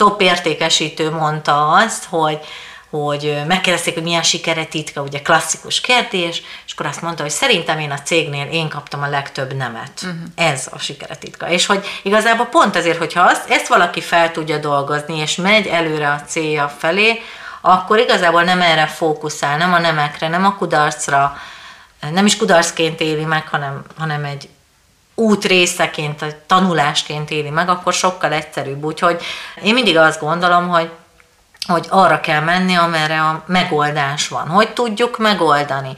top 0.00 0.20
értékesítő 0.20 1.10
mondta 1.10 1.68
azt, 1.68 2.04
hogy, 2.04 2.38
hogy 2.90 3.42
megkérdezték, 3.46 3.94
hogy 3.94 4.02
milyen 4.02 4.22
sikere 4.22 4.64
titka, 4.64 5.00
ugye 5.00 5.20
klasszikus 5.20 5.80
kérdés, 5.80 6.42
és 6.66 6.72
akkor 6.72 6.86
azt 6.86 7.02
mondta, 7.02 7.22
hogy 7.22 7.30
szerintem 7.30 7.78
én 7.78 7.90
a 7.90 8.02
cégnél 8.02 8.46
én 8.46 8.68
kaptam 8.68 9.02
a 9.02 9.08
legtöbb 9.08 9.52
nemet. 9.52 9.90
Uh-huh. 10.02 10.18
Ez 10.34 10.68
a 10.72 10.78
sikere 10.78 11.16
titka. 11.16 11.48
És 11.48 11.66
hogy 11.66 11.86
igazából 12.02 12.46
pont 12.46 12.76
ezért, 12.76 12.98
hogyha 12.98 13.20
azt, 13.22 13.50
ezt 13.50 13.68
valaki 13.68 14.00
fel 14.00 14.32
tudja 14.32 14.58
dolgozni, 14.58 15.18
és 15.18 15.36
megy 15.36 15.66
előre 15.66 16.10
a 16.10 16.22
célja 16.26 16.68
felé, 16.78 17.22
akkor 17.60 17.98
igazából 17.98 18.42
nem 18.42 18.60
erre 18.60 18.86
fókuszál, 18.86 19.56
nem 19.56 19.72
a 19.72 19.78
nemekre, 19.78 20.28
nem 20.28 20.44
a 20.44 20.56
kudarcra, 20.56 21.36
nem 22.12 22.26
is 22.26 22.36
kudarcként 22.36 23.00
éli 23.00 23.24
meg, 23.24 23.48
hanem, 23.48 23.84
hanem 23.98 24.24
egy 24.24 24.48
út 25.20 25.44
részeként, 25.44 26.36
tanulásként 26.46 27.30
éli 27.30 27.50
meg, 27.50 27.68
akkor 27.68 27.92
sokkal 27.92 28.32
egyszerűbb. 28.32 28.84
Úgyhogy 28.84 29.22
én 29.62 29.74
mindig 29.74 29.96
azt 29.96 30.20
gondolom, 30.20 30.68
hogy 30.68 30.90
hogy 31.66 31.86
arra 31.88 32.20
kell 32.20 32.40
menni, 32.40 32.74
amerre 32.74 33.20
a 33.20 33.42
megoldás 33.46 34.28
van. 34.28 34.48
Hogy 34.48 34.72
tudjuk 34.72 35.18
megoldani? 35.18 35.94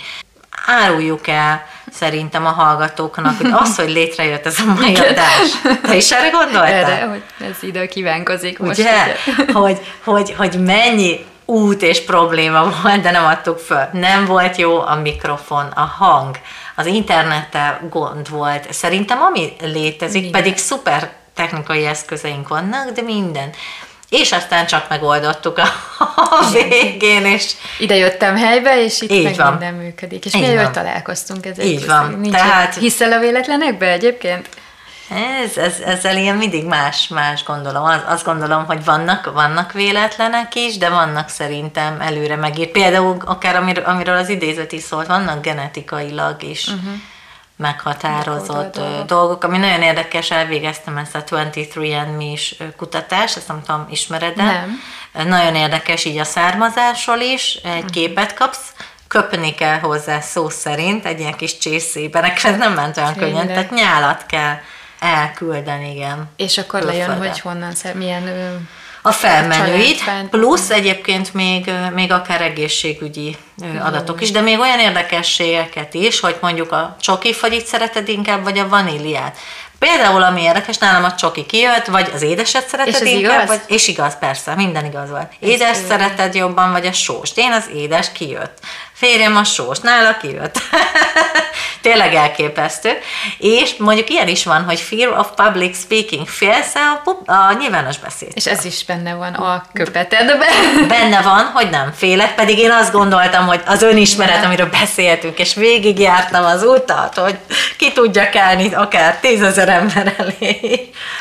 Áruljuk 0.67 1.27
el 1.27 1.67
szerintem 1.93 2.47
a 2.47 2.51
hallgatóknak, 2.51 3.37
hogy 3.37 3.51
az, 3.53 3.77
hogy 3.77 3.91
létrejött 3.91 4.47
ez 4.47 4.59
a 4.59 4.65
mai 4.65 4.95
adás. 4.95 5.79
Te 5.83 5.97
is 5.97 6.11
erre 6.11 6.29
gondoltál? 6.29 6.73
Erre, 6.73 7.07
hogy 7.07 7.23
ez 7.41 7.63
ide 7.63 7.87
kívánkozik 7.87 8.59
most. 8.59 8.79
Ugye? 8.79 9.17
hogy, 9.53 9.79
hogy, 10.05 10.35
hogy 10.37 10.65
mennyi 10.65 11.25
út 11.45 11.83
és 11.83 12.05
probléma 12.05 12.73
volt, 12.83 13.01
de 13.01 13.11
nem 13.11 13.25
adtuk 13.25 13.59
föl. 13.59 13.89
Nem 13.93 14.25
volt 14.25 14.57
jó 14.57 14.81
a 14.81 14.95
mikrofon, 14.95 15.67
a 15.67 15.81
hang, 15.81 16.37
az 16.77 16.87
internettel 16.87 17.81
gond 17.91 18.29
volt. 18.29 18.73
Szerintem 18.73 19.23
ami 19.23 19.53
létezik, 19.61 20.23
minden. 20.23 20.43
pedig 20.43 20.59
szuper 20.59 21.13
technikai 21.35 21.87
eszközeink 21.87 22.49
vannak, 22.49 22.91
de 22.91 23.03
minden. 23.03 23.51
És 24.09 24.33
aztán 24.33 24.67
csak 24.67 24.89
megoldottuk 24.89 25.59
a, 25.59 25.63
a 26.41 26.51
végén, 26.53 27.27
és... 27.27 27.53
Ide 27.79 27.97
jöttem 27.97 28.37
helybe, 28.37 28.85
és 28.85 29.01
itt 29.01 29.11
Így 29.11 29.25
meg 29.25 29.37
van. 29.37 29.51
minden 29.51 29.75
működik. 29.75 30.25
És 30.25 30.33
mi 30.33 30.69
találkoztunk 30.73 31.47
ezért. 31.47 31.69
Így 31.69 31.87
van. 31.87 32.19
Nincs 32.21 32.35
Tehát... 32.35 32.75
Hiszel 32.75 33.13
a 33.13 33.19
véletlenekbe 33.19 33.87
egyébként? 33.87 34.49
Ez, 35.15 35.57
ez, 35.57 35.81
ezzel 35.81 36.17
ilyen 36.17 36.37
mindig 36.37 36.65
más, 36.65 37.09
más 37.09 37.45
gondolom. 37.45 37.85
Az, 37.85 38.01
azt 38.07 38.25
gondolom, 38.25 38.67
hogy 38.67 38.85
vannak, 38.85 39.33
vannak 39.33 39.73
véletlenek 39.73 40.55
is, 40.55 40.79
de 40.79 40.89
vannak 40.89 41.29
szerintem 41.29 42.01
előre 42.01 42.37
megírt. 42.37 42.71
Például 42.71 43.17
akár 43.25 43.57
amir, 43.57 43.83
amiről 43.87 44.17
az 44.17 44.29
idézet 44.29 44.73
is 44.73 44.83
szólt, 44.83 45.07
vannak 45.07 45.43
genetikailag 45.43 46.43
is 46.43 46.67
uh-huh. 46.67 46.93
meghatározott 47.57 48.77
dolgok. 48.77 49.07
dolgok, 49.07 49.45
ami 49.45 49.59
nagyon 49.59 49.83
érdekes, 49.83 50.31
elvégeztem 50.31 50.97
ezt 50.97 51.15
a 51.15 51.25
23andMe 51.25 52.29
is 52.33 52.55
kutatást, 52.77 53.37
ezt 53.37 53.49
nem 53.49 53.63
tudom, 53.67 53.87
ismered? 53.91 54.37
Nem. 54.37 54.81
Nagyon 55.27 55.55
érdekes 55.55 56.05
így 56.05 56.19
a 56.19 56.25
származásról 56.25 57.21
is, 57.21 57.55
egy 57.55 57.71
uh-huh. 57.73 57.91
képet 57.91 58.35
kapsz, 58.35 58.73
köpni 59.09 59.55
kell 59.55 59.79
hozzá 59.79 60.21
szó 60.21 60.49
szerint, 60.49 61.07
egy 61.07 61.21
ilyen 61.21 61.37
kis 61.37 61.59
csészében, 61.59 62.25
ez 62.25 62.57
nem 62.57 62.73
ment 62.73 62.97
olyan 62.97 63.15
könnyen, 63.15 63.47
tehát 63.47 63.71
nyálat 63.71 64.27
kell 64.27 64.59
elküldeni, 65.03 65.95
igen. 65.95 66.31
És 66.37 66.59
akkor 66.59 66.81
külföldre. 66.81 67.07
lejön, 67.07 67.29
hogy 67.29 67.41
honnan, 67.41 67.73
milyen 67.95 68.29
a 69.03 69.13
felmenőit, 69.13 70.05
plusz 70.31 70.71
egyébként 70.71 71.35
még, 71.35 71.71
még 71.95 72.13
akár 72.13 72.41
egészségügyi 72.41 73.37
adatok 73.83 74.21
is, 74.21 74.31
de 74.31 74.41
még 74.41 74.59
olyan 74.59 74.79
érdekességeket 74.79 75.95
is, 75.95 76.21
hogy 76.21 76.37
mondjuk 76.41 76.73
a 76.73 76.97
csoki 77.01 77.33
fagyit 77.33 77.67
szereted 77.67 78.09
inkább, 78.09 78.43
vagy 78.43 78.59
a 78.59 78.69
vaníliát. 78.69 79.39
Például, 79.79 80.23
ami 80.23 80.43
érdekes, 80.43 80.79
nálam 80.79 81.05
a 81.05 81.15
csoki 81.15 81.47
kijött, 81.47 81.87
vagy 81.87 82.11
az 82.15 82.23
édeset 82.23 82.69
szereted 82.69 83.03
és 83.03 83.13
inkább, 83.13 83.43
igaz? 83.43 83.47
vagy, 83.47 83.61
és 83.67 83.89
igaz, 83.89 84.19
persze, 84.19 84.55
minden 84.55 84.85
igaz 84.85 85.11
volt. 85.11 85.33
Édes 85.39 85.77
szereted 85.89 86.35
jobban, 86.35 86.73
vagy 86.73 86.87
a 86.87 86.93
sóst. 86.93 87.39
Én 87.39 87.53
az 87.53 87.71
édes 87.75 88.13
kijött 88.13 88.59
férjem 89.03 89.37
a 89.37 89.45
sós, 89.45 89.79
nála 89.79 90.17
kijött. 90.17 90.59
Tényleg 91.83 92.15
elképesztő. 92.15 92.91
És 93.39 93.75
mondjuk 93.79 94.11
ilyen 94.11 94.29
is 94.29 94.45
van, 94.45 94.65
hogy 94.65 94.81
fear 94.81 95.19
of 95.19 95.29
public 95.37 95.77
speaking, 95.79 96.29
félsz 96.29 96.75
a, 96.75 97.33
a 97.33 97.53
nyilvános 97.59 97.99
beszéd. 97.99 98.29
És 98.35 98.47
ez 98.47 98.65
is 98.65 98.85
benne 98.85 99.15
van 99.15 99.35
a 99.35 99.65
köpetedben. 99.73 100.39
Benne 100.89 101.21
van, 101.33 101.45
hogy 101.55 101.71
nem 101.71 101.93
félek, 101.93 102.35
pedig 102.35 102.59
én 102.59 102.71
azt 102.71 102.93
gondoltam, 102.93 103.47
hogy 103.47 103.61
az 103.67 103.83
önismeret, 103.83 104.41
ja. 104.41 104.47
amiről 104.47 104.69
beszéltünk, 104.81 105.39
és 105.39 105.55
végigjártam 105.55 106.45
az 106.45 106.63
utat, 106.63 107.15
hogy 107.15 107.39
ki 107.79 107.93
tudja 107.93 108.29
kelni 108.29 108.75
akár 108.75 109.17
tízezer 109.17 109.69
ember 109.69 110.15
elé. 110.19 110.59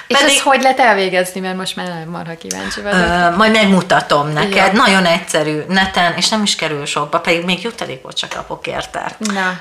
És 0.07 0.17
pedig, 0.17 0.35
ezt 0.35 0.39
hogy 0.39 0.61
lehet 0.61 0.79
elvégezni, 0.79 1.39
mert 1.39 1.57
most 1.57 1.75
már 1.75 1.87
nem 1.87 2.09
marha 2.09 2.37
kíváncsi 2.37 2.81
vagyok. 2.81 2.99
Uh, 2.99 3.37
majd 3.37 3.51
megmutatom 3.51 4.27
neked, 4.27 4.73
ja. 4.73 4.81
nagyon 4.81 5.05
egyszerű, 5.05 5.61
neten, 5.67 6.13
és 6.17 6.29
nem 6.29 6.43
is 6.43 6.55
kerül 6.55 6.85
sokba, 6.85 7.19
pedig 7.19 7.45
még 7.45 7.59
jutalékot 7.71 8.13
csak 8.15 8.29
kapok 8.29 8.67
érte. 8.67 9.15
Na. 9.19 9.59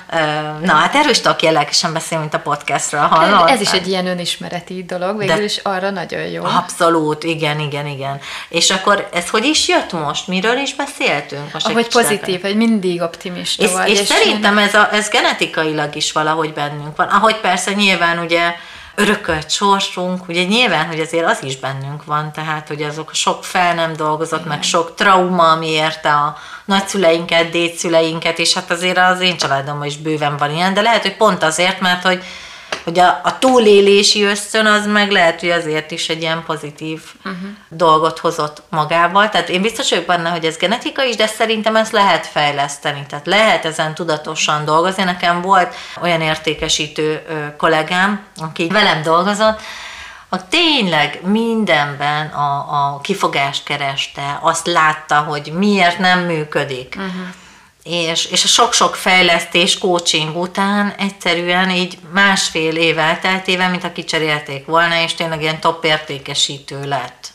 Na, 0.63 0.73
hát 0.73 0.95
erről 0.95 1.11
is 1.11 1.21
tudok 1.21 1.43
jellegesen 1.43 1.93
beszélni, 1.93 2.23
mint 2.23 2.35
a 2.35 2.39
podcastről, 2.39 3.01
hallod? 3.01 3.49
Ez 3.49 3.61
is 3.61 3.73
egy 3.73 3.89
ilyen 3.89 4.07
önismereti 4.07 4.85
dolog, 4.85 5.19
végül 5.19 5.37
De 5.37 5.43
is 5.43 5.57
arra 5.57 5.91
nagyon 5.91 6.21
jó. 6.21 6.45
Abszolút, 6.45 7.25
igen, 7.25 7.61
igen, 7.61 7.87
igen. 7.87 8.21
És 8.49 8.71
akkor 8.71 9.09
ez 9.13 9.31
hogy 9.31 9.45
is 9.45 9.69
jött 9.69 9.93
most? 9.93 10.29
Miről 10.29 10.57
is 10.57 10.75
beszéltünk? 10.75 11.53
Most 11.53 11.67
Ahogy 11.67 11.89
pozitív, 11.89 12.41
hogy 12.41 12.57
mindig 12.57 13.03
optimista 13.03 13.63
és, 13.63 13.73
vagy. 13.73 13.89
És, 13.89 14.01
és 14.01 14.07
szerintem 14.07 14.59
ez, 14.59 14.75
a, 14.75 14.89
ez 14.93 15.09
genetikailag 15.09 15.97
is 15.97 16.13
valahogy 16.13 16.53
bennünk 16.53 16.97
van. 16.97 17.09
Ahogy 17.09 17.37
persze 17.37 17.73
nyilván 17.73 18.19
ugye 18.19 18.55
örökölt 19.01 19.51
sorsunk, 19.51 20.29
ugye 20.29 20.43
nyilván, 20.45 20.87
hogy 20.87 21.01
azért 21.01 21.27
az 21.27 21.43
is 21.43 21.57
bennünk 21.57 22.05
van, 22.05 22.33
tehát 22.33 22.69
hogy 22.69 22.83
azok 22.83 23.15
sok 23.15 23.45
fel 23.45 23.75
nem 23.75 23.97
dolgozott, 23.97 24.39
Igen. 24.39 24.53
meg 24.53 24.63
sok 24.63 24.95
trauma, 24.95 25.51
ami 25.51 25.69
érte 25.69 26.13
a 26.13 26.37
nagyszüleinket, 26.65 27.51
dédszüleinket, 27.51 28.39
és 28.39 28.55
hát 28.55 28.71
azért 28.71 28.99
az 28.99 29.21
én 29.21 29.37
családomban 29.37 29.87
is 29.87 29.97
bőven 29.97 30.37
van 30.37 30.55
ilyen, 30.55 30.75
de 30.75 30.81
lehet, 30.81 31.03
hogy 31.03 31.17
pont 31.17 31.43
azért, 31.43 31.81
mert 31.81 32.03
hogy 32.03 32.23
hogy 32.85 32.99
a, 32.99 33.21
a 33.25 33.39
túlélési 33.39 34.23
ösztön 34.23 34.67
az 34.67 34.87
meg 34.87 35.11
lehet, 35.11 35.41
hogy 35.41 35.51
azért 35.51 35.91
is 35.91 36.09
egy 36.09 36.21
ilyen 36.21 36.43
pozitív 36.47 37.03
uh-huh. 37.19 37.51
dolgot 37.69 38.19
hozott 38.19 38.63
magával. 38.69 39.29
Tehát 39.29 39.49
én 39.49 39.63
biztos 39.63 39.91
vagyok 39.91 40.07
benne, 40.07 40.29
hogy 40.29 40.45
ez 40.45 40.57
genetika 40.57 41.03
is, 41.03 41.17
de 41.17 41.27
szerintem 41.27 41.77
ezt 41.77 41.93
lehet 41.93 42.27
fejleszteni. 42.27 43.07
Tehát 43.09 43.27
lehet 43.27 43.65
ezen 43.65 43.95
tudatosan 43.95 44.65
dolgozni. 44.65 45.03
Nekem 45.03 45.41
volt 45.41 45.75
olyan 46.03 46.21
értékesítő 46.21 47.23
kollégám, 47.57 48.21
aki 48.37 48.69
velem 48.69 49.03
dolgozott, 49.03 49.61
a 50.33 50.49
tényleg 50.49 51.21
mindenben 51.23 52.27
a, 52.27 52.57
a 52.95 53.01
kifogást 53.01 53.65
kereste, 53.65 54.39
azt 54.41 54.67
látta, 54.67 55.17
hogy 55.17 55.53
miért 55.55 55.99
nem 55.99 56.21
működik. 56.21 56.95
Uh-huh 56.97 57.29
és, 57.83 58.25
és 58.25 58.45
a 58.45 58.49
sok-sok 58.49 58.95
fejlesztés, 58.95 59.79
coaching 59.79 60.37
után 60.37 60.95
egyszerűen 60.99 61.71
így 61.71 61.99
másfél 62.13 62.77
év 62.77 62.99
elteltével, 62.99 63.71
mint 63.71 63.83
ha 63.83 63.93
kicserélték 63.93 64.67
volna, 64.67 65.03
és 65.03 65.15
tényleg 65.15 65.43
ilyen 65.43 65.61
top 65.61 65.85
értékesítő 65.85 66.85
lett. 66.85 67.29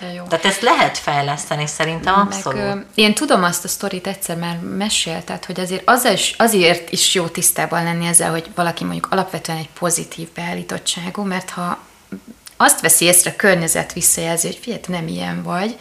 De 0.00 0.12
jó. 0.12 0.24
Tehát 0.24 0.44
ezt 0.44 0.60
lehet 0.60 0.98
fejleszteni 0.98 1.66
szerintem 1.66 2.14
abszolút. 2.14 2.74
Meg, 2.74 2.86
én 2.94 3.14
tudom 3.14 3.42
azt 3.42 3.64
a 3.64 3.68
sztorit 3.68 4.06
egyszer 4.06 4.36
már 4.36 4.58
mesélted, 4.58 5.44
hogy 5.44 5.60
azért 5.60 5.82
az 5.84 6.04
is, 6.04 6.34
azért 6.38 6.92
is 6.92 7.14
jó 7.14 7.26
tisztában 7.26 7.84
lenni 7.84 8.06
ezzel, 8.06 8.30
hogy 8.30 8.46
valaki 8.54 8.84
mondjuk 8.84 9.08
alapvetően 9.10 9.58
egy 9.58 9.68
pozitív 9.78 10.28
beállítottságú, 10.34 11.22
mert 11.22 11.50
ha 11.50 11.78
azt 12.56 12.80
veszi 12.80 13.04
észre 13.04 13.30
a 13.30 13.36
környezet 13.36 13.92
visszajelzi, 13.92 14.46
hogy 14.46 14.58
figyelj, 14.62 14.80
nem 14.86 15.08
ilyen 15.08 15.42
vagy, 15.42 15.78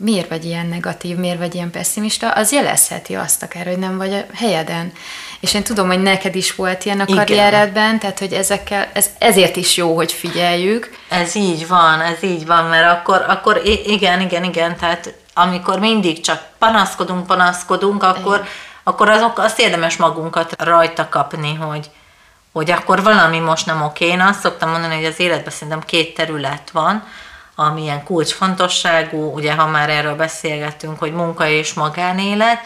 miért 0.00 0.28
vagy 0.28 0.44
ilyen 0.44 0.66
negatív, 0.66 1.16
miért 1.16 1.38
vagy 1.38 1.54
ilyen 1.54 1.70
pessimista, 1.70 2.30
az 2.30 2.52
jelezheti 2.52 3.14
azt 3.14 3.42
akár, 3.42 3.66
hogy 3.66 3.78
nem 3.78 3.96
vagy 3.96 4.12
a 4.12 4.24
helyeden. 4.34 4.92
És 5.40 5.54
én 5.54 5.62
tudom, 5.62 5.86
hogy 5.86 6.02
neked 6.02 6.34
is 6.34 6.54
volt 6.54 6.84
ilyen 6.84 7.00
a 7.00 7.04
igen. 7.06 7.16
karrieredben, 7.16 7.98
tehát 7.98 8.18
hogy 8.18 8.32
ezekkel, 8.32 8.88
ez, 8.92 9.10
ezért 9.18 9.56
is 9.56 9.76
jó, 9.76 9.94
hogy 9.94 10.12
figyeljük. 10.12 10.98
Ez 11.08 11.34
így 11.34 11.68
van, 11.68 12.00
ez 12.00 12.22
így 12.22 12.46
van, 12.46 12.64
mert 12.64 12.90
akkor, 12.90 13.24
akkor 13.28 13.60
igen, 13.84 14.20
igen, 14.20 14.44
igen, 14.44 14.76
tehát 14.76 15.14
amikor 15.34 15.78
mindig 15.78 16.20
csak 16.20 16.42
panaszkodunk, 16.58 17.26
panaszkodunk, 17.26 18.02
akkor, 18.02 18.44
akkor 18.82 19.08
azok, 19.08 19.38
azt 19.38 19.60
érdemes 19.60 19.96
magunkat 19.96 20.62
rajta 20.62 21.08
kapni, 21.08 21.54
hogy 21.54 21.90
hogy 22.52 22.70
akkor 22.70 23.02
valami 23.02 23.38
most 23.38 23.66
nem 23.66 23.82
oké. 23.82 24.06
Én 24.06 24.20
azt 24.20 24.40
szoktam 24.40 24.70
mondani, 24.70 24.94
hogy 24.94 25.04
az 25.04 25.20
életben 25.20 25.52
szerintem 25.52 25.80
két 25.80 26.14
terület 26.14 26.70
van, 26.70 27.04
ami 27.62 27.82
ilyen 27.82 28.04
kulcsfontosságú, 28.04 29.34
ugye 29.34 29.54
ha 29.54 29.66
már 29.66 29.90
erről 29.90 30.14
beszélgetünk, 30.14 30.98
hogy 30.98 31.12
munka 31.12 31.46
és 31.46 31.72
magánélet, 31.72 32.60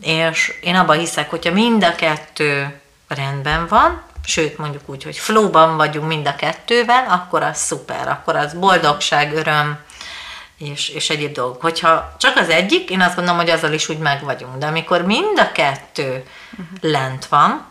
és 0.00 0.52
én 0.60 0.74
abban 0.74 0.98
hiszek, 0.98 1.30
hogyha 1.30 1.52
mind 1.52 1.84
a 1.84 1.94
kettő 1.94 2.80
rendben 3.08 3.66
van, 3.66 4.02
sőt 4.24 4.58
mondjuk 4.58 4.82
úgy, 4.86 5.04
hogy 5.04 5.18
flóban 5.18 5.76
vagyunk 5.76 6.08
mind 6.08 6.26
a 6.26 6.36
kettővel, 6.36 7.06
akkor 7.08 7.42
az 7.42 7.58
szuper, 7.58 8.08
akkor 8.08 8.36
az 8.36 8.54
boldogság, 8.54 9.34
öröm, 9.34 9.78
és, 10.58 10.88
és 10.88 11.10
egyéb 11.10 11.32
dolgok. 11.32 11.60
Hogyha 11.60 12.14
csak 12.18 12.36
az 12.36 12.48
egyik, 12.48 12.90
én 12.90 13.00
azt 13.00 13.14
gondolom, 13.14 13.40
hogy 13.40 13.50
azzal 13.50 13.72
is 13.72 13.88
úgy 13.88 13.98
meg 13.98 14.24
vagyunk. 14.24 14.58
De 14.58 14.66
amikor 14.66 15.02
mind 15.02 15.38
a 15.38 15.52
kettő 15.52 16.24
uh-huh. 16.52 16.66
lent 16.80 17.26
van, 17.26 17.66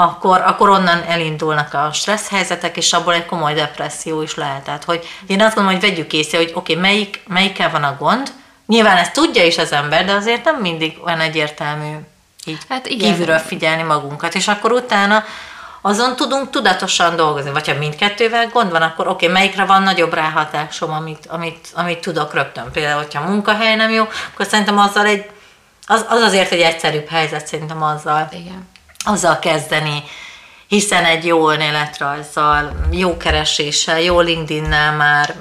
akkor, 0.00 0.40
akkor 0.40 0.68
onnan 0.68 1.02
elindulnak 1.02 1.74
a 1.74 1.90
stressz 1.92 2.28
helyzetek, 2.28 2.76
és 2.76 2.92
abból 2.92 3.14
egy 3.14 3.26
komoly 3.26 3.54
depresszió 3.54 4.22
is 4.22 4.34
lehet. 4.34 4.62
Tehát, 4.62 4.84
hogy 4.84 5.08
én 5.26 5.42
azt 5.42 5.54
gondolom, 5.54 5.80
hogy 5.80 5.90
vegyük 5.90 6.12
észre, 6.12 6.38
hogy 6.38 6.52
oké, 6.54 6.72
okay, 6.72 6.90
melyik, 6.90 7.22
melyikkel 7.26 7.70
van 7.70 7.84
a 7.84 7.96
gond. 7.98 8.32
Nyilván 8.66 8.96
ezt 8.96 9.12
tudja 9.12 9.44
is 9.44 9.58
az 9.58 9.72
ember, 9.72 10.04
de 10.04 10.12
azért 10.12 10.44
nem 10.44 10.56
mindig 10.56 10.98
olyan 11.04 11.20
egyértelmű 11.20 11.96
így 12.44 12.58
hát 12.68 12.86
igen. 12.86 13.10
kívülről 13.10 13.38
figyelni 13.38 13.82
magunkat. 13.82 14.34
És 14.34 14.48
akkor 14.48 14.72
utána 14.72 15.24
azon 15.80 16.16
tudunk 16.16 16.50
tudatosan 16.50 17.16
dolgozni. 17.16 17.50
Vagy 17.50 17.68
ha 17.68 17.74
mindkettővel 17.74 18.48
gond 18.48 18.70
van, 18.70 18.82
akkor 18.82 19.08
oké, 19.08 19.24
okay, 19.24 19.38
melyikre 19.38 19.64
van 19.64 19.82
nagyobb 19.82 20.14
ráhatásom, 20.14 20.92
amit, 20.92 21.26
amit, 21.26 21.68
amit 21.74 22.00
tudok 22.00 22.34
rögtön. 22.34 22.70
Például, 22.72 23.02
hogyha 23.02 23.22
a 23.22 23.28
munkahely 23.28 23.76
nem 23.76 23.90
jó, 23.90 24.04
akkor 24.32 24.46
szerintem 24.46 24.78
azzal 24.78 25.06
egy, 25.06 25.30
az, 25.86 26.04
az 26.08 26.20
azért 26.20 26.52
egy 26.52 26.60
egyszerűbb 26.60 27.08
helyzet 27.08 27.46
szerintem 27.46 27.82
azzal. 27.82 28.28
Igen 28.32 28.68
azzal 29.04 29.38
kezdeni, 29.38 30.02
hiszen 30.66 31.04
egy 31.04 31.26
jó 31.26 31.50
önéletrajzzal, 31.50 32.86
jó 32.90 33.16
kereséssel, 33.16 34.00
jó 34.00 34.20
LinkedIn-nel 34.20 34.96
már 34.96 35.34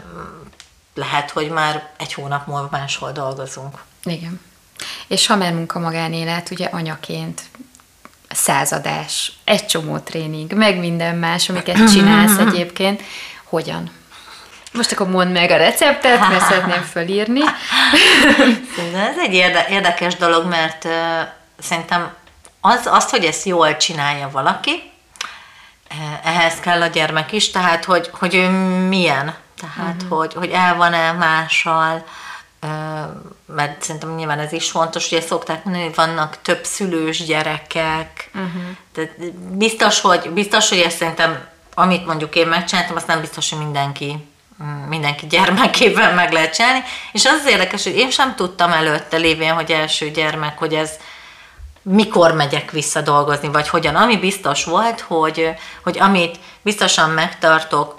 lehet, 0.93 1.31
hogy 1.31 1.49
már 1.49 1.89
egy 1.97 2.13
hónap 2.13 2.47
múlva 2.47 2.67
máshol 2.71 3.11
dolgozunk. 3.11 3.77
Igen. 4.03 4.41
És 5.07 5.27
ha 5.27 5.35
már 5.35 5.53
munka 5.53 5.79
magánélet, 5.79 6.51
ugye 6.51 6.65
anyaként 6.65 7.41
századás, 8.29 9.31
egy 9.43 9.65
csomó 9.65 9.97
tréning, 9.97 10.53
meg 10.53 10.79
minden 10.79 11.15
más, 11.15 11.49
amiket 11.49 11.91
csinálsz 11.91 12.37
egyébként, 12.47 13.01
hogyan? 13.43 13.91
Most 14.73 14.91
akkor 14.91 15.09
mondd 15.09 15.31
meg 15.31 15.51
a 15.51 15.57
receptet, 15.57 16.19
mert 16.19 16.45
szeretném 16.45 16.81
fölírni. 16.81 17.41
Ez 19.09 19.17
egy 19.17 19.33
érdekes 19.69 20.15
dolog, 20.15 20.45
mert 20.45 20.87
szerintem 21.59 22.13
az, 22.61 22.81
azt, 22.85 23.09
hogy 23.09 23.25
ezt 23.25 23.45
jól 23.45 23.77
csinálja 23.77 24.29
valaki, 24.31 24.91
eh, 25.87 26.19
ehhez 26.23 26.59
kell 26.59 26.81
a 26.81 26.87
gyermek 26.87 27.31
is, 27.31 27.51
tehát 27.51 27.85
hogy, 27.85 28.09
hogy 28.13 28.35
ő 28.35 28.49
milyen, 28.87 29.35
tehát 29.59 30.01
uh-huh. 30.01 30.17
hogy, 30.17 30.33
hogy 30.33 30.49
el 30.49 30.75
van-e 30.75 31.11
mással, 31.11 32.05
eh, 32.59 32.69
mert 33.45 33.83
szerintem 33.83 34.15
nyilván 34.15 34.39
ez 34.39 34.51
is 34.51 34.71
fontos, 34.71 35.11
ugye 35.11 35.21
szokták 35.21 35.63
mondani, 35.63 35.85
hogy 35.85 35.95
vannak 35.95 36.41
több 36.41 36.63
szülős 36.63 37.25
gyerekek, 37.25 38.29
uh-huh. 38.33 38.61
tehát 38.93 39.33
biztos, 39.33 40.01
hogy, 40.01 40.29
biztos, 40.29 40.69
hogy 40.69 40.79
ezt 40.79 40.97
szerintem, 40.97 41.47
amit 41.73 42.05
mondjuk 42.05 42.35
én 42.35 42.47
megcsináltam, 42.47 42.95
azt 42.95 43.07
nem 43.07 43.19
biztos, 43.19 43.49
hogy 43.49 43.59
mindenki 43.59 44.27
mindenki 44.89 45.27
gyermekében 45.27 46.13
meg 46.15 46.31
lehet 46.31 46.55
csinálni, 46.55 46.83
és 47.11 47.25
az, 47.25 47.39
az 47.41 47.45
érdekes, 47.51 47.83
hogy 47.83 47.97
én 47.97 48.09
sem 48.09 48.35
tudtam 48.35 48.71
előtte 48.71 49.17
lévén, 49.17 49.53
hogy 49.53 49.71
első 49.71 50.09
gyermek, 50.09 50.57
hogy 50.57 50.73
ez, 50.73 50.91
mikor 51.91 52.31
megyek 52.31 52.71
vissza 52.71 53.01
dolgozni, 53.01 53.47
vagy 53.47 53.69
hogyan. 53.69 53.95
Ami 53.95 54.17
biztos 54.17 54.65
volt, 54.65 55.01
hogy, 55.01 55.53
hogy 55.83 55.99
amit 55.99 56.39
biztosan 56.61 57.09
megtartok, 57.09 57.97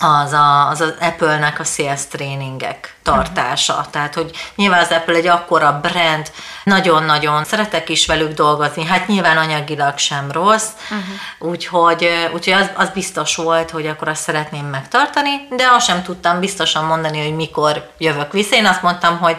az, 0.00 0.32
a, 0.32 0.68
az 0.68 0.80
az 0.80 0.94
Apple-nek 1.00 1.60
a 1.60 1.64
sales 1.64 2.06
tréningek 2.06 2.96
tartása. 3.02 3.72
Uh-huh. 3.72 3.90
Tehát, 3.90 4.14
hogy 4.14 4.30
nyilván 4.54 4.80
az 4.80 4.90
Apple 4.90 5.14
egy 5.14 5.26
akkora 5.26 5.80
brand, 5.82 6.30
nagyon-nagyon 6.64 7.44
szeretek 7.44 7.88
is 7.88 8.06
velük 8.06 8.32
dolgozni, 8.32 8.84
hát 8.84 9.06
nyilván 9.06 9.36
anyagilag 9.36 9.98
sem 9.98 10.30
rossz, 10.30 10.68
uh-huh. 10.82 11.50
úgyhogy, 11.50 12.08
úgyhogy 12.34 12.52
az, 12.52 12.70
az 12.74 12.88
biztos 12.94 13.36
volt, 13.36 13.70
hogy 13.70 13.86
akkor 13.86 14.08
azt 14.08 14.22
szeretném 14.22 14.64
megtartani, 14.64 15.48
de 15.50 15.64
azt 15.70 15.86
sem 15.86 16.02
tudtam 16.02 16.40
biztosan 16.40 16.84
mondani, 16.84 17.22
hogy 17.22 17.34
mikor 17.34 17.90
jövök 17.98 18.32
vissza. 18.32 18.54
Én 18.54 18.66
azt 18.66 18.82
mondtam, 18.82 19.18
hogy 19.18 19.36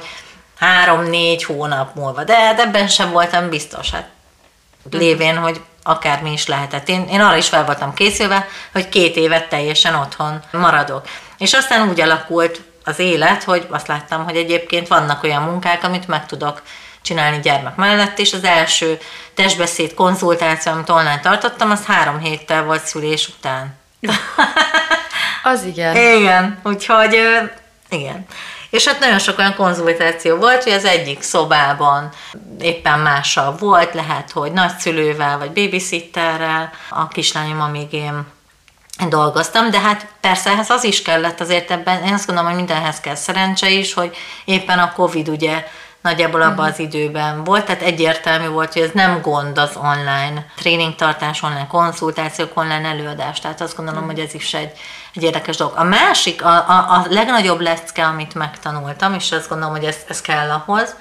három-négy 0.59 1.43
hónap 1.43 1.95
múlva. 1.95 2.23
De 2.23 2.35
hát 2.35 2.59
ebben 2.59 2.87
sem 2.87 3.11
voltam 3.11 3.49
biztos, 3.49 3.91
hát 3.91 4.09
lévén, 4.91 5.37
hogy 5.37 5.61
akármi 5.83 6.31
is 6.31 6.47
lehetett. 6.47 6.89
Én, 6.89 7.07
én 7.11 7.21
arra 7.21 7.35
is 7.35 7.47
fel 7.47 7.65
voltam 7.65 7.93
készülve, 7.93 8.47
hogy 8.71 8.89
két 8.89 9.15
évet 9.15 9.49
teljesen 9.49 9.95
otthon 9.95 10.39
maradok. 10.51 11.07
És 11.37 11.53
aztán 11.53 11.89
úgy 11.89 12.01
alakult 12.01 12.61
az 12.83 12.99
élet, 12.99 13.43
hogy 13.43 13.67
azt 13.69 13.87
láttam, 13.87 14.23
hogy 14.23 14.35
egyébként 14.35 14.87
vannak 14.87 15.23
olyan 15.23 15.41
munkák, 15.41 15.83
amit 15.83 16.07
meg 16.07 16.25
tudok 16.25 16.61
csinálni 17.01 17.39
gyermek 17.39 17.75
mellett, 17.75 18.19
és 18.19 18.33
az 18.33 18.43
első 18.43 18.99
testbeszéd 19.33 19.93
konzultáció, 19.93 20.71
amit 20.71 20.89
online 20.89 21.19
tartottam, 21.19 21.71
az 21.71 21.85
három 21.85 22.19
héttel 22.19 22.63
volt 22.63 22.85
szülés 22.85 23.27
után. 23.27 23.75
Az 25.43 25.63
igen. 25.63 25.95
Igen, 26.17 26.59
úgyhogy 26.63 27.17
igen. 27.89 28.25
És 28.69 28.87
hát 28.87 28.99
nagyon 28.99 29.19
sok 29.19 29.37
olyan 29.37 29.55
konzultáció 29.55 30.35
volt, 30.35 30.63
hogy 30.63 30.71
az 30.71 30.85
egyik 30.85 31.21
szobában 31.21 32.09
éppen 32.59 32.99
mással 32.99 33.55
volt, 33.59 33.93
lehet, 33.93 34.31
hogy 34.31 34.51
nagyszülővel 34.51 35.37
vagy 35.37 35.51
babysitterrel, 35.51 36.69
a 36.89 37.07
kislányom, 37.07 37.61
amíg 37.61 37.93
én 37.93 38.25
dolgoztam, 39.09 39.69
de 39.69 39.79
hát 39.79 40.07
persze 40.21 40.49
ehhez 40.49 40.69
az 40.69 40.83
is 40.83 41.01
kellett 41.01 41.39
azért 41.39 41.71
ebben, 41.71 42.03
én 42.03 42.13
azt 42.13 42.25
gondolom, 42.25 42.49
hogy 42.49 42.59
mindenhez 42.59 42.99
kell 42.99 43.15
szerencse 43.15 43.69
is, 43.69 43.93
hogy 43.93 44.15
éppen 44.45 44.79
a 44.79 44.93
Covid 44.93 45.27
ugye 45.27 45.67
nagyjából 46.01 46.41
abban 46.41 46.65
mhm. 46.65 46.73
az 46.73 46.79
időben 46.79 47.43
volt, 47.43 47.65
tehát 47.65 47.81
egyértelmű 47.81 48.47
volt, 48.47 48.73
hogy 48.73 48.81
ez 48.81 48.91
nem 48.93 49.21
gond 49.21 49.57
az 49.57 49.75
online 49.75 50.45
tréningtartás, 50.55 51.41
online 51.43 51.67
konzultációk, 51.67 52.57
online 52.57 52.87
előadás, 52.87 53.39
tehát 53.39 53.61
azt 53.61 53.75
gondolom, 53.75 54.03
mhm. 54.03 54.11
hogy 54.11 54.19
ez 54.19 54.33
is 54.33 54.53
egy, 54.53 54.71
egy 55.17 55.23
érdekes 55.23 55.57
dolog. 55.57 55.73
A 55.77 55.83
másik, 55.83 56.43
a, 56.43 56.69
a, 56.69 56.93
a 56.93 57.05
legnagyobb 57.09 57.59
lecke, 57.59 58.05
amit 58.05 58.33
megtanultam, 58.33 59.13
és 59.13 59.31
azt 59.31 59.49
gondolom, 59.49 59.75
hogy 59.75 59.83
ez, 59.83 59.97
ez 60.07 60.21
kell 60.21 60.49
ahhoz, 60.49 60.95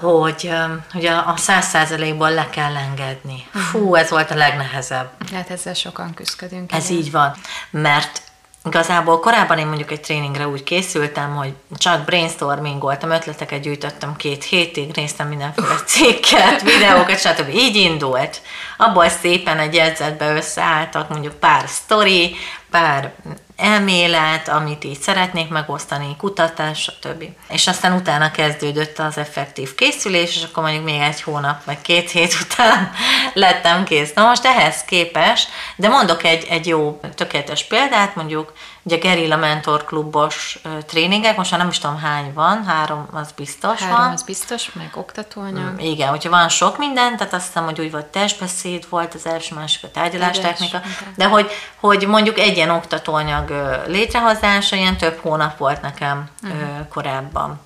hogy, 0.00 0.50
hogy 0.92 1.06
a 1.06 1.34
száz 1.36 1.66
százalékból 1.66 2.30
le 2.30 2.48
kell 2.50 2.76
engedni. 2.76 3.46
Fú, 3.52 3.84
mhm. 3.84 3.94
ez 3.94 4.10
volt 4.10 4.30
a 4.30 4.34
legnehezebb. 4.34 5.10
Hát 5.32 5.50
ezzel 5.50 5.74
sokan 5.74 6.14
küzdködünk. 6.14 6.72
Ez 6.72 6.90
így 6.90 7.10
van, 7.10 7.34
mert 7.70 8.22
Igazából 8.68 9.20
korábban 9.20 9.58
én 9.58 9.66
mondjuk 9.66 9.90
egy 9.90 10.00
tréningre 10.00 10.48
úgy 10.48 10.62
készültem, 10.62 11.36
hogy 11.36 11.52
csak 11.76 12.04
brainstormingoltam, 12.04 13.10
ötleteket 13.10 13.60
gyűjtöttem 13.60 14.16
két 14.16 14.44
hétig, 14.44 14.90
néztem 14.94 15.28
mindenféle 15.28 15.74
cikket, 15.86 16.62
videókat, 16.62 17.18
stb. 17.18 17.48
Így 17.54 17.76
indult. 17.76 18.40
Abból 18.76 19.08
szépen 19.08 19.58
egy 19.58 19.74
jegyzetbe 19.74 20.34
összeálltak 20.34 21.08
mondjuk 21.08 21.34
pár 21.34 21.64
sztori, 21.68 22.36
pár 22.70 23.12
elmélet, 23.58 24.48
amit 24.48 24.84
így 24.84 25.00
szeretnék 25.00 25.48
megosztani, 25.48 26.16
kutatás, 26.16 26.82
stb. 26.82 27.24
És 27.48 27.66
aztán 27.66 27.92
utána 27.92 28.30
kezdődött 28.30 28.98
az 28.98 29.18
effektív 29.18 29.74
készülés, 29.74 30.36
és 30.36 30.42
akkor 30.42 30.62
mondjuk 30.62 30.84
még 30.84 31.00
egy 31.00 31.22
hónap, 31.22 31.64
vagy 31.64 31.80
két 31.80 32.10
hét 32.10 32.34
után 32.42 32.90
lettem 33.32 33.84
kész. 33.84 34.12
Na 34.14 34.26
most 34.26 34.44
ehhez 34.44 34.84
képes, 34.84 35.48
de 35.76 35.88
mondok 35.88 36.24
egy, 36.24 36.46
egy 36.50 36.66
jó, 36.66 37.00
tökéletes 37.14 37.64
példát, 37.64 38.14
mondjuk 38.14 38.52
Ugye 38.88 38.96
Gerilla 38.96 39.36
Mentor 39.36 39.84
klubos 39.84 40.58
tréningek, 40.86 41.36
most 41.36 41.50
már 41.50 41.60
nem 41.60 41.68
is 41.68 41.78
tudom 41.78 41.98
hány 41.98 42.32
van, 42.32 42.64
három 42.64 43.08
az 43.12 43.32
biztos 43.32 43.80
három 43.80 43.96
van. 43.96 44.12
az 44.12 44.22
biztos, 44.22 44.72
meg 44.72 44.90
oktatóanyag. 44.94 45.72
Mm, 45.72 45.78
igen, 45.78 46.08
hogyha 46.08 46.30
van 46.30 46.48
sok 46.48 46.78
minden, 46.78 47.16
tehát 47.16 47.32
azt 47.32 47.46
hiszem, 47.46 47.64
hogy 47.64 47.80
úgy 47.80 47.90
volt 47.90 48.06
testbeszéd, 48.06 48.86
volt 48.88 49.14
az 49.14 49.26
első, 49.26 49.54
másik 49.54 49.84
a 49.84 49.90
tárgyalástechnika, 49.90 50.80
de 51.16 51.24
hogy, 51.24 51.50
hogy 51.80 52.06
mondjuk 52.06 52.38
egy 52.38 52.56
ilyen 52.56 52.70
oktatóanyag 52.70 53.50
létrehozása 53.86 54.76
ilyen 54.76 54.96
több 54.96 55.18
hónap 55.20 55.58
volt 55.58 55.82
nekem 55.82 56.28
uh-huh. 56.42 56.88
korábban. 56.88 57.60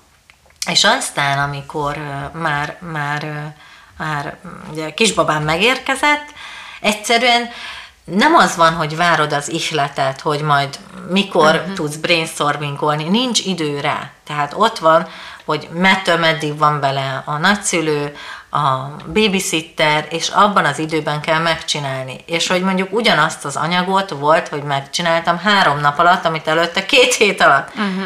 És 0.69 0.83
aztán, 0.83 1.39
amikor 1.39 1.97
már, 2.33 2.77
már, 2.79 3.53
már 3.97 4.37
ugye 4.71 4.93
kisbabám 4.93 5.43
megérkezett, 5.43 6.25
egyszerűen 6.81 7.49
nem 8.05 8.35
az 8.35 8.55
van, 8.55 8.73
hogy 8.73 8.95
várod 8.95 9.33
az 9.33 9.49
ihletet, 9.49 10.21
hogy 10.21 10.41
majd 10.41 10.79
mikor 11.09 11.55
uh-huh. 11.55 11.73
tudsz 11.73 11.95
brainstormingolni, 11.95 13.03
nincs 13.03 13.45
idő 13.45 13.79
rá. 13.79 14.09
Tehát 14.27 14.53
ott 14.55 14.79
van, 14.79 15.07
hogy 15.45 15.69
mettől 15.73 16.17
meddig 16.17 16.57
van 16.57 16.79
bele 16.79 17.21
a 17.25 17.37
nagyszülő, 17.37 18.15
a 18.51 18.95
babysitter, 19.13 20.07
és 20.09 20.29
abban 20.29 20.65
az 20.65 20.79
időben 20.79 21.21
kell 21.21 21.39
megcsinálni. 21.39 22.23
És 22.25 22.47
hogy 22.47 22.61
mondjuk 22.61 22.93
ugyanazt 22.93 23.45
az 23.45 23.55
anyagot 23.55 24.09
volt, 24.09 24.47
hogy 24.47 24.63
megcsináltam 24.63 25.37
három 25.37 25.79
nap 25.79 25.99
alatt, 25.99 26.25
amit 26.25 26.47
előtte 26.47 26.85
két 26.85 27.13
hét 27.13 27.41
alatt. 27.41 27.69
Uh-huh. 27.69 28.03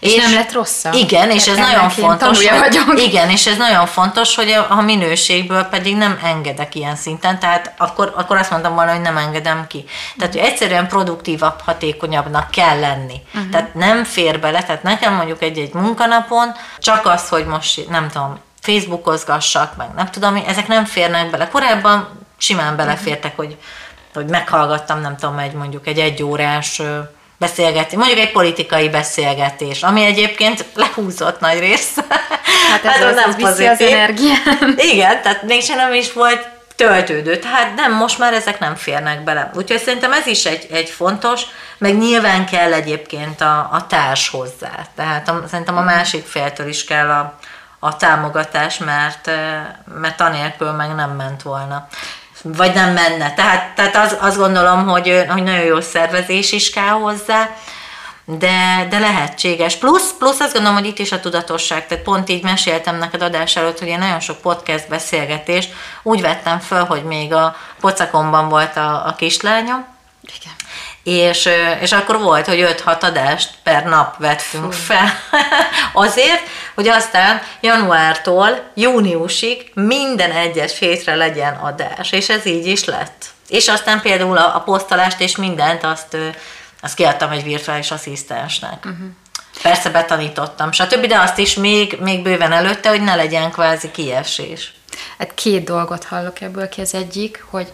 És, 0.00 0.14
nem 0.14 0.34
lett 0.34 0.52
rosszabb. 0.52 0.94
Igen, 0.94 1.30
és 1.30 1.46
ez 1.46 1.56
nagyon 1.56 1.90
fontos. 1.90 2.46
Hogy, 2.48 2.98
igen, 2.98 3.30
és 3.30 3.46
ez 3.46 3.56
nagyon 3.56 3.86
fontos, 3.86 4.34
hogy 4.34 4.50
a, 4.50 4.66
a 4.68 4.80
minőségből 4.80 5.62
pedig 5.62 5.96
nem 5.96 6.18
engedek 6.22 6.74
ilyen 6.74 6.96
szinten, 6.96 7.38
tehát 7.38 7.74
akkor, 7.76 8.12
akkor 8.16 8.36
azt 8.36 8.50
mondtam 8.50 8.74
volna, 8.74 8.92
hogy 8.92 9.00
nem 9.00 9.16
engedem 9.16 9.66
ki. 9.66 9.84
Tehát, 10.18 10.34
hogy 10.34 10.42
egyszerűen 10.42 10.88
produktívabb, 10.88 11.60
hatékonyabbnak 11.64 12.50
kell 12.50 12.80
lenni. 12.80 13.20
Uh-huh. 13.34 13.50
Tehát 13.50 13.74
nem 13.74 14.04
fér 14.04 14.40
bele, 14.40 14.62
tehát 14.62 14.82
nekem 14.82 15.14
mondjuk 15.14 15.42
egy-egy 15.42 15.72
munkanapon 15.72 16.54
csak 16.78 17.06
az, 17.06 17.28
hogy 17.28 17.46
most 17.46 17.88
nem 17.88 18.08
tudom, 18.08 18.38
Facebookozgassak, 18.60 19.76
meg 19.76 19.88
nem 19.96 20.10
tudom, 20.10 20.42
ezek 20.46 20.68
nem 20.68 20.84
férnek 20.84 21.30
bele. 21.30 21.48
Korábban 21.48 22.08
simán 22.36 22.76
belefértek, 22.76 23.36
hogy, 23.36 23.56
hogy 24.14 24.26
meghallgattam, 24.26 25.00
nem 25.00 25.16
tudom, 25.16 25.38
egy 25.38 25.52
mondjuk 25.52 25.86
egy 25.86 25.98
egyórás 25.98 26.82
beszélgetés, 27.38 27.98
mondjuk 27.98 28.18
egy 28.18 28.32
politikai 28.32 28.88
beszélgetés, 28.88 29.82
ami 29.82 30.04
egyébként 30.04 30.64
lehúzott 30.74 31.40
nagy 31.40 31.58
rész. 31.58 31.96
Hát 32.70 32.84
ez, 32.84 33.02
az, 33.02 33.14
nem 33.14 33.28
az 33.28 33.36
pozitív. 33.36 33.70
az 33.70 33.80
energiát. 33.80 34.60
Igen, 34.76 35.22
tehát 35.22 35.42
mégsem 35.42 35.76
nem 35.76 35.92
is 35.92 36.12
volt 36.12 36.48
töltődő. 36.76 37.38
Tehát 37.38 37.74
nem, 37.74 37.92
most 37.92 38.18
már 38.18 38.32
ezek 38.32 38.58
nem 38.58 38.74
férnek 38.74 39.24
bele. 39.24 39.50
Úgyhogy 39.54 39.78
szerintem 39.78 40.12
ez 40.12 40.26
is 40.26 40.44
egy, 40.44 40.66
egy 40.70 40.88
fontos, 40.88 41.42
meg 41.78 41.98
nyilván 41.98 42.46
kell 42.46 42.72
egyébként 42.72 43.40
a, 43.40 43.68
a 43.72 43.86
társ 43.86 44.28
hozzá. 44.28 44.86
Tehát 44.96 45.28
a, 45.28 45.44
szerintem 45.48 45.76
a 45.76 45.82
másik 45.82 46.26
féltől 46.26 46.68
is 46.68 46.84
kell 46.84 47.08
a, 47.10 47.38
a 47.78 47.96
támogatás, 47.96 48.78
mert, 48.78 49.30
mert 50.00 50.20
anélkül 50.20 50.70
meg 50.70 50.94
nem 50.94 51.10
ment 51.10 51.42
volna. 51.42 51.88
Vagy 52.42 52.74
nem 52.74 52.92
menne. 52.92 53.34
Tehát, 53.34 53.74
tehát 53.74 53.96
az, 53.96 54.16
azt 54.20 54.36
gondolom, 54.36 54.86
hogy, 54.86 55.24
hogy 55.28 55.42
nagyon 55.42 55.64
jó 55.64 55.80
szervezés 55.80 56.52
is 56.52 56.70
kell 56.70 56.88
hozzá, 56.88 57.50
de, 58.24 58.86
de 58.90 58.98
lehetséges. 58.98 59.76
Plusz, 59.76 60.14
plusz 60.18 60.40
azt 60.40 60.52
gondolom, 60.52 60.78
hogy 60.78 60.86
itt 60.86 60.98
is 60.98 61.12
a 61.12 61.20
tudatosság, 61.20 61.86
tehát 61.86 62.04
pont 62.04 62.28
így 62.28 62.42
meséltem 62.42 62.98
neked 62.98 63.22
adás 63.22 63.56
előtt, 63.56 63.78
hogy 63.78 63.88
én 63.88 63.98
nagyon 63.98 64.20
sok 64.20 64.40
podcast 64.40 64.88
beszélgetést 64.88 65.72
úgy 66.02 66.20
vettem 66.20 66.58
föl, 66.58 66.84
hogy 66.84 67.04
még 67.04 67.32
a 67.32 67.56
pocakomban 67.80 68.48
volt 68.48 68.76
a, 68.76 69.06
a 69.06 69.14
kislányom, 69.14 69.86
Igen 70.22 70.55
és, 71.06 71.48
és 71.80 71.92
akkor 71.92 72.18
volt, 72.18 72.46
hogy 72.46 72.80
5-6 72.84 73.00
adást 73.00 73.50
per 73.62 73.84
nap 73.84 74.18
vettünk 74.18 74.72
fel. 74.72 75.08
Azért, 76.06 76.42
hogy 76.74 76.88
aztán 76.88 77.42
januártól 77.60 78.70
júniusig 78.74 79.70
minden 79.74 80.30
egyes 80.30 80.78
hétre 80.78 81.14
legyen 81.14 81.54
adás, 81.54 82.12
és 82.12 82.28
ez 82.28 82.46
így 82.46 82.66
is 82.66 82.84
lett. 82.84 83.24
És 83.48 83.68
aztán 83.68 84.00
például 84.00 84.36
a, 84.36 84.56
a 84.56 84.60
posztolást 84.60 85.20
és 85.20 85.36
mindent 85.36 85.84
azt, 85.84 86.16
azt 86.80 86.94
kiadtam 86.94 87.30
egy 87.30 87.44
virtuális 87.44 87.90
asszisztensnek. 87.90 88.84
Uh-huh. 88.84 89.06
Persze 89.62 89.90
betanítottam, 89.90 90.72
stb., 90.72 91.06
de 91.06 91.18
azt 91.18 91.38
is 91.38 91.54
még, 91.54 91.98
még 92.00 92.22
bőven 92.22 92.52
előtte, 92.52 92.88
hogy 92.88 93.02
ne 93.02 93.14
legyen 93.14 93.50
kvázi 93.50 93.90
kiesés. 93.90 94.74
Hát 95.18 95.34
két 95.34 95.64
dolgot 95.64 96.04
hallok 96.04 96.40
ebből 96.40 96.68
ki. 96.68 96.80
Az 96.80 96.94
egyik, 96.94 97.44
hogy 97.50 97.72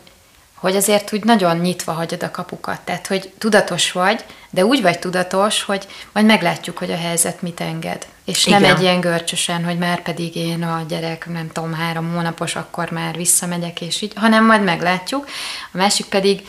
hogy 0.63 0.77
azért 0.77 1.13
úgy 1.13 1.25
nagyon 1.25 1.57
nyitva 1.57 1.93
hagyod 1.93 2.23
a 2.23 2.31
kapukat, 2.31 2.81
tehát 2.81 3.07
hogy 3.07 3.33
tudatos 3.39 3.93
vagy, 3.93 4.25
de 4.51 4.65
úgy 4.65 4.83
vagy 4.83 4.99
tudatos, 4.99 5.63
hogy 5.63 5.87
majd 6.13 6.27
meglátjuk, 6.27 6.79
hogy 6.79 6.91
a 6.91 6.97
helyzet 6.97 7.43
mit 7.43 7.61
enged. 7.61 8.07
És 8.25 8.47
Igen. 8.47 8.61
nem 8.61 8.75
egy 8.75 8.83
ilyen 8.83 9.01
görcsösen, 9.01 9.65
hogy 9.65 9.79
már 9.79 10.03
pedig 10.03 10.37
én 10.37 10.63
a 10.63 10.85
gyerek, 10.89 11.27
nem 11.27 11.51
tudom, 11.53 11.75
három 11.75 12.13
hónapos, 12.13 12.57
akkor 12.57 12.91
már 12.91 13.17
visszamegyek, 13.17 13.81
és 13.81 14.01
így, 14.01 14.13
hanem 14.17 14.47
majd 14.47 14.63
meglátjuk. 14.63 15.27
A 15.73 15.77
másik 15.77 16.07
pedig, 16.07 16.47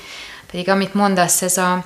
pedig 0.51 0.69
amit 0.69 0.93
mondasz, 0.93 1.41
ez 1.41 1.57
a, 1.57 1.85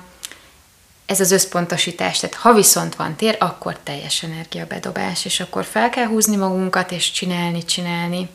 ez 1.06 1.20
az 1.20 1.30
összpontosítás, 1.30 2.18
tehát 2.18 2.36
ha 2.36 2.52
viszont 2.52 2.94
van 2.94 3.16
tér, 3.16 3.36
akkor 3.38 3.78
teljes 3.82 4.22
energiabedobás, 4.22 5.24
és 5.24 5.40
akkor 5.40 5.64
fel 5.64 5.90
kell 5.90 6.06
húzni 6.06 6.36
magunkat, 6.36 6.92
és 6.92 7.10
csinálni, 7.10 7.64
csinálni. 7.64 8.28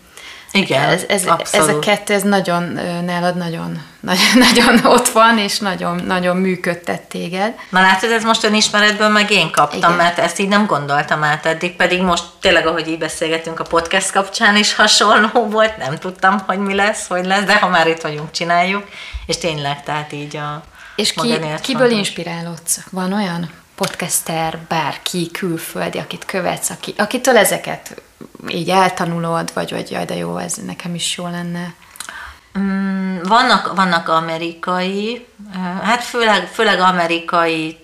Igen, 0.53 0.89
ez, 0.89 1.03
ez, 1.07 1.27
ez 1.51 1.67
a 1.67 1.79
kettő, 1.79 2.13
ez 2.13 2.21
nagyon, 2.21 2.63
nálad 3.05 3.35
nagyon, 3.35 3.81
nagyon, 3.99 4.37
nagyon 4.37 4.85
ott 4.85 5.07
van, 5.07 5.37
és 5.37 5.59
nagyon, 5.59 5.95
nagyon 6.05 6.37
működtet 6.37 7.01
téged. 7.01 7.53
Na 7.69 7.81
látod, 7.81 8.11
ez 8.11 8.23
most 8.23 8.43
önismeretből 8.43 9.09
meg 9.09 9.31
én 9.31 9.51
kaptam, 9.51 9.77
Igen. 9.77 9.91
mert 9.91 10.19
ezt 10.19 10.39
így 10.39 10.47
nem 10.47 10.65
gondoltam 10.65 11.23
át 11.23 11.45
eddig, 11.45 11.75
pedig 11.75 12.01
most 12.01 12.23
tényleg, 12.41 12.67
ahogy 12.67 12.87
így 12.87 12.97
beszélgetünk 12.97 13.59
a 13.59 13.63
podcast 13.63 14.11
kapcsán 14.11 14.55
is 14.55 14.75
hasonló 14.75 15.47
volt, 15.49 15.77
nem 15.77 15.97
tudtam, 15.97 16.43
hogy 16.45 16.57
mi 16.57 16.73
lesz, 16.73 17.07
hogy 17.07 17.25
lesz, 17.25 17.43
de 17.43 17.55
ha 17.55 17.67
már 17.67 17.87
itt 17.87 18.01
vagyunk, 18.01 18.31
csináljuk, 18.31 18.87
és 19.25 19.37
tényleg, 19.37 19.83
tehát 19.83 20.11
így 20.11 20.37
a 20.37 20.63
És 20.95 21.13
ki, 21.13 21.39
kiből 21.61 21.91
inspirálódsz? 21.91 22.79
Van 22.91 23.13
olyan? 23.13 23.49
podcaster, 23.75 24.57
bárki, 24.67 25.31
külföldi, 25.31 25.97
akit 25.97 26.25
követsz, 26.25 26.69
aki, 26.69 26.93
akitől 26.97 27.37
ezeket 27.37 28.01
így 28.47 28.69
eltanulod, 28.69 29.51
vagy 29.53 29.71
hogy 29.71 29.91
jaj, 29.91 30.05
de 30.05 30.15
jó, 30.15 30.37
ez 30.37 30.53
nekem 30.53 30.95
is 30.95 31.17
jó 31.17 31.27
lenne? 31.27 31.73
Mm, 32.59 33.21
vannak, 33.21 33.75
vannak 33.75 34.09
amerikai, 34.09 35.27
hát 35.83 36.03
főleg, 36.03 36.47
főleg 36.47 36.79
amerikai 36.79 37.77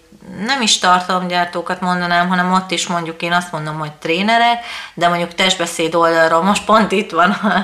nem 0.45 0.61
is 0.61 0.79
tartalomgyártókat 0.79 1.81
mondanám, 1.81 2.27
hanem 2.27 2.53
ott 2.53 2.71
is 2.71 2.87
mondjuk 2.87 3.21
én 3.21 3.31
azt 3.31 3.51
mondom, 3.51 3.79
hogy 3.79 3.91
trénerek, 3.91 4.65
de 4.93 5.07
mondjuk 5.07 5.33
testbeszéd 5.33 5.95
oldalról, 5.95 6.43
most 6.43 6.65
pont 6.65 6.91
itt 6.91 7.11
van 7.11 7.31
a, 7.31 7.63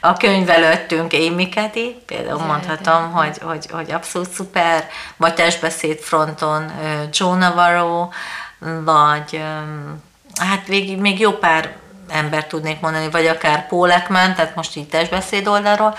a 0.00 0.12
könyv 0.12 0.50
előttünk 0.50 1.12
Amy 1.12 1.48
Caddy, 1.48 1.96
például 2.06 2.46
mondhatom, 2.46 3.12
hogy, 3.12 3.38
hogy, 3.42 3.66
hogy 3.70 3.90
abszolút 3.90 4.30
szuper, 4.30 4.88
vagy 5.16 5.34
testbeszéd 5.34 5.98
fronton 5.98 6.72
Joe 7.12 7.36
Navarro, 7.36 8.08
vagy 8.84 9.42
hát 10.40 10.66
végig 10.66 10.98
még 10.98 11.20
jó 11.20 11.32
pár 11.32 11.76
ember 12.08 12.46
tudnék 12.46 12.80
mondani, 12.80 13.10
vagy 13.10 13.26
akár 13.26 13.66
Paul 13.66 13.92
Ekman, 13.92 14.34
tehát 14.34 14.54
most 14.54 14.76
így 14.76 14.88
testbeszéd 14.88 15.46
oldalról, 15.46 15.96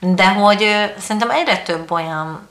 de 0.00 0.28
hogy 0.28 0.92
szerintem 0.98 1.30
egyre 1.30 1.58
több 1.58 1.90
olyan 1.90 2.50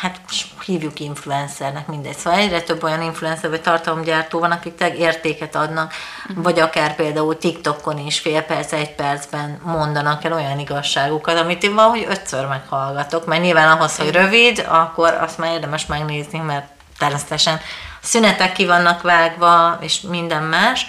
hát 0.00 0.20
hívjuk 0.64 1.00
influencernek, 1.00 1.86
mindegy. 1.86 2.16
Szóval 2.16 2.38
egyre 2.38 2.62
több 2.62 2.82
olyan 2.82 3.02
influencer 3.02 3.50
vagy 3.50 3.60
tartalomgyártó 3.60 4.38
van, 4.38 4.50
akik 4.50 4.80
értéket 4.98 5.54
adnak, 5.54 5.92
uh-huh. 6.28 6.44
vagy 6.44 6.60
akár 6.60 6.94
például 6.94 7.38
TikTokon 7.38 7.98
is 7.98 8.18
fél 8.18 8.42
perc, 8.42 8.72
egy 8.72 8.94
percben 8.94 9.60
mondanak 9.62 10.24
el 10.24 10.32
olyan 10.32 10.58
igazságokat, 10.58 11.38
amit 11.38 11.62
én 11.62 11.74
valahogy 11.74 12.06
ötször 12.08 12.46
meghallgatok, 12.46 13.26
mert 13.26 13.42
nyilván 13.42 13.76
ahhoz, 13.76 13.96
hogy 13.96 14.10
rövid, 14.10 14.66
akkor 14.68 15.14
azt 15.20 15.38
már 15.38 15.52
érdemes 15.52 15.86
megnézni, 15.86 16.38
mert 16.38 16.66
természetesen 16.98 17.60
szünetek 18.00 18.52
ki 18.52 18.66
vannak 18.66 19.02
vágva, 19.02 19.78
és 19.80 20.00
minden 20.00 20.42
más, 20.42 20.86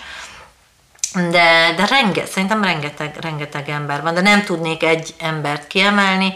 de, 1.14 1.74
de 1.76 1.86
renge, 1.89 2.26
szerintem 2.26 2.64
rengeteg, 2.64 3.16
rengeteg 3.22 3.70
ember 3.70 4.01
van, 4.01 4.14
de 4.14 4.22
nem 4.22 4.43
tudnék 4.43 4.84
egy 4.84 5.14
embert 5.18 5.68
kiemelni, 5.68 6.36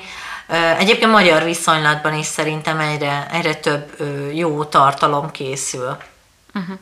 Egyébként 0.78 1.11
magyar 1.11 1.43
viszonylatban 1.43 2.13
is 2.13 2.26
szerintem 2.26 2.80
egyre, 2.80 3.28
egyre 3.32 3.55
több 3.55 3.91
jó 4.34 4.63
tartalom 4.63 5.32
készül. 5.32 5.97
Uh-huh. 6.53 6.78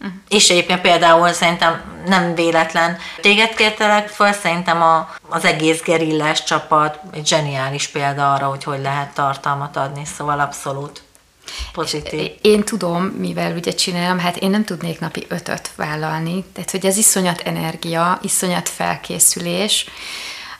Uh-huh. 0.00 0.16
És 0.28 0.50
egyébként 0.50 0.80
például 0.80 1.32
szerintem 1.32 2.02
nem 2.06 2.34
véletlen 2.34 2.98
téged 3.20 3.54
kértelek 3.54 4.08
föl, 4.08 4.32
szerintem 4.32 4.82
a, 4.82 5.14
az 5.28 5.44
egész 5.44 5.82
gerillás 5.82 6.44
csapat 6.44 7.00
egy 7.12 7.26
zseniális 7.26 7.88
példa 7.88 8.32
arra, 8.32 8.46
hogy 8.46 8.64
hogy 8.64 8.80
lehet 8.80 9.14
tartalmat 9.14 9.76
adni, 9.76 10.04
szóval 10.04 10.40
abszolút 10.40 11.02
pozitív. 11.72 12.30
Én 12.40 12.64
tudom, 12.64 13.02
mivel 13.02 13.56
ugye 13.56 13.72
csinálom, 13.72 14.18
hát 14.18 14.36
én 14.36 14.50
nem 14.50 14.64
tudnék 14.64 15.00
napi 15.00 15.26
ötöt 15.28 15.70
vállalni, 15.76 16.44
tehát 16.52 16.70
hogy 16.70 16.86
ez 16.86 16.96
iszonyat 16.96 17.40
energia, 17.40 18.18
iszonyat 18.22 18.68
felkészülés, 18.68 19.86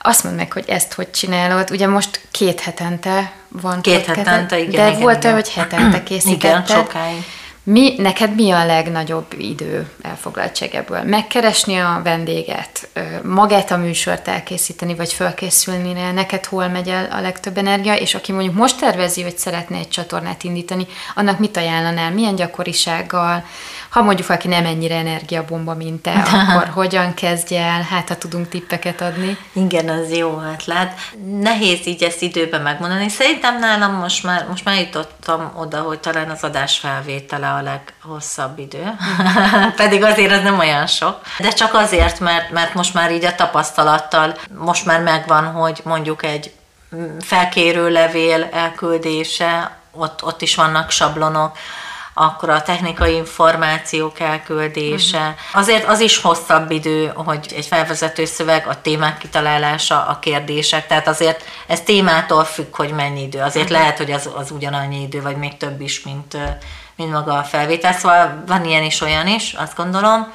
azt 0.02 0.24
mondd 0.24 0.36
meg, 0.36 0.52
hogy 0.52 0.64
ezt 0.68 0.92
hogy 0.92 1.10
csinálod. 1.10 1.70
Ugye 1.70 1.86
most 1.86 2.20
két 2.30 2.60
hetente 2.60 3.32
van 3.48 3.80
Két 3.80 3.94
podcast, 3.94 4.16
hetente, 4.16 4.58
igen. 4.58 4.70
De 4.70 4.88
igen, 4.88 5.00
volt 5.00 5.24
olyan, 5.24 5.36
hogy 5.36 5.52
hetente 5.52 6.02
készítetted. 6.08 6.64
Igen, 6.64 6.66
sokáig. 6.66 7.24
Mi, 7.62 7.94
neked 7.98 8.34
mi 8.34 8.50
a 8.50 8.66
legnagyobb 8.66 9.34
idő 9.38 9.90
elfoglaltság 10.02 10.74
ebből? 10.74 11.02
Megkeresni 11.02 11.76
a 11.76 12.00
vendéget, 12.04 12.88
magát 13.22 13.70
a 13.70 13.76
műsort 13.76 14.28
elkészíteni, 14.28 14.94
vagy 14.94 15.12
felkészülni 15.12 15.94
rá, 15.94 16.12
neked 16.12 16.44
hol 16.44 16.68
megy 16.68 16.88
el 16.88 17.08
a 17.10 17.20
legtöbb 17.20 17.58
energia, 17.58 17.94
és 17.94 18.14
aki 18.14 18.32
mondjuk 18.32 18.54
most 18.54 18.78
tervezi, 18.78 19.22
hogy 19.22 19.38
szeretne 19.38 19.76
egy 19.76 19.88
csatornát 19.88 20.44
indítani, 20.44 20.86
annak 21.14 21.38
mit 21.38 21.56
ajánlanál, 21.56 22.10
milyen 22.10 22.34
gyakorisággal, 22.34 23.44
ha 23.90 24.02
mondjuk 24.02 24.26
valaki 24.26 24.48
nem 24.48 24.64
ennyire 24.64 24.94
energiabomba, 24.94 25.74
mint 25.74 26.02
te, 26.02 26.12
akkor 26.32 26.68
hogyan 26.68 27.14
kezdje 27.14 27.62
el? 27.62 27.82
Hát, 27.82 28.08
ha 28.08 28.16
tudunk 28.16 28.48
tippeket 28.48 29.00
adni. 29.00 29.36
Igen, 29.52 29.88
az 29.88 30.16
jó 30.16 30.42
ötlet. 30.52 30.92
Nehéz 31.40 31.86
így 31.86 32.02
ezt 32.02 32.22
időben 32.22 32.62
megmondani. 32.62 33.08
Szerintem 33.08 33.58
nálam 33.58 33.94
most 33.94 34.22
már, 34.22 34.46
most 34.48 34.64
már 34.64 34.80
jutottam 34.80 35.52
oda, 35.56 35.80
hogy 35.80 36.00
talán 36.00 36.30
az 36.30 36.42
adás 36.42 36.78
felvétele 36.78 37.49
a 37.54 37.62
leghosszabb 37.62 38.58
idő. 38.58 38.96
Pedig 39.76 40.02
azért 40.02 40.32
ez 40.32 40.42
nem 40.42 40.58
olyan 40.58 40.86
sok. 40.86 41.20
De 41.38 41.48
csak 41.48 41.74
azért, 41.74 42.20
mert, 42.20 42.50
mert 42.50 42.74
most 42.74 42.94
már 42.94 43.12
így 43.12 43.24
a 43.24 43.34
tapasztalattal 43.34 44.34
most 44.58 44.84
már 44.84 45.00
megvan, 45.02 45.44
hogy 45.44 45.80
mondjuk 45.84 46.24
egy 46.24 46.52
felkérő 47.20 47.88
levél 47.88 48.48
elküldése, 48.52 49.78
ott, 49.92 50.24
ott 50.24 50.42
is 50.42 50.54
vannak 50.54 50.90
sablonok, 50.90 51.56
akkor 52.14 52.50
a 52.50 52.62
technikai 52.62 53.14
információk 53.14 54.20
elküldése. 54.20 55.18
Uh-huh. 55.18 55.60
Azért 55.60 55.88
az 55.88 56.00
is 56.00 56.18
hosszabb 56.18 56.70
idő, 56.70 57.12
hogy 57.14 57.52
egy 57.56 57.66
felvezető 57.66 58.24
szöveg, 58.24 58.66
a 58.66 58.80
témák 58.80 59.18
kitalálása, 59.18 60.06
a 60.06 60.18
kérdések, 60.18 60.86
tehát 60.86 61.08
azért 61.08 61.44
ez 61.66 61.80
témától 61.80 62.44
függ, 62.44 62.76
hogy 62.76 62.90
mennyi 62.90 63.22
idő. 63.22 63.40
Azért 63.40 63.64
uh-huh. 63.64 63.80
lehet, 63.80 63.96
hogy 63.96 64.10
az, 64.10 64.30
az 64.34 64.50
ugyanannyi 64.50 65.02
idő, 65.02 65.22
vagy 65.22 65.36
még 65.36 65.56
több 65.56 65.80
is, 65.80 66.02
mint, 66.02 66.36
mint 67.00 67.12
maga 67.12 67.38
a 67.38 67.42
felvétel. 67.42 67.92
Szóval 67.92 68.42
van 68.46 68.64
ilyen 68.64 68.82
is, 68.82 69.00
olyan 69.00 69.26
is, 69.26 69.52
azt 69.52 69.76
gondolom 69.76 70.32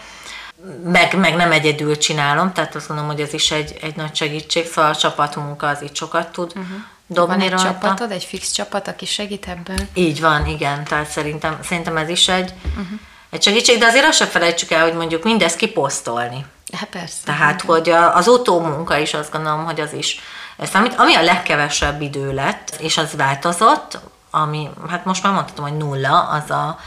meg, 0.84 1.18
meg 1.18 1.36
nem 1.36 1.52
egyedül 1.52 1.98
csinálom, 1.98 2.54
tehát 2.54 2.76
azt 2.76 2.88
gondolom, 2.88 3.12
hogy 3.12 3.22
ez 3.22 3.34
is 3.34 3.52
egy, 3.52 3.78
egy 3.82 3.96
nagy 3.96 4.16
segítség, 4.16 4.66
szóval 4.68 4.92
a 4.92 4.96
csapatmunka 4.96 5.68
az 5.68 5.82
itt 5.82 5.96
sokat 5.96 6.28
tud 6.28 6.52
uh-huh. 6.56 6.78
dobni 7.08 7.36
Van 7.36 7.44
egy 7.44 7.50
rajta. 7.50 7.66
csapatod, 7.66 8.12
egy 8.12 8.24
fix 8.24 8.52
csapat, 8.52 8.88
aki 8.88 9.06
segít 9.06 9.48
ebben? 9.48 9.90
Így 9.94 10.22
van, 10.22 10.46
igen, 10.46 10.84
tehát 10.84 11.10
szerintem, 11.10 11.58
szerintem 11.64 11.98
ez 11.98 12.10
is 12.10 12.28
egy, 12.28 12.54
uh-huh. 12.66 13.00
egy 13.30 13.44
segítség, 13.44 13.80
de 13.80 13.86
azért 13.86 14.06
azt 14.06 14.18
sem 14.18 14.28
felejtsük 14.28 14.72
el, 14.72 14.84
hogy 14.84 14.94
mondjuk 14.94 15.24
mindezt 15.24 15.56
kiposztolni. 15.58 16.46
Hát 16.74 16.90
persze. 16.90 17.18
Tehát, 17.24 17.64
igen. 17.64 17.76
hogy 17.76 17.90
az 17.90 18.28
utómunka 18.28 18.98
is 18.98 19.14
azt 19.14 19.32
gondolom, 19.32 19.66
hogy 19.66 19.80
az 19.80 19.94
is 19.94 20.20
számít. 20.64 20.94
Ami 20.98 21.16
a 21.16 21.22
legkevesebb 21.22 22.02
idő 22.02 22.34
lett, 22.34 22.76
és 22.80 22.98
az 22.98 23.16
változott, 23.16 24.00
ami, 24.36 24.70
hát 24.90 25.06
most 25.06 25.24
már 25.24 25.34
mondhatom, 25.34 25.66
hogy 25.66 25.78
nulla, 25.78 26.22
az 26.22 26.50
a, 26.50 26.80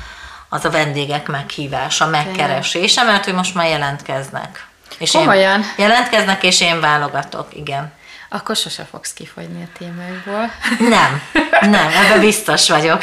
az 0.49 0.65
a 0.65 0.71
vendégek 0.71 1.29
meghívása, 1.29 2.07
megkeresése, 2.07 3.03
mert 3.03 3.25
hogy 3.25 3.35
most 3.35 3.55
már 3.55 3.69
jelentkeznek. 3.69 4.67
És 4.99 5.11
Komolyan? 5.11 5.61
Én 5.61 5.67
jelentkeznek, 5.77 6.43
és 6.43 6.61
én 6.61 6.81
válogatok, 6.81 7.57
igen. 7.57 7.93
Akkor 8.31 8.57
sose 8.57 8.85
fogsz 8.91 9.13
kifogyni 9.13 9.63
a 9.63 9.79
témákból. 9.79 10.51
Nem, 10.89 11.23
nem, 11.77 11.89
ebben 11.89 12.21
biztos 12.21 12.69
vagyok. 12.69 13.03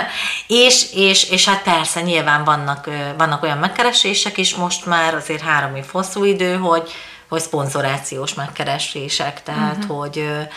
és, 0.66 0.92
és, 0.92 1.30
és 1.30 1.48
hát 1.48 1.62
persze, 1.62 2.00
nyilván 2.00 2.44
vannak, 2.44 2.88
vannak 3.16 3.42
olyan 3.42 3.58
megkeresések 3.58 4.38
is, 4.38 4.54
most 4.54 4.86
már 4.86 5.14
azért 5.14 5.42
három 5.42 5.76
év 5.76 5.84
hosszú 5.92 6.24
idő, 6.24 6.56
hogy, 6.56 6.92
hogy 7.28 7.40
szponzorációs 7.40 8.34
megkeresések, 8.34 9.42
tehát 9.42 9.76
uh-huh. 9.76 9.98
hogy 9.98 10.48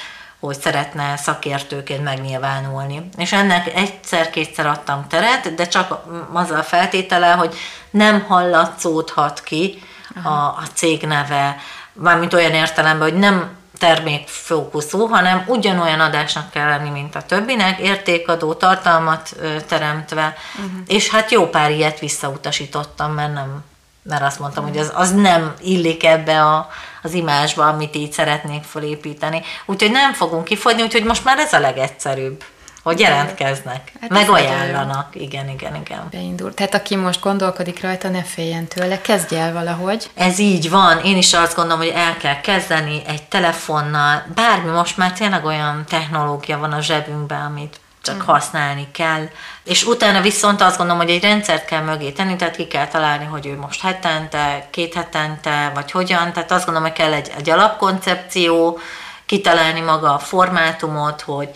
hogy 0.45 0.59
szeretne 0.59 1.17
szakértőként 1.17 2.03
megnyilvánulni. 2.03 3.09
És 3.17 3.33
ennek 3.33 3.75
egyszer-kétszer 3.75 4.65
adtam 4.65 5.07
teret, 5.07 5.55
de 5.55 5.67
csak 5.67 6.05
azzal 6.33 6.57
a 6.57 6.63
feltétele, 6.63 7.31
hogy 7.31 7.55
nem 7.89 8.21
hallatszódhat 8.21 9.43
ki 9.43 9.83
a, 10.23 10.29
a 10.29 10.63
cég 10.73 11.01
neve, 11.01 11.55
mármint 11.93 12.33
olyan 12.33 12.53
értelemben, 12.53 13.09
hogy 13.09 13.19
nem 13.19 13.55
termékfókuszú, 13.77 15.05
hanem 15.07 15.43
ugyanolyan 15.47 15.99
adásnak 15.99 16.49
kell 16.51 16.67
lenni, 16.67 16.89
mint 16.89 17.15
a 17.15 17.21
többinek, 17.21 17.79
értékadó, 17.79 18.53
tartalmat 18.53 19.35
teremtve, 19.67 20.35
uh-huh. 20.55 20.79
és 20.87 21.09
hát 21.09 21.31
jó 21.31 21.49
pár 21.49 21.71
ilyet 21.71 21.99
visszautasítottam, 21.99 23.13
mert 23.13 23.33
nem 23.33 23.63
mert 24.03 24.23
azt 24.23 24.39
mondtam, 24.39 24.63
hogy 24.63 24.77
az, 24.77 24.91
az 24.95 25.11
nem 25.11 25.53
illik 25.61 26.03
ebbe 26.03 26.41
a, 26.41 26.67
az 27.03 27.13
imásba, 27.13 27.67
amit 27.67 27.95
így 27.95 28.11
szeretnék 28.11 28.63
felépíteni. 28.63 29.41
Úgyhogy 29.65 29.91
nem 29.91 30.13
fogunk 30.13 30.43
kifogyni, 30.43 30.81
úgyhogy 30.81 31.03
most 31.03 31.23
már 31.23 31.37
ez 31.37 31.53
a 31.53 31.59
legegyszerűbb 31.59 32.43
hogy 32.83 32.99
jelentkeznek, 32.99 33.91
hát 34.01 34.09
megajánlanak. 34.09 35.15
Igen, 35.15 35.49
igen, 35.49 35.75
igen. 35.75 36.07
Beindul. 36.11 36.53
Tehát 36.53 36.73
aki 36.73 36.95
most 36.95 37.21
gondolkodik 37.21 37.81
rajta, 37.81 38.09
ne 38.09 38.23
féljen 38.23 38.67
tőle, 38.67 39.01
kezdj 39.01 39.35
el 39.35 39.53
valahogy. 39.53 40.09
Ez 40.13 40.39
így 40.39 40.69
van. 40.69 40.99
Én 40.99 41.17
is 41.17 41.33
azt 41.33 41.55
gondolom, 41.55 41.79
hogy 41.79 41.93
el 41.95 42.17
kell 42.17 42.41
kezdeni 42.41 43.01
egy 43.07 43.23
telefonnal. 43.23 44.23
Bármi, 44.35 44.69
most 44.69 44.97
már 44.97 45.13
tényleg 45.13 45.45
olyan 45.45 45.85
technológia 45.87 46.57
van 46.57 46.71
a 46.71 46.81
zsebünkben, 46.81 47.41
amit 47.41 47.79
csak 48.03 48.15
uh-huh. 48.15 48.33
használni 48.33 48.87
kell. 48.91 49.29
És 49.63 49.83
utána 49.85 50.21
viszont 50.21 50.61
azt 50.61 50.77
gondolom, 50.77 51.01
hogy 51.01 51.11
egy 51.11 51.21
rendszert 51.21 51.65
kell 51.65 51.81
mögé 51.81 52.11
tenni, 52.11 52.35
tehát 52.35 52.55
ki 52.55 52.67
kell 52.67 52.87
találni, 52.87 53.25
hogy 53.25 53.45
ő 53.45 53.57
most 53.57 53.81
hetente, 53.81 54.67
két 54.71 54.93
hetente, 54.93 55.71
vagy 55.73 55.91
hogyan. 55.91 56.33
Tehát 56.33 56.51
azt 56.51 56.65
gondolom, 56.65 56.89
hogy 56.89 56.97
kell 56.97 57.13
egy, 57.13 57.31
egy 57.37 57.49
alapkoncepció, 57.49 58.79
kitalálni 59.25 59.79
maga 59.79 60.13
a 60.13 60.19
formátumot, 60.19 61.21
hogy 61.21 61.49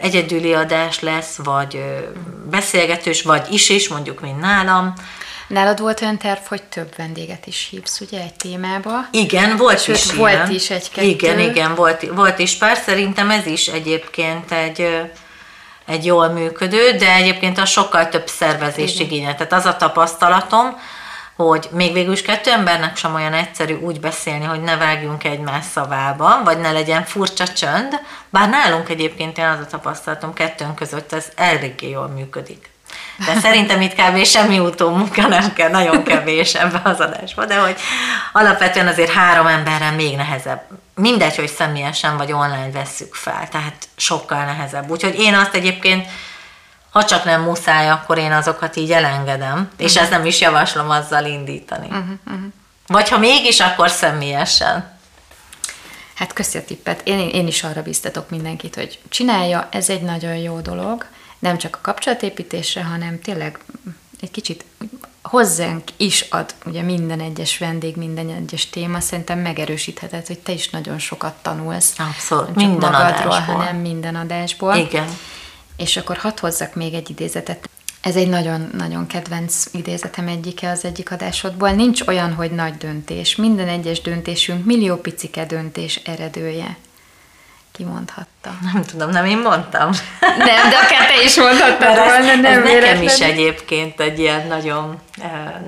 egyedüli 0.00 0.54
adás 0.54 1.00
lesz, 1.00 1.36
vagy 1.44 1.84
beszélgetős, 2.50 3.22
vagy 3.22 3.46
is 3.50 3.68
is, 3.68 3.88
mondjuk, 3.88 4.20
mint 4.20 4.40
nálam. 4.40 4.92
Nálad 5.46 5.80
volt 5.80 6.00
olyan 6.00 6.18
terv, 6.18 6.40
hogy 6.48 6.62
több 6.62 6.96
vendéget 6.96 7.46
is 7.46 7.68
hívsz, 7.70 8.00
ugye, 8.00 8.20
egy 8.20 8.34
témába? 8.34 9.06
Igen, 9.10 9.56
volt 9.56 9.82
Sőt, 9.82 9.96
is 9.96 10.12
volt 10.12 10.32
ilyen. 10.32 10.50
is 10.50 10.70
egy-kettő. 10.70 11.06
Igen, 11.06 11.38
igen, 11.38 11.74
volt, 11.74 12.06
volt 12.14 12.38
is 12.38 12.56
pár. 12.56 12.76
Szerintem 12.76 13.30
ez 13.30 13.46
is 13.46 13.66
egyébként 13.66 14.52
egy 14.52 15.10
egy 15.90 16.04
jól 16.04 16.28
működő, 16.28 16.90
de 16.90 17.14
egyébként 17.14 17.58
az 17.58 17.68
sokkal 17.68 18.08
több 18.08 18.26
szervezést 18.26 19.00
igényel. 19.00 19.34
Tehát 19.34 19.52
az 19.52 19.64
a 19.64 19.76
tapasztalatom, 19.76 20.76
hogy 21.36 21.68
még 21.72 21.92
végül 21.92 22.12
is 22.12 22.22
kettő 22.22 22.50
embernek 22.50 22.96
sem 22.96 23.14
olyan 23.14 23.32
egyszerű 23.32 23.74
úgy 23.74 24.00
beszélni, 24.00 24.44
hogy 24.44 24.62
ne 24.62 24.76
vágjunk 24.76 25.24
egymás 25.24 25.64
szavába, 25.64 26.42
vagy 26.44 26.58
ne 26.58 26.72
legyen 26.72 27.04
furcsa 27.04 27.48
csönd, 27.48 28.00
bár 28.30 28.48
nálunk 28.48 28.88
egyébként 28.88 29.38
én 29.38 29.44
az 29.44 29.58
a 29.58 29.66
tapasztalatom 29.66 30.32
kettőnk 30.32 30.74
között 30.74 31.12
ez 31.12 31.26
eléggé 31.36 31.88
jól 31.88 32.08
működik. 32.08 32.69
De 33.26 33.40
szerintem 33.40 33.80
itt 33.80 33.94
kb. 33.94 34.24
semmi 34.24 34.58
utómunka 34.58 35.26
nem 35.26 35.52
kell, 35.52 35.70
nagyon 35.70 36.04
kevés 36.04 36.54
ebbe 36.54 36.80
az 36.84 37.00
adásba, 37.00 37.44
de 37.44 37.58
hogy 37.58 37.76
alapvetően 38.32 38.86
azért 38.86 39.10
három 39.10 39.46
emberrel 39.46 39.92
még 39.92 40.16
nehezebb. 40.16 40.62
Mindegy, 40.94 41.36
hogy 41.36 41.48
személyesen 41.48 42.16
vagy 42.16 42.32
online 42.32 42.70
vesszük 42.72 43.14
fel, 43.14 43.48
tehát 43.50 43.88
sokkal 43.96 44.44
nehezebb. 44.44 44.90
Úgyhogy 44.90 45.18
én 45.18 45.34
azt 45.34 45.54
egyébként 45.54 46.06
ha 46.90 47.04
csak 47.04 47.24
nem 47.24 47.42
muszáj, 47.42 47.90
akkor 47.90 48.18
én 48.18 48.32
azokat 48.32 48.76
így 48.76 48.92
elengedem, 48.92 49.52
uh-huh. 49.52 49.68
és 49.76 49.96
ezt 49.96 50.10
nem 50.10 50.24
is 50.24 50.40
javaslom 50.40 50.90
azzal 50.90 51.24
indítani. 51.24 51.86
Uh-huh, 51.86 52.04
uh-huh. 52.26 52.42
Vagy 52.86 53.08
ha 53.08 53.18
mégis, 53.18 53.60
akkor 53.60 53.90
személyesen. 53.90 54.98
Hát 56.14 56.32
köszi 56.32 56.58
a 56.58 56.64
tippet. 56.64 57.00
Én, 57.04 57.28
én 57.28 57.46
is 57.46 57.62
arra 57.62 57.82
biztatok 57.82 58.30
mindenkit, 58.30 58.74
hogy 58.74 58.98
csinálja, 59.08 59.68
ez 59.70 59.88
egy 59.88 60.02
nagyon 60.02 60.36
jó 60.36 60.60
dolog, 60.60 61.06
nem 61.40 61.58
csak 61.58 61.76
a 61.76 61.80
kapcsolatépítésre, 61.82 62.82
hanem 62.82 63.20
tényleg 63.20 63.58
egy 64.20 64.30
kicsit 64.30 64.64
hozzánk 65.22 65.82
is 65.96 66.26
ad 66.30 66.54
ugye 66.66 66.82
minden 66.82 67.20
egyes 67.20 67.58
vendég, 67.58 67.96
minden 67.96 68.30
egyes 68.30 68.70
téma, 68.70 69.00
szerintem 69.00 69.38
megerősítheted, 69.38 70.26
hogy 70.26 70.38
te 70.38 70.52
is 70.52 70.70
nagyon 70.70 70.98
sokat 70.98 71.34
tanulsz. 71.42 71.94
Abszolút, 71.98 72.54
nem 72.54 72.70
minden 72.70 72.90
magadról, 72.90 73.32
adásból. 73.32 73.54
hanem 73.54 73.76
minden 73.76 74.14
adásból. 74.14 74.74
Igen. 74.74 75.08
És 75.76 75.96
akkor 75.96 76.16
hadd 76.16 76.40
hozzak 76.40 76.74
még 76.74 76.94
egy 76.94 77.10
idézetet. 77.10 77.68
Ez 78.00 78.16
egy 78.16 78.28
nagyon-nagyon 78.28 79.06
kedvenc 79.06 79.64
idézetem 79.72 80.28
egyike 80.28 80.70
az 80.70 80.84
egyik 80.84 81.10
adásodból. 81.10 81.70
Nincs 81.70 82.00
olyan, 82.00 82.34
hogy 82.34 82.50
nagy 82.50 82.74
döntés. 82.76 83.36
Minden 83.36 83.68
egyes 83.68 84.00
döntésünk 84.00 84.64
millió 84.64 84.96
picike 84.96 85.46
döntés 85.46 85.96
eredője 85.96 86.76
kimondhatta. 87.80 88.50
Nem 88.72 88.82
tudom, 88.84 89.10
nem 89.10 89.24
én 89.24 89.38
mondtam. 89.38 89.90
Nem, 90.20 90.70
de 90.70 90.76
akár 90.76 91.06
te 91.06 91.22
is 91.24 91.36
mondhattad 91.36 91.96
volna, 91.96 92.34
nem 92.34 92.44
ez 92.44 92.72
nekem 92.72 93.02
is 93.02 93.18
egyébként 93.20 94.00
egy 94.00 94.18
ilyen 94.18 94.46
nagyon, 94.46 94.98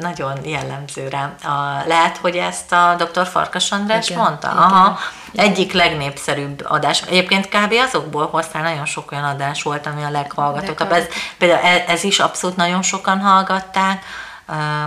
nagyon 0.00 0.32
jellemző 0.44 1.08
rám. 1.08 1.34
A, 1.42 1.86
lehet, 1.86 2.16
hogy 2.16 2.36
ezt 2.36 2.72
a 2.72 2.96
dr. 2.98 3.26
Farkas 3.26 3.72
András 3.72 4.08
igen, 4.08 4.22
mondta? 4.22 4.46
Igen, 4.46 4.62
Aha. 4.62 4.98
Egyik 5.34 5.72
legnépszerűbb 5.72 6.64
adás. 6.68 7.02
Egyébként 7.02 7.48
kb. 7.48 7.74
azokból 7.86 8.26
hoztál 8.26 8.62
nagyon 8.62 8.86
sok 8.86 9.12
olyan 9.12 9.24
adás 9.24 9.62
volt, 9.62 9.86
ami 9.86 10.02
a 10.02 10.10
leghallgatóbb. 10.10 10.92
Ez, 10.92 11.04
például 11.38 11.66
ez, 11.66 11.80
ez 11.86 12.04
is 12.04 12.18
abszolút 12.18 12.56
nagyon 12.56 12.82
sokan 12.82 13.20
hallgatták 13.20 14.04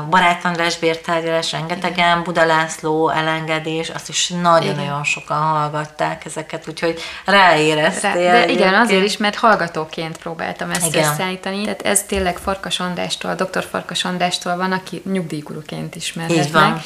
Barát 0.09 0.45
András 0.45 0.77
bértárgyalás, 0.77 1.51
rengetegen, 1.51 2.23
Buda 2.23 2.45
László 2.45 3.09
elengedés, 3.09 3.89
azt 3.89 4.09
is 4.09 4.27
nagyon-nagyon 4.27 5.03
sokan 5.03 5.37
hallgatták 5.37 6.25
ezeket, 6.25 6.67
úgyhogy 6.67 6.99
ráéreztél. 7.25 8.13
Rá, 8.13 8.31
de 8.31 8.47
igen, 8.47 8.73
azért 8.73 9.03
is, 9.03 9.17
mert 9.17 9.35
hallgatóként 9.35 10.17
próbáltam 10.17 10.69
ezt 10.69 10.85
igen. 10.85 11.11
összeállítani. 11.11 11.63
Tehát 11.63 11.81
ez 11.81 12.03
tényleg 12.03 12.37
Farkas 12.37 12.79
Andrástól, 12.79 13.35
dr. 13.35 13.63
Farkas 13.63 14.05
Andrástól 14.05 14.57
van, 14.57 14.71
aki 14.71 15.01
nyugdíjguruként 15.11 15.95
ismerhet 15.95 16.51
meg. 16.51 16.81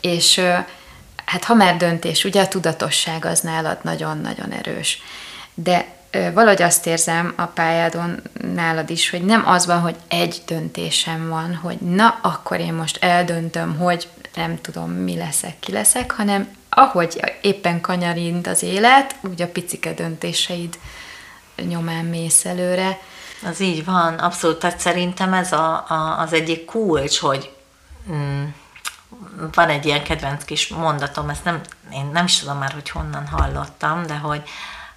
És 0.00 0.40
hát 1.24 1.44
ha 1.44 1.54
már 1.54 1.76
döntés, 1.76 2.24
ugye 2.24 2.42
a 2.42 2.48
tudatosság 2.48 3.24
az 3.24 3.40
nálad 3.40 3.78
nagyon-nagyon 3.82 4.52
erős. 4.52 5.02
De 5.54 5.86
valahogy 6.10 6.62
azt 6.62 6.86
érzem 6.86 7.32
a 7.36 7.44
pályádon 7.44 8.22
nálad 8.54 8.90
is, 8.90 9.10
hogy 9.10 9.24
nem 9.24 9.48
az 9.48 9.66
van, 9.66 9.80
hogy 9.80 9.96
egy 10.08 10.42
döntésem 10.46 11.28
van, 11.28 11.54
hogy 11.54 11.78
na, 11.78 12.18
akkor 12.22 12.60
én 12.60 12.74
most 12.74 13.04
eldöntöm, 13.04 13.76
hogy 13.76 14.08
nem 14.34 14.60
tudom, 14.60 14.90
mi 14.90 15.16
leszek, 15.16 15.58
ki 15.60 15.72
leszek, 15.72 16.10
hanem 16.10 16.56
ahogy 16.68 17.36
éppen 17.40 17.80
kanyarind 17.80 18.46
az 18.46 18.62
élet, 18.62 19.14
úgy 19.20 19.42
a 19.42 19.48
picike 19.48 19.92
döntéseid 19.92 20.78
nyomán 21.68 22.04
mész 22.04 22.44
előre. 22.44 22.98
Az 23.46 23.60
így 23.60 23.84
van, 23.84 24.14
abszolút. 24.14 24.58
Tehát 24.58 24.80
szerintem 24.80 25.32
ez 25.32 25.52
a, 25.52 25.84
a, 25.88 26.18
az 26.20 26.32
egyik 26.32 26.64
kulcs, 26.64 27.18
hogy 27.18 27.56
mm, 28.10 28.44
van 29.54 29.68
egy 29.68 29.86
ilyen 29.86 30.02
kedvenc 30.02 30.44
kis 30.44 30.68
mondatom, 30.68 31.28
ezt 31.28 31.44
nem, 31.44 31.60
én 31.92 32.10
nem 32.12 32.24
is 32.24 32.38
tudom 32.38 32.58
már, 32.58 32.72
hogy 32.72 32.90
honnan 32.90 33.26
hallottam, 33.26 34.06
de 34.06 34.14
hogy, 34.14 34.42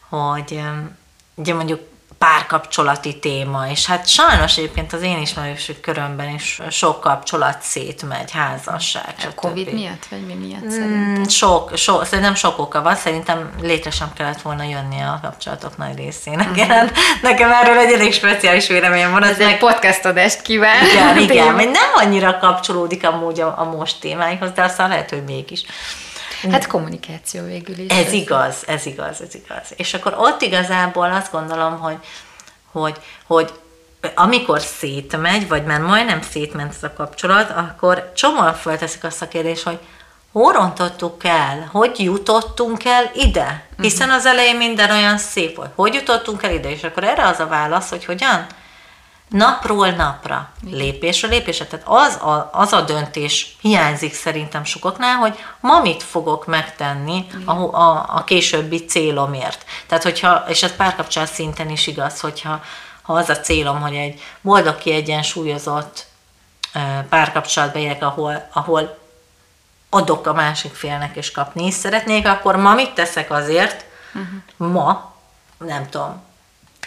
hogy 0.09 0.61
ugye 1.35 1.53
mondjuk 1.53 1.79
párkapcsolati 2.17 3.19
téma, 3.19 3.67
és 3.69 3.85
hát 3.85 4.07
sajnos 4.07 4.57
egyébként 4.57 4.93
az 4.93 5.01
én 5.01 5.17
ismerősök 5.17 5.79
körömben 5.79 6.29
is 6.33 6.59
sok 6.69 7.01
kapcsolat 7.01 7.57
szétmegy, 7.61 8.31
házasság, 8.31 9.13
A 9.17 9.33
Covid 9.35 9.73
miatt, 9.73 10.05
vagy 10.09 10.25
mi 10.25 10.33
miatt 10.33 10.63
Mm, 10.63 10.69
szerinted? 10.69 11.29
sok, 11.29 11.71
sok, 11.77 12.05
szerintem 12.05 12.35
sok 12.35 12.59
oka 12.59 12.81
van, 12.81 12.95
szerintem 12.95 13.49
létre 13.61 13.91
sem 13.91 14.13
kellett 14.13 14.41
volna 14.41 14.63
jönni 14.63 14.99
a 15.01 15.19
kapcsolatok 15.21 15.77
nagy 15.77 15.95
részének. 15.97 16.49
Uh-huh. 16.49 16.89
Nekem 17.21 17.51
erről 17.51 17.77
egy 17.77 17.91
elég 17.93 18.13
speciális 18.13 18.67
véleményem 18.67 19.11
van. 19.11 19.23
Ez 19.23 19.29
az 19.29 19.39
egy 19.39 19.45
meg- 19.45 19.57
podcast 19.59 20.05
adást 20.05 20.41
kíván. 20.41 20.85
igen, 20.85 21.17
igen, 21.29 21.53
mert 21.53 21.71
nem 21.71 21.89
annyira 21.95 22.37
kapcsolódik 22.37 23.07
amúgy 23.07 23.39
a, 23.39 23.53
a 23.57 23.63
most 23.63 23.99
témáihoz, 23.99 24.51
de 24.51 24.63
aztán 24.63 24.89
lehet, 24.89 25.09
hogy 25.09 25.23
mégis. 25.23 25.63
Hát 26.51 26.67
kommunikáció 26.67 27.45
végül 27.45 27.77
is. 27.77 27.91
Ez 27.91 28.11
igaz, 28.11 28.63
ez 28.67 28.85
igaz, 28.85 29.21
ez 29.21 29.35
igaz. 29.35 29.67
És 29.75 29.93
akkor 29.93 30.15
ott 30.17 30.41
igazából 30.41 31.11
azt 31.11 31.31
gondolom, 31.31 31.79
hogy, 31.79 31.97
hogy, 32.71 32.95
hogy 33.25 33.51
amikor 34.15 34.61
szétmegy, 34.61 35.47
vagy 35.47 35.63
már 35.63 35.81
majdnem 35.81 36.21
szétment 36.21 36.73
ez 36.73 36.83
a 36.83 36.93
kapcsolat, 36.93 37.49
akkor 37.49 38.11
csomóan 38.15 38.53
fölteszik 38.53 39.03
azt 39.03 39.21
a 39.21 39.27
kérdést, 39.27 39.63
hogy 39.63 39.79
hol 40.31 40.53
rontottuk 40.53 41.23
el, 41.23 41.69
hogy 41.71 41.99
jutottunk 41.99 42.85
el 42.85 43.11
ide? 43.13 43.65
Hiszen 43.81 44.09
az 44.09 44.25
elején 44.25 44.55
minden 44.55 44.91
olyan 44.91 45.17
szép 45.17 45.55
volt. 45.55 45.71
Hogy 45.75 45.93
jutottunk 45.93 46.43
el 46.43 46.51
ide? 46.51 46.69
És 46.69 46.83
akkor 46.83 47.03
erre 47.03 47.27
az 47.27 47.39
a 47.39 47.47
válasz, 47.47 47.89
hogy 47.89 48.05
hogyan? 48.05 48.45
Napról 49.33 49.89
napra, 49.89 50.49
lépésről 50.69 51.31
lépésre. 51.31 51.65
Tehát 51.65 51.85
az 51.87 52.15
a, 52.15 52.49
az 52.53 52.73
a 52.73 52.81
döntés 52.81 53.55
hiányzik 53.61 54.13
szerintem 54.13 54.63
sokaknál, 54.63 55.15
hogy 55.15 55.35
ma 55.59 55.81
mit 55.81 56.03
fogok 56.03 56.45
megtenni 56.45 57.25
a, 57.45 57.51
a, 57.51 58.05
a 58.15 58.23
későbbi 58.23 58.85
célomért. 58.85 59.65
Tehát 59.87 60.03
hogyha, 60.03 60.43
és 60.47 60.63
ez 60.63 60.75
párkapcsolat 60.75 61.31
szinten 61.31 61.69
is 61.69 61.87
igaz, 61.87 62.19
hogyha 62.19 62.61
ha 63.01 63.13
az 63.13 63.29
a 63.29 63.39
célom, 63.39 63.81
hogy 63.81 63.95
egy 63.95 64.21
boldog, 64.41 64.77
kiegyensúlyozott 64.77 66.05
párkapcsolatba 67.09 67.79
élek, 67.79 68.03
ahol, 68.03 68.49
ahol 68.53 68.97
adok 69.89 70.27
a 70.27 70.33
másik 70.33 70.73
félnek 70.73 71.15
és 71.15 71.31
kapni 71.31 71.65
is 71.65 71.73
szeretnék, 71.73 72.27
akkor 72.27 72.55
ma 72.55 72.73
mit 72.73 72.93
teszek 72.93 73.31
azért, 73.31 73.85
uh-huh. 74.13 74.71
ma, 74.71 75.13
nem 75.57 75.89
tudom, 75.89 76.21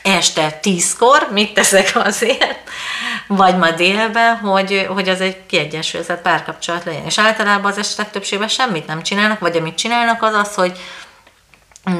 este 0.06 0.50
tízkor, 0.50 1.28
mit 1.32 1.54
teszek 1.54 1.90
azért, 1.94 2.58
vagy 3.26 3.56
ma 3.56 3.70
délben, 3.70 4.36
hogy, 4.36 4.86
hogy 4.88 5.08
az 5.08 5.20
egy 5.20 5.46
kiegyensúlyozott 5.46 6.20
párkapcsolat 6.20 6.84
legyen. 6.84 7.04
És 7.04 7.18
általában 7.18 7.70
az 7.70 7.78
esetek 7.78 8.10
többségben 8.10 8.48
semmit 8.48 8.86
nem 8.86 9.02
csinálnak, 9.02 9.38
vagy 9.38 9.56
amit 9.56 9.76
csinálnak 9.76 10.22
az 10.22 10.34
az, 10.34 10.54
hogy 10.54 10.78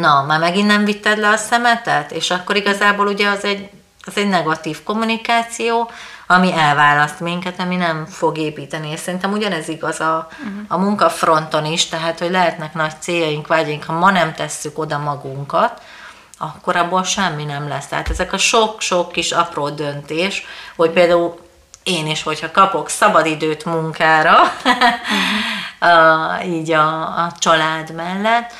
na, 0.00 0.22
már 0.22 0.38
megint 0.38 0.66
nem 0.66 0.84
vitted 0.84 1.18
le 1.18 1.28
a 1.28 1.36
szemetet, 1.36 2.12
és 2.12 2.30
akkor 2.30 2.56
igazából 2.56 3.06
ugye 3.06 3.28
az 3.28 3.44
egy, 3.44 3.68
az 4.06 4.16
egy 4.16 4.28
negatív 4.28 4.82
kommunikáció, 4.82 5.90
ami 6.26 6.52
elválaszt 6.52 7.20
minket, 7.20 7.60
ami 7.60 7.76
nem 7.76 8.06
fog 8.06 8.38
építeni. 8.38 8.90
És 8.90 9.00
szerintem 9.00 9.32
ugyanez 9.32 9.68
igaz 9.68 10.00
a, 10.00 10.28
a 10.68 10.78
munkafronton 10.78 11.64
is, 11.64 11.86
tehát, 11.86 12.18
hogy 12.18 12.30
lehetnek 12.30 12.74
nagy 12.74 12.92
céljaink, 13.00 13.46
vágyaink, 13.46 13.84
ha 13.84 13.92
ma 13.92 14.10
nem 14.10 14.34
tesszük 14.34 14.78
oda 14.78 14.98
magunkat, 14.98 15.80
akkor 16.38 16.76
abból 16.76 17.04
semmi 17.04 17.44
nem 17.44 17.68
lesz. 17.68 17.86
Tehát 17.86 18.10
ezek 18.10 18.32
a 18.32 18.38
sok-sok 18.38 19.12
kis 19.12 19.32
apró 19.32 19.68
döntés, 19.68 20.46
hogy 20.76 20.90
például 20.90 21.38
én 21.82 22.06
is, 22.06 22.22
hogyha 22.22 22.50
kapok 22.50 22.88
szabadidőt 22.88 23.64
munkára, 23.64 24.36
a, 25.78 26.42
így 26.44 26.70
a, 26.72 27.00
a 27.24 27.32
család 27.38 27.94
mellett, 27.94 28.52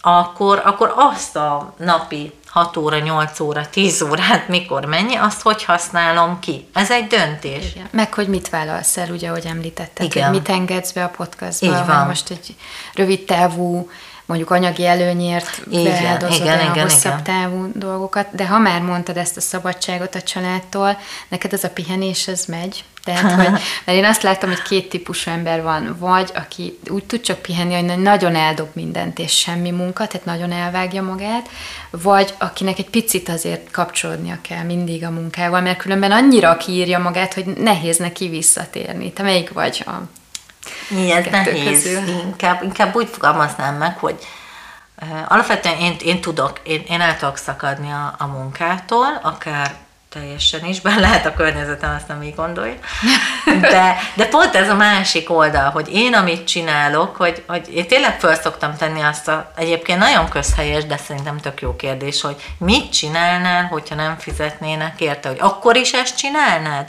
akkor, 0.00 0.62
akkor 0.64 0.94
azt 0.96 1.36
a 1.36 1.74
napi 1.78 2.32
6 2.46 2.76
óra, 2.76 2.98
8 2.98 3.40
óra, 3.40 3.68
10 3.70 4.02
órát, 4.02 4.48
mikor 4.48 4.84
mennyi, 4.84 5.14
azt 5.14 5.42
hogy 5.42 5.64
használom 5.64 6.38
ki. 6.38 6.68
Ez 6.72 6.90
egy 6.90 7.06
döntés. 7.06 7.70
Igen. 7.74 7.88
Meg 7.90 8.14
hogy 8.14 8.28
mit 8.28 8.48
vállalsz 8.48 8.96
el, 8.96 9.08
ugye, 9.10 9.28
ahogy 9.28 9.46
említetted, 9.46 10.04
Igen. 10.06 10.28
hogy 10.28 10.38
mit 10.38 10.48
engedsz 10.48 10.92
be 10.92 11.04
a 11.04 11.08
podcastba, 11.08 11.66
Így 11.66 11.86
van. 11.86 12.06
most 12.06 12.30
egy 12.30 12.54
rövid 12.94 13.24
távú, 13.24 13.90
mondjuk 14.32 14.50
anyagi 14.50 14.86
előnyért 14.86 15.68
beáldozod 15.70 16.40
igen, 16.40 16.58
el 16.58 16.66
a 16.66 16.70
igen, 16.70 16.82
hosszabb 16.82 17.12
igen. 17.12 17.22
távú 17.22 17.70
dolgokat, 17.74 18.26
de 18.34 18.46
ha 18.46 18.58
már 18.58 18.80
mondtad 18.80 19.16
ezt 19.16 19.36
a 19.36 19.40
szabadságot 19.40 20.14
a 20.14 20.22
családtól, 20.22 20.98
neked 21.28 21.52
ez 21.52 21.64
a 21.64 21.70
pihenés, 21.70 22.28
ez 22.28 22.44
megy? 22.44 22.84
Tehát, 23.04 23.32
hogy, 23.40 23.50
mert 23.84 23.98
én 23.98 24.04
azt 24.04 24.22
látom, 24.22 24.50
hogy 24.50 24.62
két 24.62 24.88
típusú 24.88 25.30
ember 25.30 25.62
van, 25.62 25.96
vagy 25.98 26.30
aki 26.34 26.78
úgy 26.90 27.04
tud 27.04 27.20
csak 27.20 27.38
pihenni, 27.38 27.74
hogy 27.74 27.98
nagyon 27.98 28.34
eldob 28.34 28.68
mindent, 28.72 29.18
és 29.18 29.38
semmi 29.38 29.70
munka, 29.70 30.06
tehát 30.06 30.26
nagyon 30.26 30.52
elvágja 30.52 31.02
magát, 31.02 31.48
vagy 31.90 32.34
akinek 32.38 32.78
egy 32.78 32.90
picit 32.90 33.28
azért 33.28 33.70
kapcsolódnia 33.70 34.38
kell 34.48 34.62
mindig 34.62 35.04
a 35.04 35.10
munkával, 35.10 35.60
mert 35.60 35.78
különben 35.78 36.12
annyira 36.12 36.56
kiírja 36.56 36.98
magát, 36.98 37.34
hogy 37.34 37.44
nehéz 37.46 37.96
neki 37.96 38.28
visszatérni. 38.28 39.12
Te 39.12 39.22
melyik 39.22 39.52
vagy 39.52 39.84
a 39.86 39.92
Mi 40.88 41.12
ez 41.12 41.24
nehéz. 41.30 41.82
közül. 41.82 42.08
Inkább, 42.08 42.62
inkább 42.62 42.94
úgy 42.94 43.08
fogalmaznám 43.08 43.74
meg, 43.76 43.98
hogy 43.98 44.16
uh, 45.02 45.08
alapvetően 45.28 45.78
én, 45.78 45.96
én 46.04 46.20
tudok, 46.20 46.60
én, 46.62 46.82
én 46.88 47.00
el 47.00 47.16
tudok 47.16 47.36
szakadni 47.36 47.90
a, 47.90 48.14
a 48.18 48.26
munkától, 48.26 49.20
akár 49.22 49.74
teljesen 50.12 50.64
is, 50.64 50.80
bár 50.80 50.98
lehet 50.98 51.26
a 51.26 51.34
környezetem 51.34 51.94
azt 51.96 52.08
nem 52.08 52.22
így 52.22 52.34
gondolja. 52.34 52.74
De, 53.60 53.96
de 54.14 54.26
pont 54.26 54.54
ez 54.54 54.68
a 54.68 54.74
másik 54.74 55.30
oldal, 55.30 55.70
hogy 55.70 55.88
én 55.92 56.14
amit 56.14 56.46
csinálok, 56.46 57.16
hogy, 57.16 57.44
hogy 57.46 57.74
én 57.74 57.86
tényleg 57.86 58.20
föl 58.20 58.34
szoktam 58.34 58.76
tenni 58.76 59.00
azt 59.00 59.28
a, 59.28 59.52
egyébként 59.56 59.98
nagyon 59.98 60.28
közhelyes, 60.28 60.86
de 60.86 60.96
szerintem 60.96 61.38
tök 61.38 61.60
jó 61.60 61.76
kérdés, 61.76 62.20
hogy 62.20 62.36
mit 62.58 62.92
csinálnál, 62.92 63.64
hogyha 63.64 63.94
nem 63.94 64.18
fizetnének 64.18 65.00
érte, 65.00 65.28
hogy 65.28 65.38
akkor 65.40 65.76
is 65.76 65.92
ezt 65.92 66.16
csinálnád? 66.16 66.88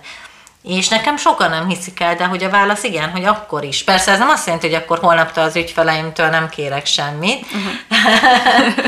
És 0.64 0.88
nekem 0.88 1.18
sokan 1.18 1.49
nem 1.49 1.68
hiszik 1.68 1.99
el, 1.99 2.16
de 2.16 2.26
hogy 2.26 2.43
a 2.43 2.49
válasz 2.49 2.84
igen, 2.84 3.09
hogy 3.09 3.24
akkor 3.24 3.64
is. 3.64 3.84
Persze 3.84 4.11
ez 4.11 4.20
nem 4.20 4.30
azt 4.30 4.45
jelenti, 4.45 4.68
hogy 4.68 4.82
akkor 4.82 4.99
holnaptól 4.99 5.43
az 5.43 5.55
ügyfeleimtől 5.55 6.28
nem 6.28 6.49
kérek 6.49 6.86
semmit, 6.86 7.45
uh-huh. 7.45 8.84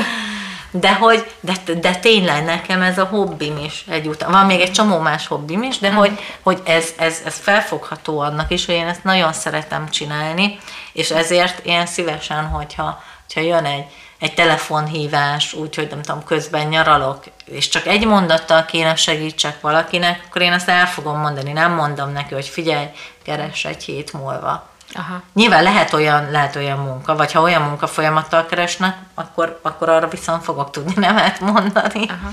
de 0.80 0.94
hogy, 0.94 1.30
de, 1.40 1.52
de 1.80 1.94
tényleg 1.94 2.44
nekem 2.44 2.82
ez 2.82 2.98
a 2.98 3.04
hobbim 3.04 3.58
is 3.64 3.84
egyúttal. 3.88 4.30
Van 4.30 4.46
még 4.46 4.60
egy 4.60 4.72
csomó 4.72 4.98
más 4.98 5.26
hobbim 5.26 5.62
is, 5.62 5.78
de 5.78 5.92
hogy, 5.92 6.20
hogy 6.42 6.60
ez, 6.64 6.88
ez, 6.98 7.20
ez 7.24 7.38
felfogható 7.38 8.18
annak 8.18 8.50
is, 8.50 8.66
hogy 8.66 8.74
én 8.74 8.86
ezt 8.86 9.04
nagyon 9.04 9.32
szeretem 9.32 9.88
csinálni, 9.88 10.58
és 10.92 11.10
ezért 11.10 11.66
én 11.66 11.86
szívesen, 11.86 12.44
hogyha, 12.44 13.02
hogyha 13.24 13.40
jön 13.40 13.64
egy, 13.64 13.84
egy 14.18 14.34
telefonhívás, 14.34 15.52
úgyhogy 15.52 15.88
nem 15.90 16.02
tudom, 16.02 16.24
közben 16.24 16.66
nyaralok, 16.66 17.24
és 17.44 17.68
csak 17.68 17.86
egy 17.86 18.06
mondattal 18.06 18.64
kéne 18.64 18.94
segítsek 18.94 19.60
valakinek, 19.60 20.24
akkor 20.28 20.42
én 20.42 20.52
azt 20.52 20.68
el 20.68 20.86
fogom 20.86 21.18
mondani, 21.18 21.52
nem 21.52 21.72
mondom 21.72 22.12
neki, 22.12 22.34
hogy 22.34 22.46
figyelj, 22.46 22.86
keress 23.22 23.64
egy 23.64 23.84
hét 23.84 24.12
múlva. 24.12 24.68
Aha. 24.94 25.22
Nyilván 25.32 25.62
lehet 25.62 25.92
olyan, 25.92 26.30
lehet 26.30 26.56
olyan 26.56 26.78
munka, 26.78 27.16
vagy 27.16 27.32
ha 27.32 27.40
olyan 27.40 27.62
munka 27.62 27.86
folyamattal 27.86 28.46
keresnek, 28.46 28.96
akkor, 29.14 29.58
akkor 29.62 29.88
arra 29.88 30.08
viszont 30.08 30.44
fogok 30.44 30.70
tudni 30.70 30.94
nemet 31.06 31.40
mondani. 31.40 32.06
Aha. 32.08 32.30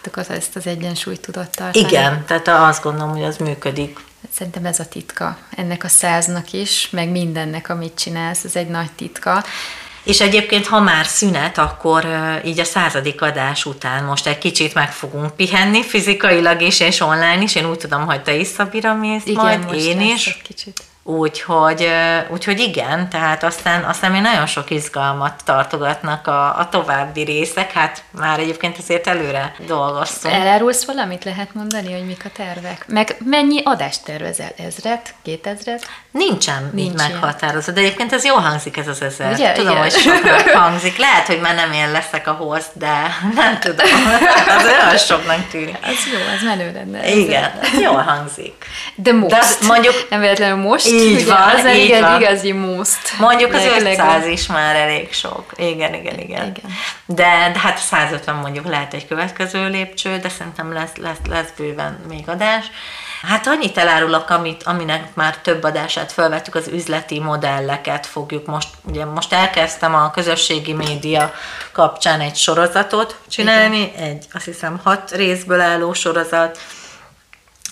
Tehát 0.00 0.06
akkor 0.28 0.36
ezt 0.36 0.56
az 0.56 0.66
egyensúlyt 0.66 1.20
tudod 1.20 1.50
tartani. 1.50 1.86
Igen, 1.86 2.24
tehát 2.24 2.48
azt 2.48 2.82
gondolom, 2.82 3.10
hogy 3.10 3.24
az 3.24 3.36
működik. 3.36 3.98
Szerintem 4.32 4.64
ez 4.64 4.80
a 4.80 4.88
titka 4.88 5.36
ennek 5.56 5.84
a 5.84 5.88
száznak 5.88 6.52
is, 6.52 6.90
meg 6.90 7.08
mindennek, 7.08 7.68
amit 7.68 7.98
csinálsz, 7.98 8.44
ez 8.44 8.56
egy 8.56 8.68
nagy 8.68 8.92
titka. 8.92 9.44
És 10.08 10.20
egyébként, 10.20 10.66
ha 10.66 10.80
már 10.80 11.06
szünet, 11.06 11.58
akkor 11.58 12.06
így 12.44 12.60
a 12.60 12.64
századik 12.64 13.22
adás 13.22 13.64
után 13.64 14.04
most 14.04 14.26
egy 14.26 14.38
kicsit 14.38 14.74
meg 14.74 14.92
fogunk 14.92 15.36
pihenni, 15.36 15.82
fizikailag 15.82 16.60
is 16.60 16.80
és 16.80 17.00
online 17.00 17.42
is. 17.42 17.54
Én 17.54 17.70
úgy 17.70 17.78
tudom, 17.78 18.06
hogy 18.06 18.22
te 18.22 18.34
is 18.34 18.46
Szabira 18.46 18.94
mész 18.94 19.22
Igen, 19.24 19.60
majd, 19.60 19.74
én 19.74 20.00
is. 20.00 20.26
egy 20.26 20.42
kicsit. 20.42 20.87
Úgyhogy, 21.16 21.88
úgyhogy 22.28 22.58
igen, 22.60 23.08
tehát 23.08 23.42
aztán, 23.44 23.84
aztán 23.84 24.10
még 24.10 24.20
nagyon 24.20 24.46
sok 24.46 24.70
izgalmat 24.70 25.32
tartogatnak 25.44 26.26
a, 26.26 26.58
a 26.58 26.68
további 26.70 27.22
részek, 27.22 27.72
hát 27.72 28.02
már 28.10 28.38
egyébként 28.38 28.78
azért 28.78 29.06
előre 29.06 29.54
dolgoztunk. 29.66 30.34
Elárulsz 30.34 30.84
valamit, 30.84 31.24
lehet 31.24 31.54
mondani, 31.54 31.92
hogy 31.92 32.06
mik 32.06 32.22
a 32.24 32.28
tervek? 32.36 32.84
Meg 32.88 33.16
mennyi 33.24 33.60
adást 33.64 34.04
tervezel? 34.04 34.50
Ezret? 34.66 35.14
Kétezret? 35.22 35.86
Nincsen 36.10 36.70
Nincs 36.72 36.90
így 36.90 36.96
meghatározva, 36.96 37.72
de 37.72 37.80
egyébként 37.80 38.12
ez 38.12 38.24
jól 38.24 38.38
hangzik 38.40 38.76
ez 38.76 38.88
az 38.88 39.02
ezer. 39.02 39.32
Ugye? 39.32 39.52
Tudom, 39.52 39.70
Igen. 39.70 39.82
hogy 39.82 39.92
soknak 39.92 40.48
hangzik. 40.62 40.96
Lehet, 40.98 41.26
hogy 41.26 41.40
már 41.40 41.54
nem 41.54 41.72
én 41.72 41.90
leszek 41.90 42.26
a 42.28 42.32
host, 42.32 42.70
de 42.72 43.16
nem 43.34 43.58
tudom. 43.60 43.86
az 44.58 44.64
olyan 44.64 44.96
soknak 44.96 45.48
tűnik. 45.50 45.76
Az 45.82 45.88
jó, 46.12 46.18
az 46.34 46.42
menő 46.44 46.72
lenne. 46.72 47.08
Igen, 47.14 47.50
ez 47.62 47.80
jól 47.80 48.02
hangzik. 48.02 48.64
De 48.94 49.12
most. 49.12 49.30
De 49.34 49.38
azt 49.38 49.66
mondjuk- 49.66 50.06
Nem 50.10 50.20
véletlenül 50.20 50.56
most. 50.56 50.86
Így 51.00 51.14
ugye, 51.14 51.24
van, 51.24 51.62
már 51.62 51.76
így 51.76 51.84
igen, 51.84 52.02
van. 52.02 52.20
igazi 52.20 52.52
most. 52.52 53.18
Mondjuk 53.18 53.52
az 53.52 53.64
Leg- 53.64 53.92
500 53.92 54.26
is 54.26 54.46
már 54.46 54.76
elég 54.76 55.12
sok. 55.12 55.52
Igen, 55.56 55.94
igen, 55.94 56.18
igen. 56.18 56.46
Igen. 56.46 56.70
De, 57.06 57.50
de 57.52 57.58
hát 57.58 57.78
150 57.78 58.34
mondjuk 58.34 58.66
lehet 58.68 58.94
egy 58.94 59.06
következő 59.06 59.68
lépcső, 59.68 60.16
de 60.16 60.28
szerintem 60.28 60.72
lesz, 60.72 60.96
lesz, 60.96 61.18
lesz 61.28 61.48
bőven 61.56 61.98
még 62.08 62.28
adás. 62.28 62.64
Hát 63.22 63.46
annyit 63.46 63.78
elárulok, 63.78 64.30
amit, 64.30 64.62
aminek 64.62 65.14
már 65.14 65.36
több 65.36 65.64
adását 65.64 66.12
felvettük, 66.12 66.54
az 66.54 66.68
üzleti 66.68 67.20
modelleket 67.20 68.06
fogjuk 68.06 68.46
most, 68.46 68.68
ugye 68.84 69.04
most 69.04 69.32
elkezdtem 69.32 69.94
a 69.94 70.10
közösségi 70.10 70.72
média 70.72 71.32
kapcsán 71.72 72.20
egy 72.20 72.36
sorozatot 72.36 73.16
csinálni, 73.28 73.80
Igen. 73.80 74.02
egy 74.02 74.24
azt 74.32 74.44
hiszem 74.44 74.80
hat 74.84 75.10
részből 75.10 75.60
álló 75.60 75.92
sorozat, 75.92 76.58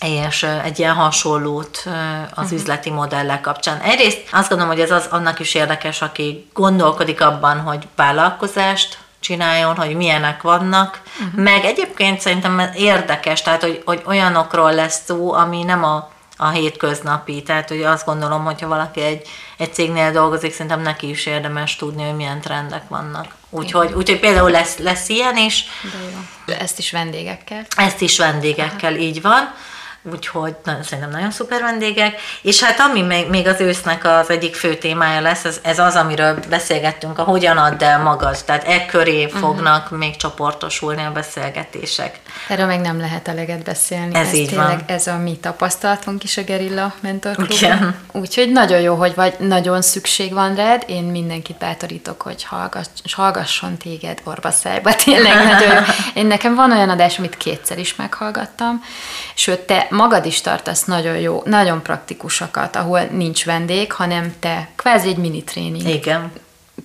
és 0.05 0.43
egy 0.63 0.79
ilyen 0.79 0.93
hasonlót 0.93 1.83
az 1.85 2.43
uh-huh. 2.43 2.51
üzleti 2.51 2.89
modellek 2.89 3.41
kapcsán. 3.41 3.79
Egyrészt 3.79 4.21
azt 4.31 4.49
gondolom, 4.49 4.73
hogy 4.73 4.83
ez 4.83 4.91
az 4.91 5.07
annak 5.09 5.39
is 5.39 5.53
érdekes, 5.53 6.01
aki 6.01 6.49
gondolkodik 6.53 7.21
abban, 7.21 7.59
hogy 7.59 7.87
vállalkozást 7.95 8.97
csináljon, 9.19 9.75
hogy 9.75 9.95
milyenek 9.95 10.41
vannak, 10.41 11.01
uh-huh. 11.19 11.43
meg 11.43 11.65
egyébként 11.65 12.21
szerintem 12.21 12.71
érdekes, 12.75 13.41
tehát 13.41 13.61
hogy, 13.61 13.81
hogy 13.85 14.01
olyanokról 14.05 14.73
lesz 14.73 15.01
szó, 15.05 15.33
ami 15.33 15.63
nem 15.63 15.83
a, 15.83 16.11
a 16.37 16.49
hétköznapi, 16.49 17.43
tehát 17.43 17.69
hogy 17.69 17.83
azt 17.83 18.05
gondolom, 18.05 18.43
hogyha 18.43 18.67
valaki 18.67 19.01
egy, 19.01 19.27
egy 19.57 19.73
cégnél 19.73 20.11
dolgozik, 20.11 20.51
szerintem 20.51 20.81
neki 20.81 21.09
is 21.09 21.25
érdemes 21.25 21.75
tudni, 21.75 22.03
hogy 22.03 22.15
milyen 22.15 22.41
trendek 22.41 22.87
vannak. 22.87 23.25
Úgyhogy, 23.49 23.93
úgyhogy 23.93 24.19
például 24.19 24.51
lesz, 24.51 24.77
lesz 24.77 25.09
ilyen 25.09 25.37
is. 25.37 25.65
De 26.45 26.53
jó. 26.53 26.59
Ezt 26.59 26.79
is 26.79 26.91
vendégekkel. 26.91 27.65
Ezt 27.75 28.01
is 28.01 28.17
vendégekkel, 28.17 28.93
Aha. 28.93 29.01
így 29.01 29.21
van 29.21 29.53
úgyhogy 30.11 30.55
na, 30.63 30.77
szerintem 30.83 31.09
nagyon 31.09 31.31
szuper 31.31 31.61
vendégek. 31.61 32.19
És 32.41 32.63
hát 32.63 32.79
ami 32.79 33.01
még, 33.01 33.29
még 33.29 33.47
az 33.47 33.59
ősznek 33.59 34.05
az 34.05 34.29
egyik 34.29 34.55
fő 34.55 34.75
témája 34.75 35.21
lesz, 35.21 35.43
az, 35.43 35.59
ez 35.61 35.79
az, 35.79 35.95
amiről 35.95 36.39
beszélgettünk, 36.49 37.19
a 37.19 37.23
hogyan 37.23 37.57
add 37.57 37.83
el 37.83 38.01
magad. 38.01 38.37
Tehát 38.45 38.67
e 38.67 38.85
köré 38.85 39.23
uh-huh. 39.23 39.39
fognak 39.39 39.97
még 39.97 40.15
csoportosulni 40.15 41.03
a 41.03 41.11
beszélgetések. 41.11 42.19
Erről 42.47 42.65
meg 42.65 42.81
nem 42.81 42.99
lehet 42.99 43.27
eleget 43.27 43.63
beszélni. 43.63 44.15
Ez, 44.15 44.27
ez 44.27 44.33
így 44.33 44.47
tényleg, 44.47 44.67
van. 44.67 44.83
Ez 44.85 45.07
a 45.07 45.17
mi 45.17 45.37
tapasztalatunk 45.37 46.23
is 46.23 46.37
a 46.37 46.41
Gerilla 46.41 46.93
Mentor 46.99 47.35
Klubban. 47.35 47.95
Úgyhogy 48.11 48.51
nagyon 48.51 48.79
jó, 48.79 48.95
hogy 48.95 49.15
vagy, 49.15 49.35
nagyon 49.39 49.81
szükség 49.81 50.33
van 50.33 50.55
rád. 50.55 50.83
Én 50.87 51.03
mindenkit 51.03 51.57
bátorítok, 51.57 52.21
hogy 52.21 52.43
hallgass, 52.43 52.87
hallgasson 53.11 53.77
téged 53.77 54.21
orvaszájba. 54.23 54.95
Tényleg 55.03 55.45
nagyon. 55.45 55.83
Én 56.13 56.25
nekem 56.25 56.55
van 56.55 56.71
olyan 56.71 56.89
adás, 56.89 57.17
amit 57.17 57.37
kétszer 57.37 57.77
is 57.77 57.95
meghallgattam, 57.95 58.83
sőt, 59.33 59.59
te 59.59 59.87
magad 59.97 60.25
is 60.25 60.41
tartasz 60.41 60.83
nagyon 60.83 61.17
jó, 61.17 61.41
nagyon 61.45 61.81
praktikusakat, 61.81 62.75
ahol 62.75 63.01
nincs 63.01 63.45
vendég, 63.45 63.91
hanem 63.91 64.33
te 64.39 64.69
kvázi 64.75 65.07
egy 65.07 65.17
mini 65.17 65.43
tréning. 65.43 65.87
Igen. 65.87 66.31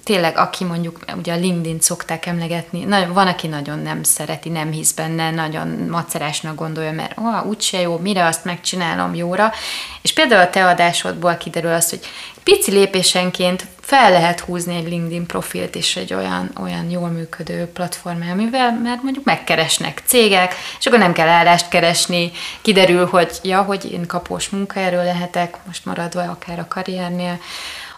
Tényleg, 0.04 0.36
aki 0.36 0.64
mondjuk, 0.64 0.98
ugye 1.16 1.32
a 1.32 1.36
LinkedIn 1.36 1.80
szokták 1.80 2.26
emlegetni, 2.26 2.84
nagyon, 2.84 3.12
van, 3.12 3.26
aki 3.26 3.46
nagyon 3.46 3.78
nem 3.78 4.02
szereti, 4.02 4.48
nem 4.48 4.70
hisz 4.70 4.92
benne, 4.92 5.30
nagyon 5.30 5.68
macerásnak 5.68 6.54
gondolja, 6.54 6.92
mert 6.92 7.18
ó, 7.18 7.48
úgyse 7.48 7.80
jó, 7.80 7.98
mire 7.98 8.24
azt 8.24 8.44
megcsinálom 8.44 9.14
jóra. 9.14 9.52
És 10.02 10.12
például 10.12 10.40
a 10.40 10.50
te 10.50 10.66
adásodból 10.66 11.36
kiderül 11.36 11.72
az, 11.72 11.90
hogy 11.90 12.00
pici 12.42 12.70
lépésenként 12.70 13.66
fel 13.80 14.10
lehet 14.10 14.40
húzni 14.40 14.76
egy 14.76 14.88
LinkedIn 14.88 15.26
profilt 15.26 15.74
is 15.74 15.96
egy 15.96 16.14
olyan, 16.14 16.50
olyan 16.60 16.90
jól 16.90 17.08
működő 17.08 17.66
platform, 17.66 18.20
amivel 18.30 18.78
mert 18.82 19.02
mondjuk 19.02 19.24
megkeresnek 19.24 20.02
cégek, 20.06 20.54
és 20.78 20.86
akkor 20.86 20.98
nem 20.98 21.12
kell 21.12 21.28
állást 21.28 21.68
keresni, 21.68 22.32
kiderül, 22.62 23.06
hogy 23.06 23.30
ja, 23.42 23.62
hogy 23.62 23.92
én 23.92 24.06
kapós 24.06 24.48
munkaerő 24.48 24.96
lehetek, 24.96 25.56
most 25.66 25.84
maradva 25.84 26.22
akár 26.22 26.58
a 26.58 26.66
karriernél, 26.68 27.38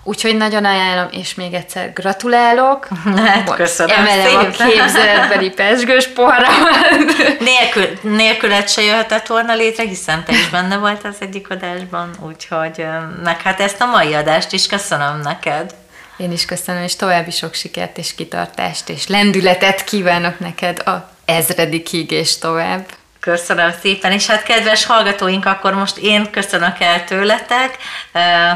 Úgyhogy 0.04 0.36
nagyon 0.36 0.64
ajánlom, 0.64 1.08
és 1.10 1.34
még 1.34 1.54
egyszer 1.54 1.92
gratulálok. 1.92 2.88
Hát, 3.24 3.54
köszönöm 3.54 3.96
Emelem 3.96 4.26
szépen. 4.26 4.66
a 4.68 4.70
képzeletbeli 4.70 5.50
pesgős 5.50 6.06
poharamat. 6.06 6.70
Nélkül, 7.50 7.98
nélküled 8.10 8.68
se 8.68 8.82
jöhetett 8.82 9.26
volna 9.26 9.54
létre, 9.54 9.84
hiszen 9.84 10.24
te 10.24 10.32
is 10.32 10.48
benne 10.48 10.76
volt 10.76 11.04
az 11.04 11.16
egyik 11.18 11.50
adásban, 11.50 12.10
úgyhogy 12.20 12.86
meg 13.22 13.42
hát 13.42 13.60
ezt 13.60 13.80
a 13.80 13.86
mai 13.86 14.14
adást 14.14 14.52
is 14.52 14.66
köszönöm 14.66 15.20
neked. 15.22 15.74
Én 16.16 16.32
is 16.32 16.44
köszönöm, 16.44 16.82
és 16.82 16.96
további 16.96 17.30
sok 17.30 17.54
sikert 17.54 17.98
és 17.98 18.14
kitartást 18.14 18.88
és 18.88 19.06
lendületet 19.06 19.84
kívánok 19.84 20.38
neked 20.38 20.78
a 20.78 21.10
ezredikig 21.24 22.10
és 22.10 22.38
tovább. 22.38 22.86
Köszönöm 23.24 23.70
szépen, 23.80 24.12
és 24.12 24.26
hát 24.26 24.42
kedves 24.42 24.86
hallgatóink, 24.86 25.46
akkor 25.46 25.74
most 25.74 25.96
én 25.96 26.30
köszönök 26.30 26.80
el 26.80 27.04
tőletek, 27.04 27.76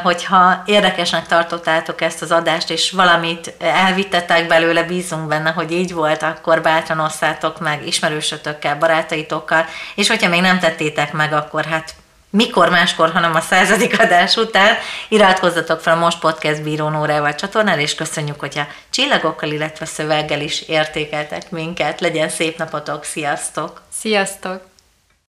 hogyha 0.02 0.62
érdekesnek 0.66 1.26
tartottátok 1.26 2.00
ezt 2.00 2.22
az 2.22 2.30
adást, 2.30 2.70
és 2.70 2.90
valamit 2.90 3.54
elvittetek 3.58 4.46
belőle, 4.46 4.82
bízunk 4.82 5.28
benne, 5.28 5.50
hogy 5.50 5.72
így 5.72 5.92
volt, 5.92 6.22
akkor 6.22 6.60
bátran 6.60 7.00
osszátok 7.00 7.60
meg 7.60 7.86
ismerősötökkel, 7.86 8.78
barátaitokkal, 8.78 9.66
és 9.94 10.08
hogyha 10.08 10.28
még 10.28 10.40
nem 10.40 10.58
tettétek 10.58 11.12
meg, 11.12 11.32
akkor 11.32 11.64
hát 11.64 11.94
mikor 12.30 12.68
máskor, 12.68 13.10
hanem 13.10 13.34
a 13.34 13.40
századik 13.40 14.00
adás 14.00 14.36
után. 14.36 14.76
Iratkozzatok 15.08 15.80
fel 15.80 15.92
a 15.92 15.98
Most 15.98 16.18
Podcast 16.18 16.62
Bíró 16.62 16.88
Nórával 16.88 17.34
csatornára, 17.34 17.80
és 17.80 17.94
köszönjük, 17.94 18.40
hogyha 18.40 18.66
csillagokkal, 18.90 19.50
illetve 19.50 19.84
szöveggel 19.84 20.40
is 20.40 20.62
értékeltek 20.62 21.50
minket. 21.50 22.00
Legyen 22.00 22.28
szép 22.28 22.58
napotok, 22.58 23.04
sziasztok! 23.04 23.82
Sziasztok! 23.92 24.67